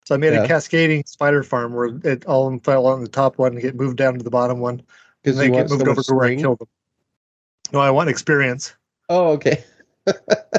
So 0.06 0.16
I 0.16 0.18
made 0.18 0.34
Yeah. 0.34 0.43
a 0.43 0.47
cascading 0.47 1.04
spider 1.06 1.43
farm 1.43 1.74
where 1.74 1.91
it 2.04 2.26
all 2.26 2.47
of 2.47 2.52
them 2.54 2.60
fell 2.62 2.88
on 2.88 3.02
the 3.02 3.08
top 3.08 3.38
one 3.38 3.52
and 3.54 3.62
get 3.62 3.76
moved 3.76 3.97
down 3.97 4.18
to 4.18 4.24
the 4.24 4.32
bottom 4.32 4.60
one, 4.60 4.80
and 4.80 4.84
Because 5.22 5.38
they 5.38 5.52
get 5.52 5.70
moved 5.70 5.88
over 5.88 6.02
to 6.02 6.14
where 6.16 6.26
I 6.26 6.28
string. 6.30 6.39
killed 6.39 6.60
them. 6.60 6.68
No, 7.72 7.80
I 7.80 7.91
want 7.91 8.10
experience. 8.10 8.74
Oh, 9.10 9.28
okay. 9.34 9.64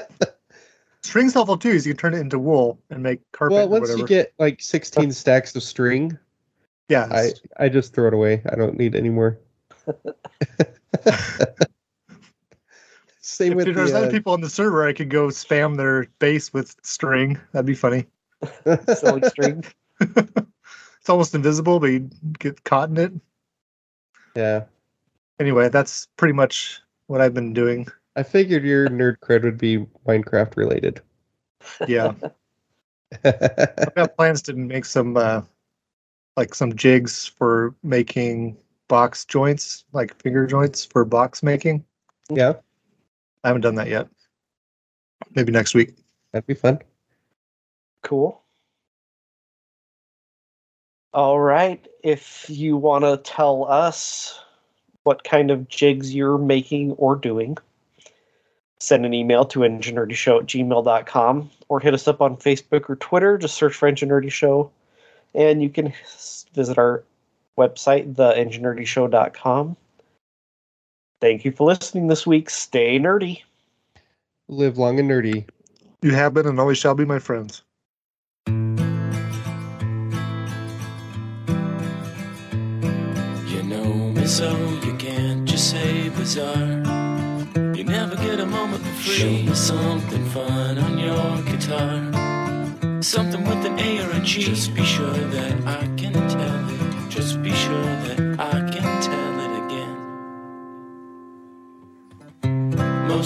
String's 1.03 1.35
helpful 1.35 1.57
too, 1.57 1.71
is 1.71 1.87
you 1.87 1.95
can 1.95 1.99
turn 1.99 2.15
it 2.15 2.21
into 2.21 2.39
wool 2.39 2.79
and 2.91 3.03
make 3.03 3.21
carpet 3.33 3.55
well, 3.55 3.67
or 3.67 3.69
once 3.69 3.83
whatever. 3.83 4.01
you 4.01 4.07
get 4.07 4.35
like 4.39 4.61
16 4.61 5.13
stacks 5.13 5.57
of 5.57 5.63
string, 5.63 6.19
yeah, 6.91 7.09
I 7.11 7.33
I 7.57 7.69
just 7.69 7.95
throw 7.95 8.09
it 8.09 8.15
away. 8.15 8.43
I 8.51 8.57
don't 8.57 8.77
need 8.77 8.97
any 8.97 9.11
more. 9.11 9.39
Same 13.21 13.53
if 13.53 13.57
with 13.59 13.75
there's 13.75 13.93
the, 13.93 13.97
other 13.97 14.09
uh, 14.09 14.11
people 14.11 14.33
on 14.33 14.41
the 14.41 14.51
server, 14.51 14.87
I 14.87 14.93
could 14.93 15.09
go 15.09 15.29
spam 15.29 15.77
their 15.77 16.09
base 16.19 16.53
with 16.53 16.75
string. 16.83 17.39
That'd 17.53 17.65
be 17.65 17.77
funny. 17.77 18.07
Silly 18.95 19.23
string. 19.29 19.65
it's 20.01 21.09
almost 21.09 21.35
invisible, 21.35 21.79
but 21.79 21.87
you 21.87 22.11
get 22.41 22.65
caught 22.65 22.91
in 22.91 22.97
it. 22.97 23.13
yeah. 24.35 24.65
Anyway, 25.39 25.69
that's 25.69 26.09
pretty 26.17 26.35
much 26.35 26.81
what 27.07 27.21
I've 27.21 27.35
been 27.35 27.53
doing. 27.53 27.87
I 28.17 28.23
figured 28.23 28.65
your 28.65 28.89
nerd 28.89 29.19
cred 29.19 29.43
would 29.45 29.59
be 29.59 29.87
Minecraft 30.07 30.57
related. 30.57 31.01
Yeah, 31.87 32.15
I've 33.25 33.95
got 33.95 34.17
plans 34.17 34.43
to 34.43 34.55
make 34.55 34.85
some 34.85 35.17
uh, 35.17 35.43
like 36.37 36.55
some 36.55 36.75
jigs 36.75 37.27
for 37.27 37.75
making 37.83 38.57
box 38.89 39.25
joints, 39.25 39.85
like 39.93 40.21
finger 40.23 40.47
joints 40.47 40.85
for 40.85 41.05
box 41.05 41.43
making. 41.43 41.85
yeah, 42.31 42.55
I 43.45 43.49
haven't 43.49 43.63
done 43.63 43.77
that 43.77 43.89
yet. 43.89 44.09
Maybe 45.35 45.53
next 45.53 45.75
week. 45.75 45.95
that'd 46.33 46.47
be 46.47 46.55
fun. 46.55 46.81
Cool. 48.03 48.41
All 51.13 51.41
right. 51.41 51.85
If 52.03 52.47
you 52.49 52.77
want 52.77 53.05
to 53.05 53.17
tell 53.19 53.65
us 53.65 54.41
what 55.03 55.25
kind 55.25 55.51
of 55.51 55.69
jigs 55.69 56.15
you're 56.15 56.39
making 56.39 56.93
or 56.93 57.17
doing, 57.17 57.59
send 58.81 59.07
an 59.07 59.15
email 59.15 59.45
to 59.45 59.61
engineerdyshow 59.61 60.41
at 60.41 60.47
gmail.com 60.47 61.51
or 61.69 61.81
hit 61.81 61.95
us 61.95 62.09
up 62.09 62.21
on 62.21 62.37
Facebook 62.37 62.89
or 62.89 62.97
Twitter. 62.97 63.39
Just 63.39 63.55
search 63.55 63.75
for 63.75 63.91
Engineerdy 63.91 64.33
Show. 64.33 64.71
And 65.35 65.63
you 65.63 65.71
can 65.71 65.93
visit 66.55 66.79
our 66.79 67.05
website, 67.59 68.15
theengineerdyshow.com. 68.15 69.77
Thank 71.21 71.45
you 71.45 71.53
for 71.53 71.67
listening 71.67 72.09
this 72.09 72.27
week. 72.27 72.49
Stay 72.49 72.99
nerdy. 72.99 73.43
Live 74.49 74.79
long 74.79 74.99
and 74.99 75.09
nerdy. 75.09 75.45
You 76.03 76.13
have 76.13 76.33
been 76.33 76.47
and 76.47 76.59
always 76.59 76.79
shall 76.79 76.95
be 76.95 77.05
my 77.05 77.19
friends. 77.19 77.63
You 78.47 78.53
know 83.63 83.93
me 84.15 84.25
so 84.27 84.51
you 84.83 84.95
can't 84.97 85.47
just 85.47 85.71
say 85.71 86.09
bizarre. 86.09 86.80
You 87.81 87.87
never 87.87 88.15
get 88.17 88.39
a 88.39 88.45
moment 88.45 88.85
for 88.85 88.93
free. 88.93 89.15
Show 89.15 89.31
me 89.31 89.55
something 89.55 90.25
fun 90.27 90.77
on 90.77 90.99
your 90.99 91.41
guitar. 91.51 93.03
Something 93.03 93.43
with 93.45 93.65
an 93.65 93.81
A 93.81 94.05
or 94.05 94.11
a 94.11 94.21
G. 94.21 94.43
Just 94.43 94.75
be 94.75 94.85
sure 94.85 95.11
that 95.11 95.67
I 95.67 95.87
can 95.97 96.13
tell 96.13 96.69
it. 96.69 97.09
Just 97.09 97.43
be 97.43 97.51
sure 97.53 97.83
that 98.05 98.39
I 98.39 98.50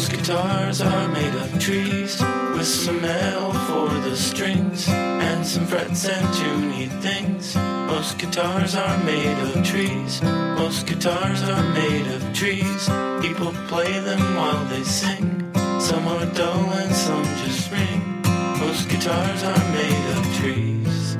Most 0.04 0.16
guitars 0.16 0.80
are 0.82 1.08
made 1.08 1.34
of 1.34 1.58
trees 1.58 2.20
with 2.52 2.66
some 2.66 3.02
L 3.02 3.54
for 3.66 3.88
the 4.06 4.14
strings 4.14 4.86
and 4.86 5.46
some 5.46 5.64
frets 5.64 6.06
and 6.06 6.26
tuney 6.34 6.90
things. 7.00 7.56
Most 7.56 8.18
guitars 8.18 8.74
are 8.74 8.98
made 9.04 9.38
of 9.48 9.64
trees. 9.64 10.20
Most 10.60 10.86
guitars 10.86 11.42
are 11.44 11.62
made 11.72 12.06
of 12.08 12.34
trees. 12.34 12.86
People 13.22 13.54
play 13.66 13.98
them 14.00 14.20
while 14.36 14.62
they 14.66 14.82
sing. 14.82 15.50
Some 15.80 16.06
are 16.06 16.26
dull 16.34 16.70
and 16.82 16.94
some 16.94 17.24
just 17.42 17.72
ring. 17.72 18.20
Most 18.60 18.90
guitars 18.90 19.42
are 19.42 19.64
made 19.72 20.06
of 20.18 20.36
trees. 20.36 21.16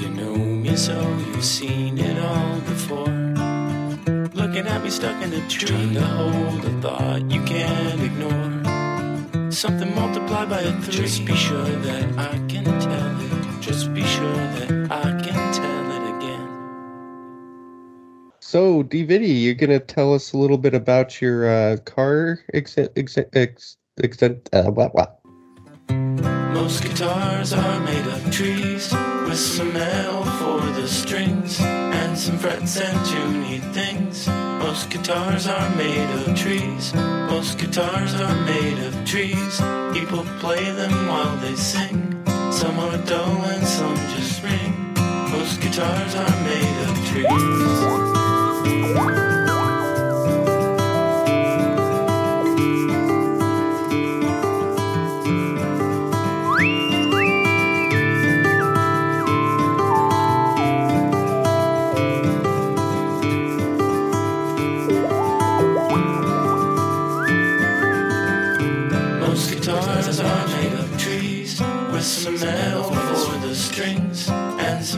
You 0.00 0.08
know 0.08 0.36
me 0.36 0.74
so 0.74 0.98
you've 1.26 1.44
seen 1.44 1.98
it 1.98 2.18
all 2.18 2.60
before. 2.60 3.27
Looking 4.58 4.72
at 4.72 4.82
me 4.82 4.90
stuck 4.90 5.22
in 5.22 5.32
a 5.32 5.48
tree. 5.48 5.68
Trying 5.68 5.94
to 5.94 6.00
hold 6.04 6.64
a 6.64 6.80
thought 6.80 7.30
you 7.30 7.40
can't 7.44 8.02
ignore. 8.02 9.52
Something 9.52 9.94
multiplied 9.94 10.50
by 10.50 10.62
a 10.62 10.72
three. 10.80 10.94
Just 10.94 11.24
be 11.24 11.36
sure 11.36 11.62
that 11.62 12.18
I 12.18 12.32
can 12.48 12.64
tell 12.64 13.20
it. 13.20 13.60
Just 13.60 13.94
be 13.94 14.02
sure 14.02 14.34
that 14.34 14.90
I 14.90 15.22
can 15.22 15.54
tell 15.54 15.92
it 15.92 16.16
again. 16.16 16.48
So, 18.40 18.82
D'Viddy, 18.82 19.30
you're 19.30 19.54
gonna 19.54 19.78
tell 19.78 20.12
us 20.12 20.32
a 20.32 20.36
little 20.36 20.58
bit 20.58 20.74
about 20.74 21.22
your 21.22 21.48
uh, 21.48 21.76
car 21.84 22.40
exent 22.52 22.90
exent 22.96 23.28
ex, 23.34 23.76
exent 24.02 24.48
uh, 24.52 24.72
blah, 24.72 24.88
blah. 24.88 25.06
Most 26.52 26.82
guitars 26.82 27.52
are 27.52 27.80
made 27.84 28.06
of 28.08 28.32
trees 28.32 28.92
with 29.24 29.38
some 29.38 29.72
metal 29.72 30.24
for 30.24 30.58
the 30.72 30.88
strings 30.88 31.60
some 32.18 32.36
frets 32.36 32.76
and 32.76 32.98
tuney 33.06 33.60
things. 33.72 34.26
Most 34.26 34.90
guitars 34.90 35.46
are 35.46 35.70
made 35.76 36.10
of 36.26 36.36
trees. 36.36 36.92
Most 36.94 37.58
guitars 37.58 38.12
are 38.14 38.34
made 38.44 38.78
of 38.86 39.04
trees. 39.04 39.60
People 39.92 40.24
play 40.40 40.68
them 40.72 40.90
while 41.06 41.36
they 41.36 41.54
sing. 41.54 42.20
Some 42.50 42.76
are 42.80 42.98
dull 43.06 43.42
and 43.52 43.64
some 43.64 43.94
just 44.16 44.42
ring. 44.42 44.94
Most 45.30 45.60
guitars 45.60 46.16
are 46.16 46.42
made 46.42 46.88
of 46.88 47.06
trees. 47.06 47.28